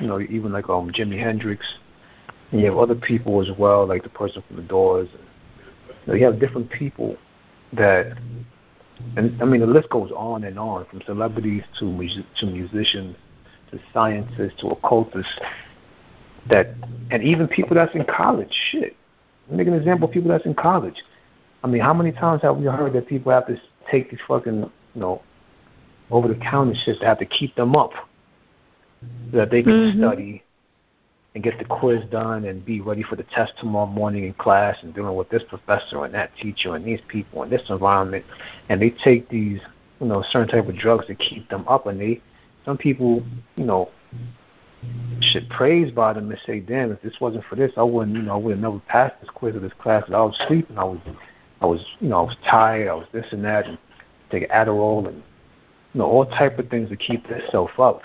[0.00, 1.64] you know, even like um Jimi Hendrix,
[2.50, 5.08] and you have other people as well, like the person from the Doors.
[5.12, 7.16] You, know, you have different people
[7.72, 8.16] that,
[9.16, 13.16] and I mean the list goes on and on, from celebrities to mus- to musicians,
[13.70, 15.38] to scientists to occultists,
[16.48, 16.74] that,
[17.10, 18.52] and even people that's in college.
[18.70, 18.96] Shit,
[19.48, 20.96] Let me make an example of people that's in college.
[21.62, 23.56] I mean, how many times have we heard that people have to
[23.90, 25.22] take these fucking, you know,
[26.10, 27.92] over the counter shit to have to keep them up
[29.30, 29.98] so that they can Mhm.
[29.98, 30.42] study
[31.34, 34.82] and get the quiz done and be ready for the test tomorrow morning in class
[34.82, 38.24] and dealing with this professor and that teacher and these people and this environment
[38.68, 39.60] and they take these,
[40.00, 42.20] you know, certain type of drugs to keep them up and they
[42.64, 43.24] some people,
[43.56, 43.88] you know,
[45.20, 48.22] should praise by them and say, damn, if this wasn't for this, I wouldn't, you
[48.22, 50.04] know, I would have never passed this quiz or this class.
[50.08, 50.98] I was sleeping, I was,
[51.62, 53.78] I was, you know, I was tired, I was this and that, and
[54.30, 55.16] take Adderall and,
[55.94, 58.02] you know, all type of things to keep themselves up.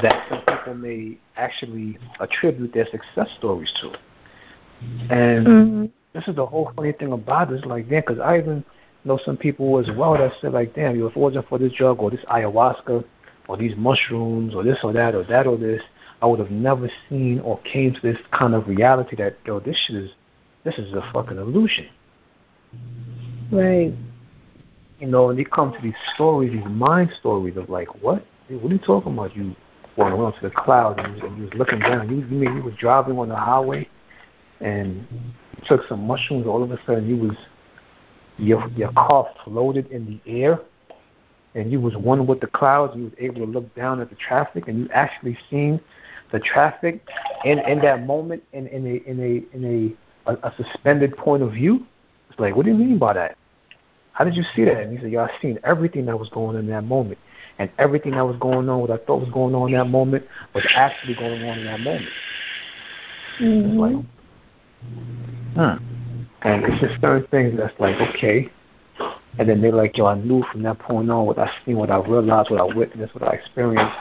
[0.00, 3.92] That some people may actually attribute their success stories to.
[5.10, 5.84] And mm-hmm.
[6.14, 8.64] this is the whole funny thing about this, like, damn, because I even
[9.04, 11.58] know some people as well that said, like, damn, you know, if it wasn't for
[11.58, 13.04] this drug or this ayahuasca
[13.48, 15.82] or these mushrooms or this or that or that or this,
[16.22, 19.76] I would have never seen or came to this kind of reality that yo, this
[19.86, 20.10] shit is
[20.64, 21.88] this is a fucking illusion.
[23.50, 23.92] Right.
[24.98, 28.24] You know, and you come to these stories, these mind stories of like, what?
[28.48, 29.34] What are you talking about?
[29.36, 29.54] You
[29.96, 32.08] went up to the clouds and you, and you was looking down.
[32.08, 33.88] You, you mean you was driving on the highway
[34.60, 35.06] and
[35.66, 36.46] took some mushrooms.
[36.46, 37.36] All of a sudden, you was
[38.38, 40.60] your your car floated in the air
[41.54, 42.94] and you was one with the clouds.
[42.96, 45.80] You was able to look down at the traffic and you actually seen
[46.32, 47.06] the traffic
[47.44, 49.96] in in that moment in in a in a in
[50.26, 51.86] a, a, a suspended point of view.
[52.32, 53.36] It's like, what do you mean by that?
[54.12, 54.80] How did you see that?
[54.80, 57.18] And he said, "Y'all seen everything that was going on in that moment,
[57.58, 60.24] and everything that was going on, what I thought was going on in that moment,
[60.54, 62.08] was actually going on in that moment."
[63.38, 63.78] Mm-hmm.
[63.78, 65.84] Like, hmm.
[66.42, 68.50] And it's just certain things that's like, okay.
[69.38, 71.90] And then they're like, yo, I knew from that point on what I seen, what
[71.90, 73.96] I realized, what I witnessed, what I experienced,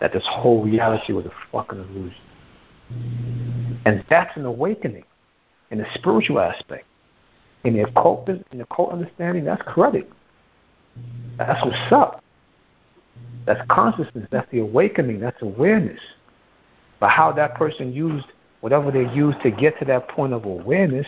[0.00, 2.20] that this whole reality was a fucking illusion.
[3.86, 5.04] And that's an awakening
[5.70, 6.86] in the spiritual aspect.
[7.64, 10.10] In the occult, in the occult understanding, that's credit.
[11.38, 12.22] That's what's up.
[13.46, 14.28] That's consciousness.
[14.30, 15.20] That's the awakening.
[15.20, 16.00] That's awareness.
[17.00, 18.26] But how that person used
[18.60, 21.06] whatever they used to get to that point of awareness,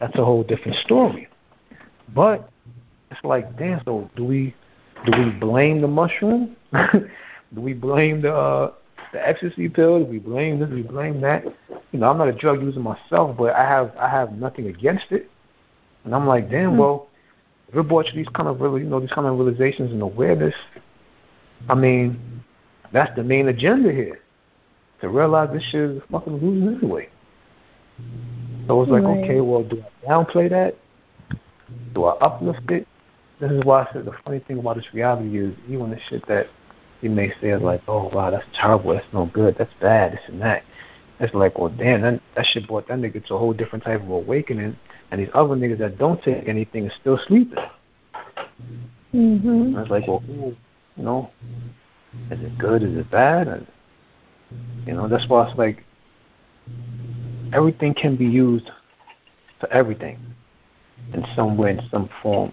[0.00, 1.28] that's a whole different story.
[2.14, 2.48] But
[3.10, 3.82] it's like, damn.
[3.84, 4.54] So do we
[5.04, 6.56] do we blame the mushroom?
[7.54, 8.72] Do we blame the uh,
[9.12, 10.00] the ecstasy pill?
[10.00, 10.68] Do we blame this?
[10.68, 11.44] Do we blame that?
[11.92, 15.06] You know, I'm not a drug user myself, but I have I have nothing against
[15.10, 15.30] it.
[16.04, 16.78] And I'm like, damn, mm-hmm.
[16.78, 17.08] well,
[17.68, 20.02] if it brought you these kind of really, you know, these kind of realizations and
[20.02, 20.54] awareness,
[21.68, 22.42] I mean,
[22.92, 24.20] that's the main agenda here.
[25.00, 27.08] To realize this shit is fucking losing anyway.
[28.66, 29.24] So it's like, right.
[29.24, 30.76] okay, well, do I downplay that?
[31.92, 32.86] Do I uplift it?
[33.40, 36.26] This is why I said the funny thing about this reality is even the shit
[36.28, 36.46] that
[37.00, 40.20] you may say is like, oh wow, that's terrible, that's no good, that's bad, this
[40.28, 40.62] and that.
[41.20, 44.02] It's like, well, damn, that, that shit brought that nigga to a whole different type
[44.02, 44.76] of awakening,
[45.10, 47.58] and these other niggas that don't take anything are still sleeping.
[49.14, 49.76] Mm-hmm.
[49.76, 50.56] I was like, well, you
[50.96, 51.30] know,
[52.30, 52.82] is it good?
[52.82, 53.48] Is it bad?
[53.48, 53.66] And,
[54.86, 55.84] you know, that's why it's like
[57.52, 58.70] everything can be used
[59.60, 60.18] for everything
[61.12, 62.52] in some way, in some form,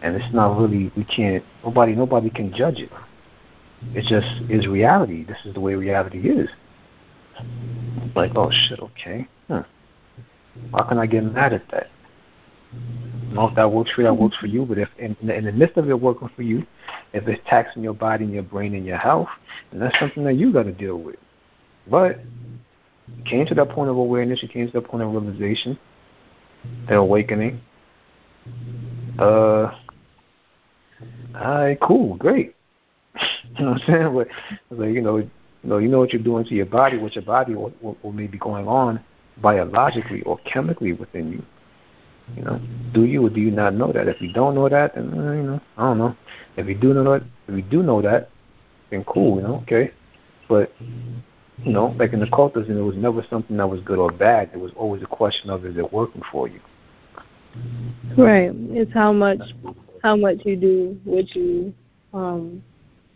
[0.00, 2.90] and it's not really we can't nobody nobody can judge it.
[3.94, 5.24] It just is reality.
[5.24, 6.48] This is the way reality is.
[8.14, 9.26] Like, oh shit, okay.
[9.48, 9.64] Huh.
[10.72, 11.88] How can I get mad at that?
[13.28, 14.64] You know, if that works for you, that works for you.
[14.64, 16.66] But if in, in the midst of it working for you,
[17.12, 19.28] if it's taxing your body and your brain and your health,
[19.70, 21.16] then that's something that you got to deal with.
[21.90, 22.20] But
[23.08, 25.78] you came to that point of awareness, you came to that point of realization,
[26.88, 27.60] that awakening.
[29.18, 29.72] Uh,
[31.34, 32.54] all right, cool, great.
[33.58, 34.14] You know what I'm saying?
[34.70, 35.30] But like, you know, you
[35.62, 38.12] know, you know what you're doing to your body, what your body will, will, will
[38.12, 39.04] may be going on
[39.40, 41.42] biologically or chemically within you.
[42.36, 42.60] You know,
[42.92, 44.08] do you or do you not know that?
[44.08, 46.16] If you don't know that, then uh, you know, I don't know.
[46.56, 48.30] If you do know that, if you do know that,
[48.90, 49.92] then cool, you know, okay.
[50.48, 54.10] But you know, like in the occultism, it was never something that was good or
[54.10, 54.50] bad.
[54.54, 56.60] It was always a question of is it working for you?
[58.16, 58.50] Right.
[58.54, 59.40] It's how much
[60.02, 61.74] how much you do what you
[62.14, 62.62] um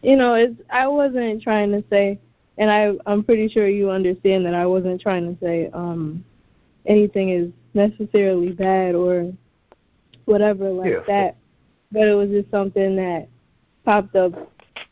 [0.03, 2.21] you know, it's I wasn't trying to say,
[2.59, 6.25] and I I'm pretty sure you understand that I wasn't trying to say um
[6.87, 9.33] anything is necessarily bad or
[10.25, 11.01] whatever like yeah.
[11.07, 11.37] that.
[11.93, 13.29] But it was just something that
[13.85, 14.33] popped up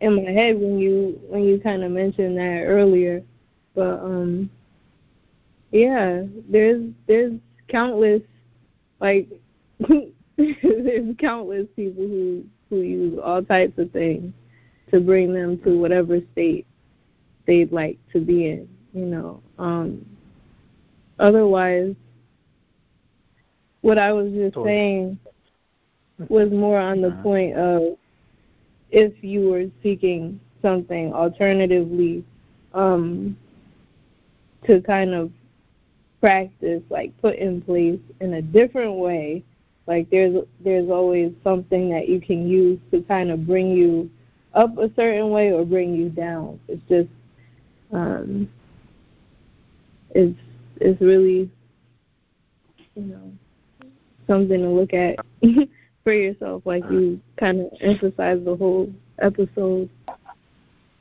[0.01, 3.23] in my head when you when you kind of mentioned that earlier.
[3.75, 4.51] But um
[5.73, 7.33] yeah, there's there's
[7.69, 8.23] countless
[9.01, 9.29] like
[10.37, 14.33] there's countless people who who use all types of things
[14.91, 16.67] to bring them to whatever state
[17.47, 19.43] they'd like to be in, you know.
[19.59, 20.05] Um
[21.19, 21.95] otherwise
[23.83, 25.19] what I was just saying
[26.29, 27.23] was more on the uh-huh.
[27.23, 27.97] point of
[28.91, 32.25] if you were seeking something alternatively
[32.73, 33.37] um
[34.67, 35.31] to kind of
[36.21, 39.45] practice like put in place in a different way
[39.87, 44.11] like there's there's always something that you can use to kind of bring you
[44.55, 46.59] up a certain way or bring you down.
[46.69, 47.09] It's just
[47.95, 48.49] um,
[50.15, 50.35] is
[50.81, 51.51] is really
[52.95, 53.33] you know
[54.27, 55.17] something to look at
[56.05, 59.89] for yourself, like you kind of emphasize the whole episode.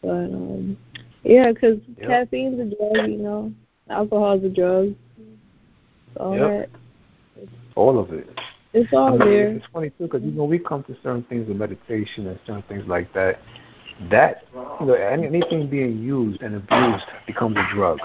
[0.02, 0.78] But um,
[1.24, 2.08] yeah, because yep.
[2.08, 3.54] caffeine's a drug, you know,
[3.90, 4.96] alcohol's a drug,
[6.18, 6.70] all yep.
[6.70, 7.48] that.
[7.76, 8.28] All of it.
[8.74, 9.48] It's all I mean, there.
[9.50, 12.64] It's funny too, because you know we come to certain things in meditation and certain
[12.64, 13.40] things like that.
[14.10, 14.44] That
[14.80, 18.00] you know, anything being used and abused becomes a drug.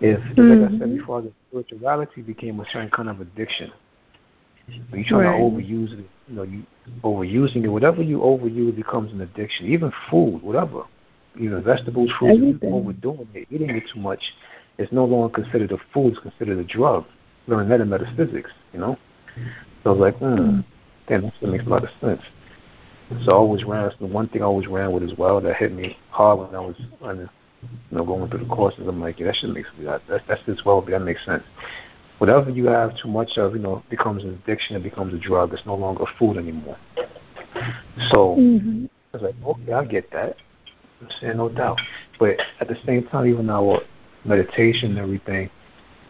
[0.00, 0.40] If, mm-hmm.
[0.40, 0.96] like I said mm-hmm.
[0.96, 3.72] before, the spirituality became a certain kind of addiction.
[4.92, 5.36] You try right.
[5.36, 6.64] to overuse it, you know, you
[7.02, 7.68] overusing it.
[7.68, 9.66] Whatever you overuse becomes an addiction.
[9.66, 10.84] Even food, whatever,
[11.34, 14.22] you know, vegetables, fruits, overdoing it, eating it too much,
[14.78, 17.04] it's no longer considered a food; it's considered a drug.
[17.46, 18.96] Learning that in metaphysics, you know.
[19.82, 20.60] So I was like, hmm,
[21.08, 22.22] damn, that makes a lot of sense.
[23.24, 23.84] So I always ran.
[23.84, 26.54] That's the one thing I always ran with as well that hit me hard when
[26.54, 27.28] I was, you
[27.90, 28.86] know, going through the courses.
[28.86, 30.00] I'm like, yeah, that should make sense.
[30.08, 31.42] That, that's just well, that makes sense
[32.20, 34.76] whatever you have too much of, you know, becomes an addiction.
[34.76, 35.54] It becomes a drug.
[35.54, 36.76] It's no longer food anymore.
[38.10, 38.84] So mm-hmm.
[39.14, 40.36] I was like, okay, I get that.
[41.00, 41.80] I'm saying no doubt.
[42.18, 43.80] But at the same time, even our
[44.26, 45.48] meditation and everything,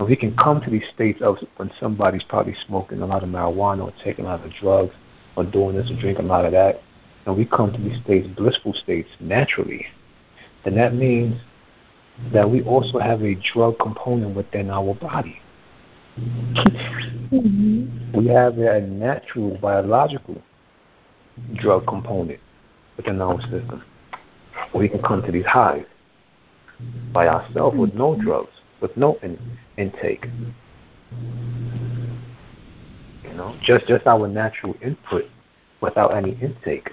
[0.01, 3.85] we can come to these states of when somebody's probably smoking a lot of marijuana
[3.85, 4.93] or taking a lot of drugs
[5.37, 6.83] or doing this or drinking a lot of that,
[7.27, 9.87] and we come to these states, blissful states, naturally,
[10.65, 11.41] then that means
[12.33, 15.41] that we also have a drug component within our body.
[16.19, 18.19] Mm-hmm.
[18.19, 20.43] We have a natural biological
[21.55, 22.41] drug component
[22.97, 23.83] within our system.
[24.75, 25.85] We can come to these highs
[27.13, 29.39] by ourselves with no drugs, with no in,
[29.77, 30.27] intake.
[33.25, 35.25] You know, just just our natural input
[35.81, 36.91] without any intake.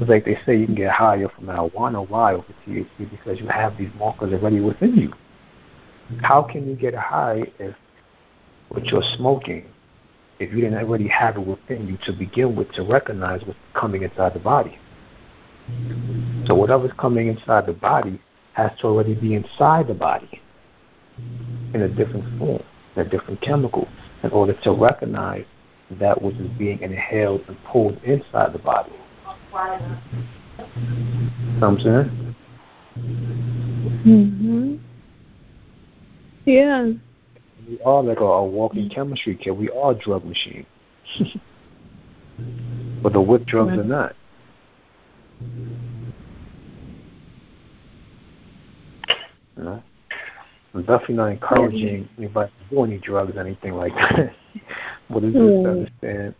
[0.00, 2.08] It's like they say you can get higher from marijuana.
[2.08, 3.10] Why over THC?
[3.10, 5.12] Because you have these markers already within you.
[6.22, 7.74] How can you get high if
[8.68, 9.66] what you're smoking,
[10.38, 14.02] if you didn't already have it within you to begin with to recognize what's coming
[14.02, 14.78] inside the body?
[16.46, 18.20] So whatever's coming inside the body
[18.54, 20.42] has to already be inside the body
[21.74, 22.62] in a different form,
[22.96, 23.88] in a different chemical,
[24.22, 25.44] in order to recognize
[26.00, 28.92] that which is being inhaled and pulled inside the body.
[29.52, 29.58] You
[31.58, 32.34] know what I'm saying?
[34.04, 34.80] Mhm.
[36.46, 36.92] Yeah.
[37.68, 39.54] We are like a, a walking chemistry kit.
[39.54, 40.66] We are drug machines.
[43.02, 44.16] but the with drugs are not.
[49.56, 49.82] You know?
[50.74, 54.34] I'm definitely not encouraging anybody to do any drugs or anything like that.
[55.10, 56.34] but it's just to understand,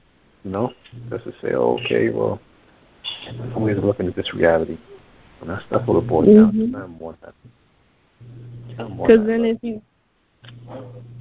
[0.45, 0.73] you know,
[1.11, 2.41] just to say, oh, okay, well,
[3.53, 4.79] somebody's looking at this reality.
[5.41, 6.59] And that's that's what it boils down to.
[6.59, 6.77] Mm-hmm.
[6.77, 7.33] I'm more than
[8.97, 9.83] Because then if you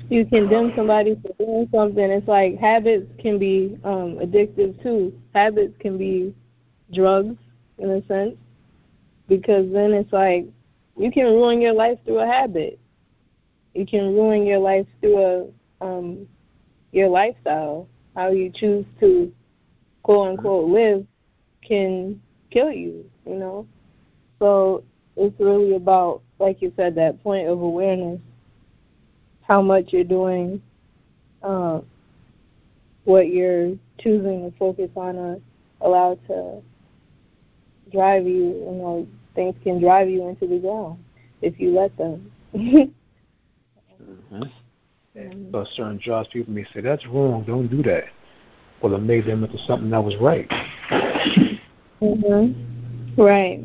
[0.10, 5.14] you condemn somebody for doing something, it's like habits can be um addictive too.
[5.34, 6.36] Habits can be
[6.94, 7.36] drugs
[7.78, 8.36] in a sense.
[9.28, 10.46] Because then it's like
[10.98, 12.80] you can ruin your life through a habit.
[13.74, 16.28] You can ruin your life through a um
[16.92, 17.88] your lifestyle.
[18.16, 19.34] How you choose to
[20.04, 21.08] quote unquote live
[21.62, 23.68] can kill you, you know.
[24.40, 24.84] So
[25.16, 28.20] it's really about like you said, that point of awareness
[29.44, 30.62] how much you're doing,
[31.44, 31.82] uh,
[33.04, 35.38] what you're choosing to focus on are
[35.82, 36.62] allowed to
[37.92, 38.48] drive you.
[38.48, 41.04] You know, things can drive you into the ground
[41.42, 42.32] if you let them.
[42.56, 42.94] mm-hmm.
[45.52, 47.44] So certain jobs, people may say that's wrong.
[47.46, 48.06] Don't do that.
[48.82, 50.50] Well, it made them into something that was right.
[52.02, 53.18] Mhm.
[53.18, 53.64] Right.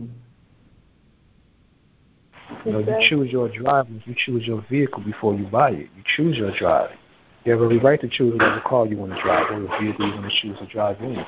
[2.64, 5.88] You know, you choose your driver, you choose your vehicle before you buy it.
[5.96, 6.90] You choose your drive.
[7.44, 10.06] You have every right to choose whatever car you want to drive or the vehicle
[10.06, 11.24] you want to choose to drive in.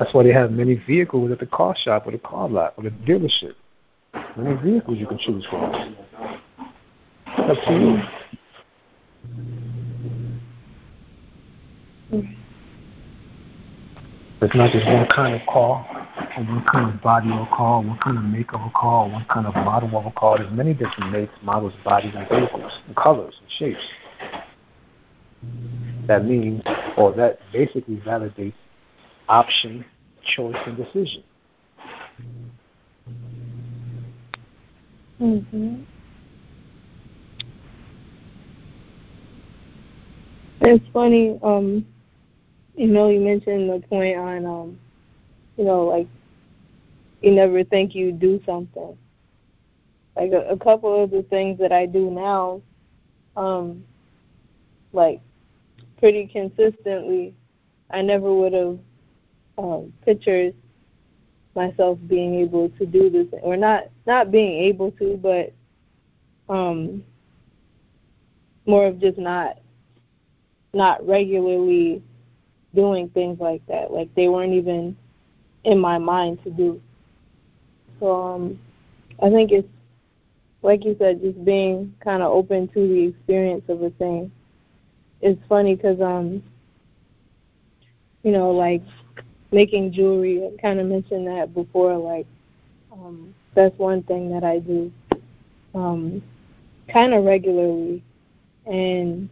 [0.00, 2.84] That's why they have many vehicles at the car shop or the car lot or
[2.84, 3.54] the dealership.
[4.36, 5.94] Many vehicles you can choose from.
[7.26, 7.98] It's up to you.
[14.42, 15.84] It's not just one kind of car,
[16.34, 19.06] or one kind of body of a car, one kind of make of a car,
[19.06, 20.38] one kind of model of a car.
[20.38, 23.86] There's many different makes, models, bodies, and vehicles, and colors and shapes.
[26.06, 26.62] That means,
[26.96, 28.54] or that basically validates
[29.28, 29.84] option,
[30.34, 31.22] choice, and decision.
[35.20, 35.84] Mhm.
[40.62, 41.38] It's funny.
[41.42, 41.84] Um,
[42.74, 44.78] you know, you mentioned the point on, um,
[45.56, 46.06] you know, like
[47.20, 48.96] you never think you do something.
[50.16, 52.62] Like a, a couple of the things that I do now,
[53.36, 53.84] um,
[54.92, 55.20] like
[55.98, 57.34] pretty consistently,
[57.90, 58.78] I never would have
[59.58, 60.54] um, pictured
[61.54, 65.52] myself being able to do this, or not not being able to, but
[66.52, 67.04] um,
[68.66, 69.58] more of just not
[70.72, 72.02] not regularly
[72.74, 73.92] doing things like that.
[73.92, 74.96] Like they weren't even
[75.64, 76.80] in my mind to do.
[77.98, 78.60] So um,
[79.22, 79.68] I think it's
[80.62, 84.30] like you said, just being kind of open to the experience of a thing.
[85.20, 86.42] It's funny because um,
[88.22, 88.82] you know, like
[89.52, 90.44] making jewelry.
[90.46, 91.96] I kind of mentioned that before.
[91.96, 92.26] Like
[92.92, 94.92] um, that's one thing that I do
[95.74, 96.22] um,
[96.92, 98.02] kind of regularly,
[98.66, 99.28] and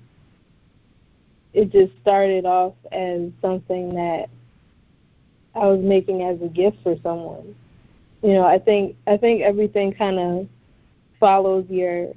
[1.59, 4.30] it just started off as something that
[5.56, 7.56] I was making as a gift for someone.
[8.22, 10.48] You know, I think I think everything kind of
[11.18, 12.12] follows your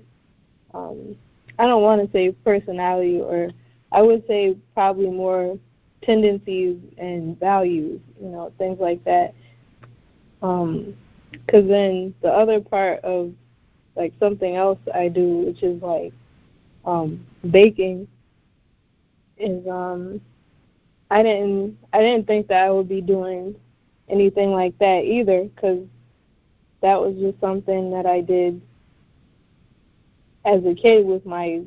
[0.76, 1.18] um
[1.58, 3.50] I don't want to say personality or
[3.92, 5.58] I would say probably more
[6.04, 9.34] tendencies and values, you know, things like that.
[10.44, 10.96] Um
[11.48, 13.34] cuz then the other part of
[13.96, 16.14] like something else I do which is like
[16.86, 18.08] um baking
[19.42, 20.22] is um
[21.10, 23.56] I didn't I didn't think that I would be doing
[24.10, 25.80] anything like that either cuz
[26.82, 28.62] that was just something that I did
[30.46, 31.62] as a kid with my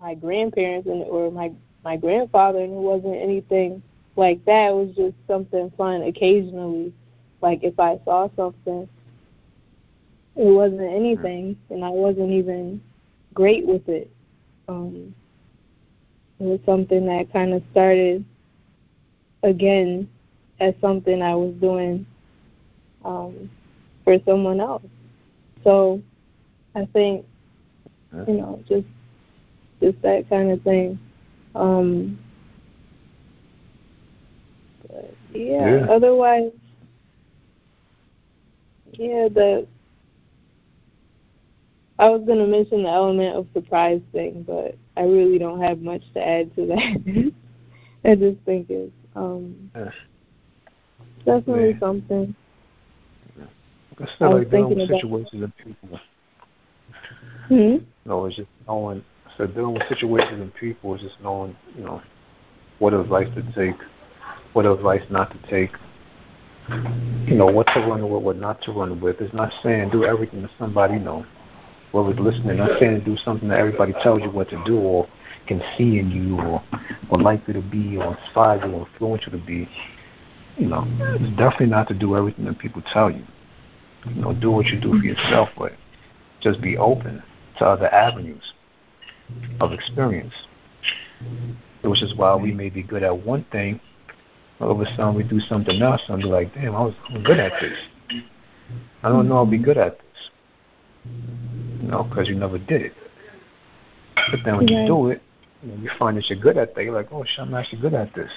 [0.00, 1.52] my grandparents and or my
[1.84, 3.82] my grandfather and it wasn't anything
[4.16, 4.70] like that.
[4.70, 6.92] It was just something fun occasionally
[7.40, 8.88] like if I saw something.
[10.34, 12.82] It wasn't anything and I wasn't even
[13.34, 14.10] great with it.
[14.68, 15.14] Um
[16.42, 18.24] it was something that kind of started
[19.44, 20.08] again
[20.58, 22.04] as something I was doing
[23.04, 23.48] um,
[24.04, 24.82] for someone else.
[25.62, 26.02] So
[26.74, 27.24] I think
[28.26, 28.86] you know just
[29.80, 30.98] just that kind of thing.
[31.54, 32.18] Um,
[34.88, 35.86] but yeah, Yeah.
[35.90, 36.50] Otherwise,
[38.94, 39.28] yeah.
[39.28, 39.66] The
[42.00, 46.02] I was gonna mention the element of surprise thing, but I really don't have much
[46.14, 47.32] to add to that.
[48.04, 49.92] I just think it's um, Yes.
[51.24, 51.78] definitely Yeah.
[51.78, 52.34] something.
[53.98, 56.00] Like I I like dealing with situations and people.
[57.48, 57.76] Hmm?
[58.04, 59.04] Know, it's just knowing.
[59.38, 62.02] So dealing with situations and people is just knowing, you know,
[62.78, 63.80] what advice to take,
[64.52, 65.70] what advice not to take.
[67.26, 69.20] You know, what to run with, what not to run with.
[69.20, 71.24] It's not saying do everything that somebody you know.
[71.92, 75.06] Whoever's listening, not saying to do something that everybody tells you what to do or
[75.46, 76.62] can see in you or
[77.10, 79.68] or like you to be or inspire you or influence you to be.
[80.56, 83.24] You know, it's definitely not to do everything that people tell you.
[84.06, 85.72] You know, do what you do for yourself, but
[86.40, 87.22] just be open
[87.58, 88.52] to other avenues
[89.60, 90.34] of experience.
[91.82, 93.80] Which is why we may be good at one thing,
[94.60, 96.94] all of a sudden we do something else and be like, damn, I was
[97.24, 97.76] good at this.
[99.02, 100.30] I don't know I'll be good at this.
[101.04, 102.92] Know, because you never did it.
[104.30, 105.22] But then when you do it,
[105.62, 106.84] you, know, you find that you're good at that.
[106.84, 108.30] You're like, oh shit, I'm actually good at this.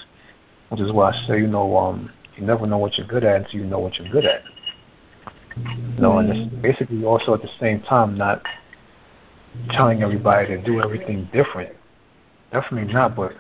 [0.69, 3.41] Which is why I say, you know, um, you never know what you're good at
[3.41, 4.41] until you know what you're good at.
[5.55, 8.43] You know, and it's basically also at the same time not
[9.71, 11.73] telling everybody to do everything different.
[12.51, 13.33] Definitely not, but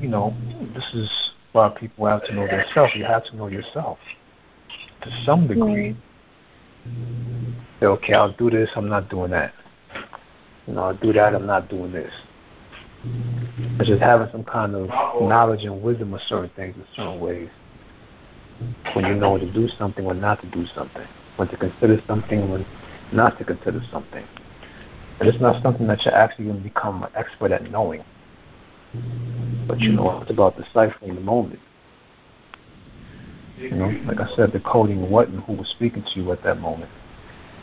[0.00, 0.34] you know,
[0.74, 1.10] this is
[1.52, 2.92] why people have to know themselves.
[2.96, 3.98] You have to know yourself
[5.02, 5.96] to some degree.
[7.80, 8.70] Say, okay, I'll do this.
[8.74, 9.52] I'm not doing that.
[10.66, 11.34] You know, I'll do that.
[11.34, 12.12] I'm not doing this.
[13.78, 14.88] It's just having some kind of
[15.22, 17.48] knowledge and wisdom of certain things in certain ways.
[18.94, 21.06] When you know to do something or not to do something.
[21.36, 22.66] When to consider something, when
[23.12, 24.24] not to consider something.
[25.20, 28.04] And it's not something that you're actually going to become an expert at knowing.
[29.68, 31.60] But you know, it's about deciphering the moment.
[33.58, 36.42] You know, like I said, the coding what and who was speaking to you at
[36.42, 36.90] that moment.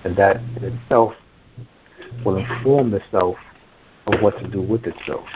[0.04, 1.14] And that in itself
[2.26, 3.38] will inform the self
[4.08, 5.28] of what to do with itself.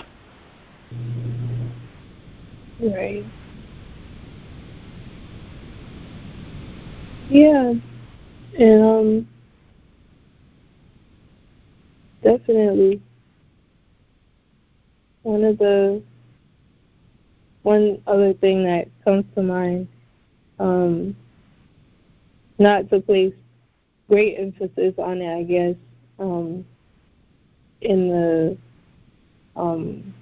[2.80, 3.24] Right.
[7.30, 7.74] Yeah.
[8.60, 9.28] And um
[12.24, 13.02] definitely
[15.24, 16.02] one of the
[17.64, 19.88] one other thing that comes to mind,
[20.60, 21.16] um
[22.60, 23.34] not to place
[24.10, 25.76] great emphasis on it I guess,
[26.20, 26.66] um
[27.82, 28.58] in the
[29.56, 30.14] um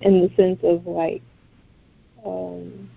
[0.00, 1.22] in the sense of like
[2.24, 2.90] um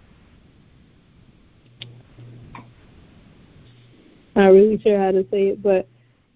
[4.36, 5.88] not really sure how to say it, but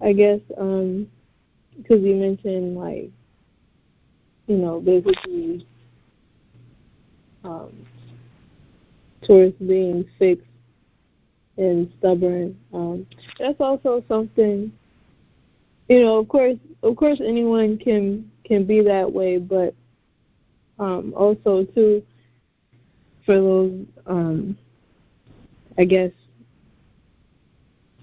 [0.01, 1.09] I guess um
[1.77, 3.09] because you mentioned like
[4.47, 5.65] you know basically
[7.43, 7.71] um
[9.23, 10.45] towards being fixed
[11.57, 12.57] and stubborn.
[12.73, 13.07] Um,
[13.39, 14.72] that's also something
[15.88, 19.73] you know, of course of course anyone can can be that way, but
[20.80, 22.03] um also too
[23.26, 24.57] for those um
[25.77, 26.11] I guess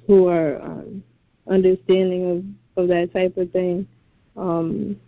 [0.06, 1.02] who are um
[1.48, 3.86] understanding of, of that type of thing.
[4.36, 4.98] Um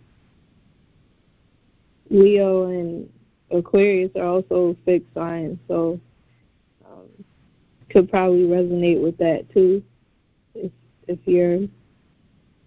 [2.09, 3.09] Leo and
[3.51, 5.99] Aquarius are also fixed signs, so
[6.85, 7.07] um,
[7.89, 9.83] could probably resonate with that too.
[10.53, 10.71] If
[11.07, 11.59] if you're,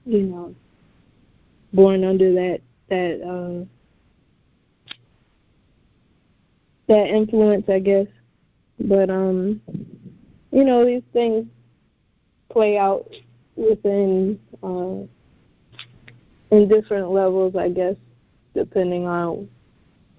[0.07, 0.55] you know,
[1.73, 3.65] born under that that uh,
[6.89, 8.07] that influence, I guess.
[8.79, 9.61] But um,
[10.51, 11.47] you know, these things
[12.49, 13.09] play out
[13.57, 15.05] within uh,
[16.51, 17.97] in different levels, I guess,
[18.55, 19.49] depending on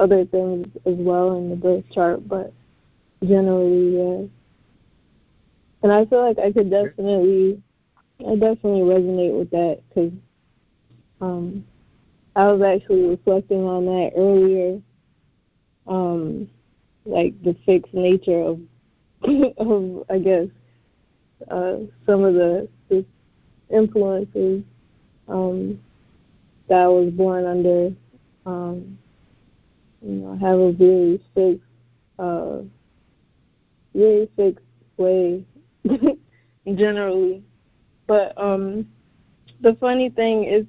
[0.02, 2.52] other things as well in the birth chart, but
[3.24, 4.28] generally, yeah.
[5.84, 7.62] And I feel like I could definitely,
[8.20, 10.12] I definitely resonate with that because
[11.22, 11.64] um,
[12.36, 14.82] I was actually reflecting on that earlier,
[15.88, 16.50] um,
[17.06, 18.60] like the fixed nature of,
[19.58, 20.48] of I guess,
[21.50, 23.06] uh, some of the, the
[23.70, 24.64] influences
[25.28, 25.80] um,
[26.70, 27.94] that I was born under.
[28.48, 28.98] Um,
[30.02, 31.64] you know, have a very fixed,
[32.18, 32.60] uh,
[33.94, 34.66] very fixed
[34.98, 35.46] way
[36.76, 37.44] generally.
[38.08, 38.88] But um,
[39.62, 40.66] the funny thing is,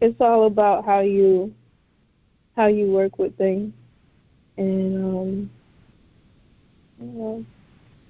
[0.00, 1.54] it's all about how you
[2.56, 3.72] how you work with things,
[4.56, 5.50] and um,
[7.00, 7.46] you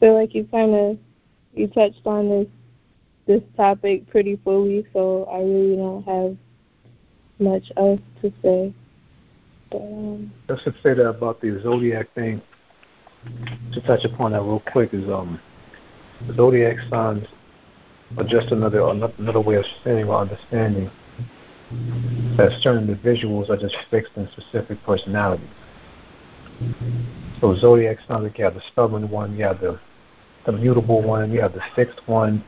[0.01, 0.99] feel like you kind of
[1.55, 2.49] you touched on this
[3.27, 6.37] this topic pretty fully, so I really don't have
[7.39, 8.73] much else to say.
[10.49, 12.41] Just to say that about the zodiac thing,
[13.73, 15.41] to touch upon that real quick is um,
[16.37, 17.27] zodiac signs
[18.19, 18.81] are just another
[19.19, 20.91] another way of saying or understanding
[22.37, 25.49] that certain individuals are just fixed in specific personalities.
[27.41, 29.81] So zodiac signs, like you have the stubborn one, you have the
[30.47, 32.45] the mutable one, you have the fixed one.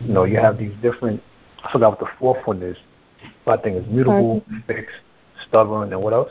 [0.00, 1.22] You know, you have these different.
[1.64, 2.76] I forgot what the fourth one is.
[3.44, 4.96] But I think it's mutable, fixed,
[5.48, 6.30] stubborn, and what else?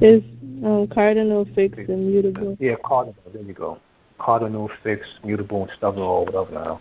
[0.00, 0.22] Is
[0.64, 2.56] um, cardinal, fixed, and mutable.
[2.58, 3.16] Yeah, cardinal.
[3.32, 3.78] There you go.
[4.18, 6.52] Cardinal, fixed, mutable, and stubborn, or whatever.
[6.52, 6.80] Now,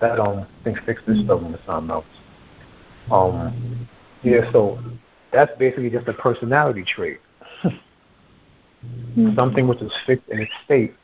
[0.00, 2.04] that um, I think fixed and stubborn is something else.
[3.10, 3.88] Um,
[4.22, 4.50] yeah.
[4.52, 4.78] So
[5.32, 7.20] that's basically just a personality trait.
[7.64, 9.34] mm-hmm.
[9.34, 10.94] Something which is fixed in its state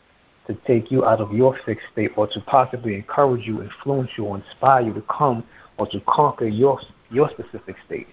[0.46, 4.24] to take you out of your fixed state, or to possibly encourage you, influence you,
[4.24, 5.44] or inspire you to come
[5.78, 6.80] or to conquer your
[7.10, 8.08] your specific state.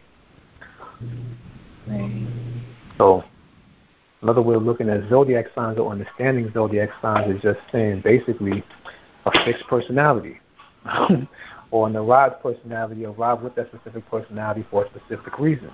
[1.87, 2.27] Right.
[2.97, 3.23] So
[4.21, 8.63] another way of looking at zodiac signs or understanding zodiac signs is just saying basically
[9.25, 10.39] a fixed personality.
[11.71, 15.71] or an arrived personality, arrived with that specific personality for a specific reason.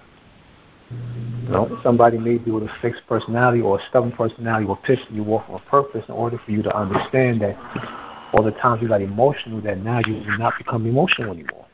[0.91, 4.99] You know, somebody may be with a fixed personality or a stubborn personality will piss
[5.09, 7.55] you off on purpose in order for you to understand that
[8.33, 11.65] all the times you got emotional that now you will not become emotional anymore.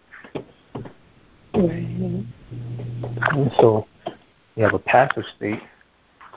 [1.53, 1.84] Right.
[1.88, 3.10] Mm-hmm.
[3.30, 3.88] And so
[4.56, 5.61] you have a passive state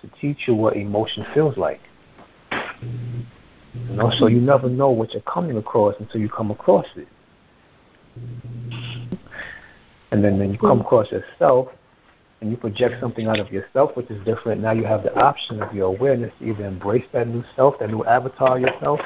[0.01, 1.81] to teach you what emotion feels like.
[2.83, 7.09] You know, so you never know what you're coming across until you come across it.
[10.11, 11.69] And then when you come across yourself
[12.41, 15.61] and you project something out of yourself which is different, now you have the option
[15.61, 19.01] of your awareness to either embrace that new self, that new avatar yourself,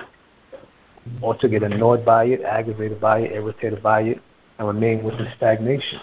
[1.22, 4.20] or to get annoyed by it, aggravated by it, irritated by it,
[4.58, 6.00] and remain with the stagnation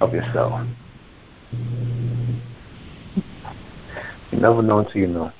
[0.00, 0.66] of yourself.
[4.30, 5.32] You never know until you know.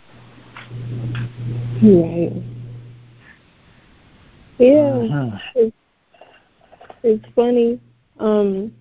[1.83, 2.33] Right.
[4.59, 5.39] Yeah, uh-huh.
[5.55, 5.77] it's
[7.03, 7.81] it's funny.
[8.19, 8.73] Um,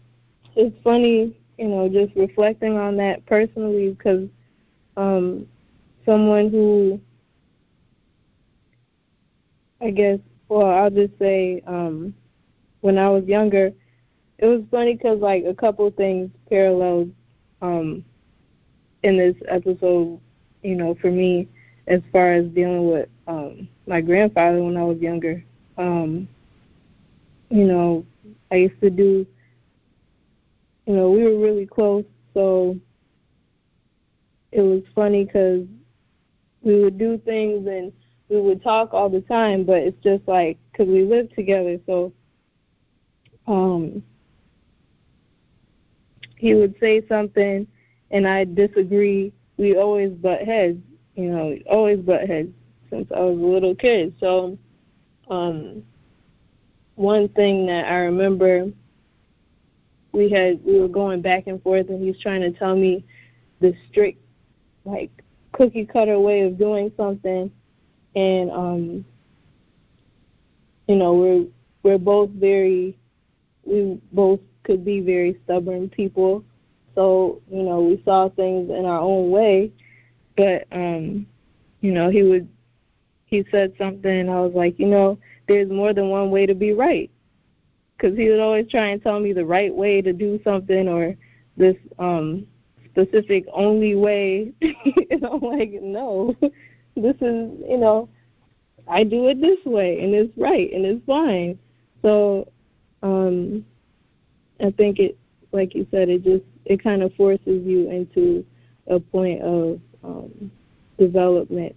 [0.56, 4.28] it's funny, you know, just reflecting on that personally because
[4.96, 5.48] um,
[6.06, 7.00] someone who
[9.82, 10.20] I guess,
[10.50, 12.16] well, I'll just say, um,
[12.82, 13.72] when I was younger,
[14.40, 17.12] it was funny because like a couple things paralleled
[17.62, 18.04] um,
[19.04, 20.20] in this episode,
[20.62, 21.48] you know, for me
[21.88, 25.44] as far as dealing with um, my grandfather when I was younger.
[25.78, 26.28] Um,
[27.50, 28.06] you know,
[28.52, 29.26] I used to do,
[30.86, 32.78] you know, we were really close, so
[34.52, 35.66] it was funny because
[36.62, 37.92] we would do things and
[38.30, 42.12] we would talk all the time, but it's just like because we lived together, so
[43.48, 44.04] um,
[46.38, 47.68] he would say something
[48.12, 49.34] and I disagree.
[49.58, 50.80] We always butt heads,
[51.16, 52.54] you know, always butt heads
[52.90, 54.16] since I was a little kid.
[54.20, 54.58] So,
[55.30, 55.84] um,
[56.96, 58.72] one thing that I remember
[60.18, 63.06] we had we were going back and forth and he was trying to tell me
[63.60, 64.20] the strict
[64.84, 65.12] like
[65.52, 67.52] cookie cutter way of doing something
[68.16, 69.06] and um
[70.88, 71.46] you know we're
[71.84, 72.98] we're both very
[73.64, 76.44] we both could be very stubborn people.
[76.94, 79.72] So you know we saw things in our own way
[80.38, 81.26] but um
[81.82, 82.48] you know he would
[83.26, 85.18] he said something and i was like you know
[85.48, 87.10] there's more than one way to be right.
[87.98, 91.16] Because he would always try and tell me the right way to do something or
[91.56, 92.46] this um
[92.92, 94.54] specific only way.
[95.10, 96.36] And i'm like no
[96.96, 98.10] this is you know
[98.88, 101.58] i do it this way and it's right and it's fine.
[102.02, 102.52] So
[103.04, 103.66] um
[104.62, 105.18] i think it
[105.52, 108.46] like you said it just it kind of forces you into
[108.88, 110.52] a point of um
[111.00, 111.76] development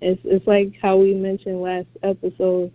[0.00, 2.72] it's it's like how we mentioned last episode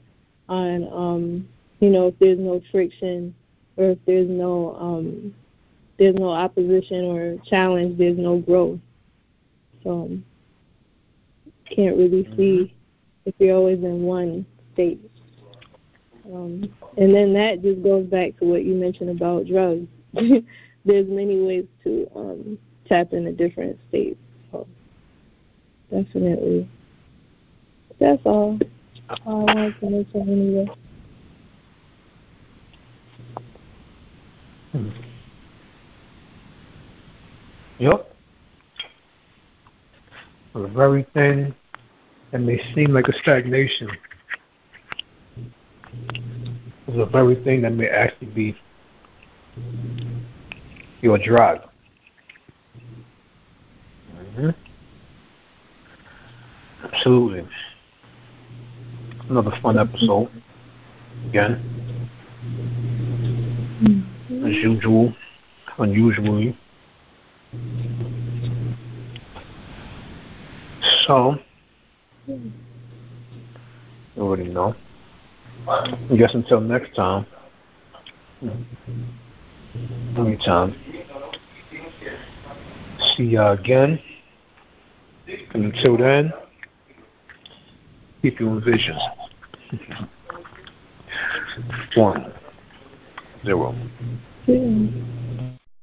[0.50, 1.48] on um
[1.80, 3.34] you know if there's no friction
[3.78, 5.34] or if there's no um
[5.98, 8.80] there's no opposition or challenge, there's no growth.
[9.84, 10.10] So
[11.66, 12.36] can't really mm-hmm.
[12.36, 12.76] see
[13.26, 15.00] if you're always in one state.
[16.26, 19.88] Um, and then that just goes back to what you mentioned about drugs.
[20.14, 24.20] there's many ways to um, tap into different states.
[24.52, 24.68] So
[25.92, 26.70] definitely.
[28.00, 28.60] That's all.
[29.10, 30.70] I wanted to mention anyway.
[34.74, 35.02] Mm-hmm.
[37.80, 38.16] Yep.
[40.54, 41.54] The very thing
[42.32, 43.90] that may seem like a stagnation
[46.94, 48.56] is the very thing that may actually be
[51.02, 51.62] your drug.
[54.16, 54.50] Mm-hmm.
[56.84, 57.48] Absolutely.
[59.30, 60.30] Another fun episode.
[61.30, 61.60] Again.
[63.82, 64.46] Mm-hmm.
[64.46, 65.16] As usual,
[65.80, 66.58] unusually.
[71.08, 71.38] So,
[72.28, 72.52] you
[74.18, 74.76] already know.
[75.68, 77.26] I guess until next time.
[80.18, 80.76] Anytime.
[83.16, 84.00] See ya again.
[85.54, 86.34] And until then,
[88.22, 89.02] keep your visions.
[91.96, 92.34] One,
[93.46, 93.76] zero.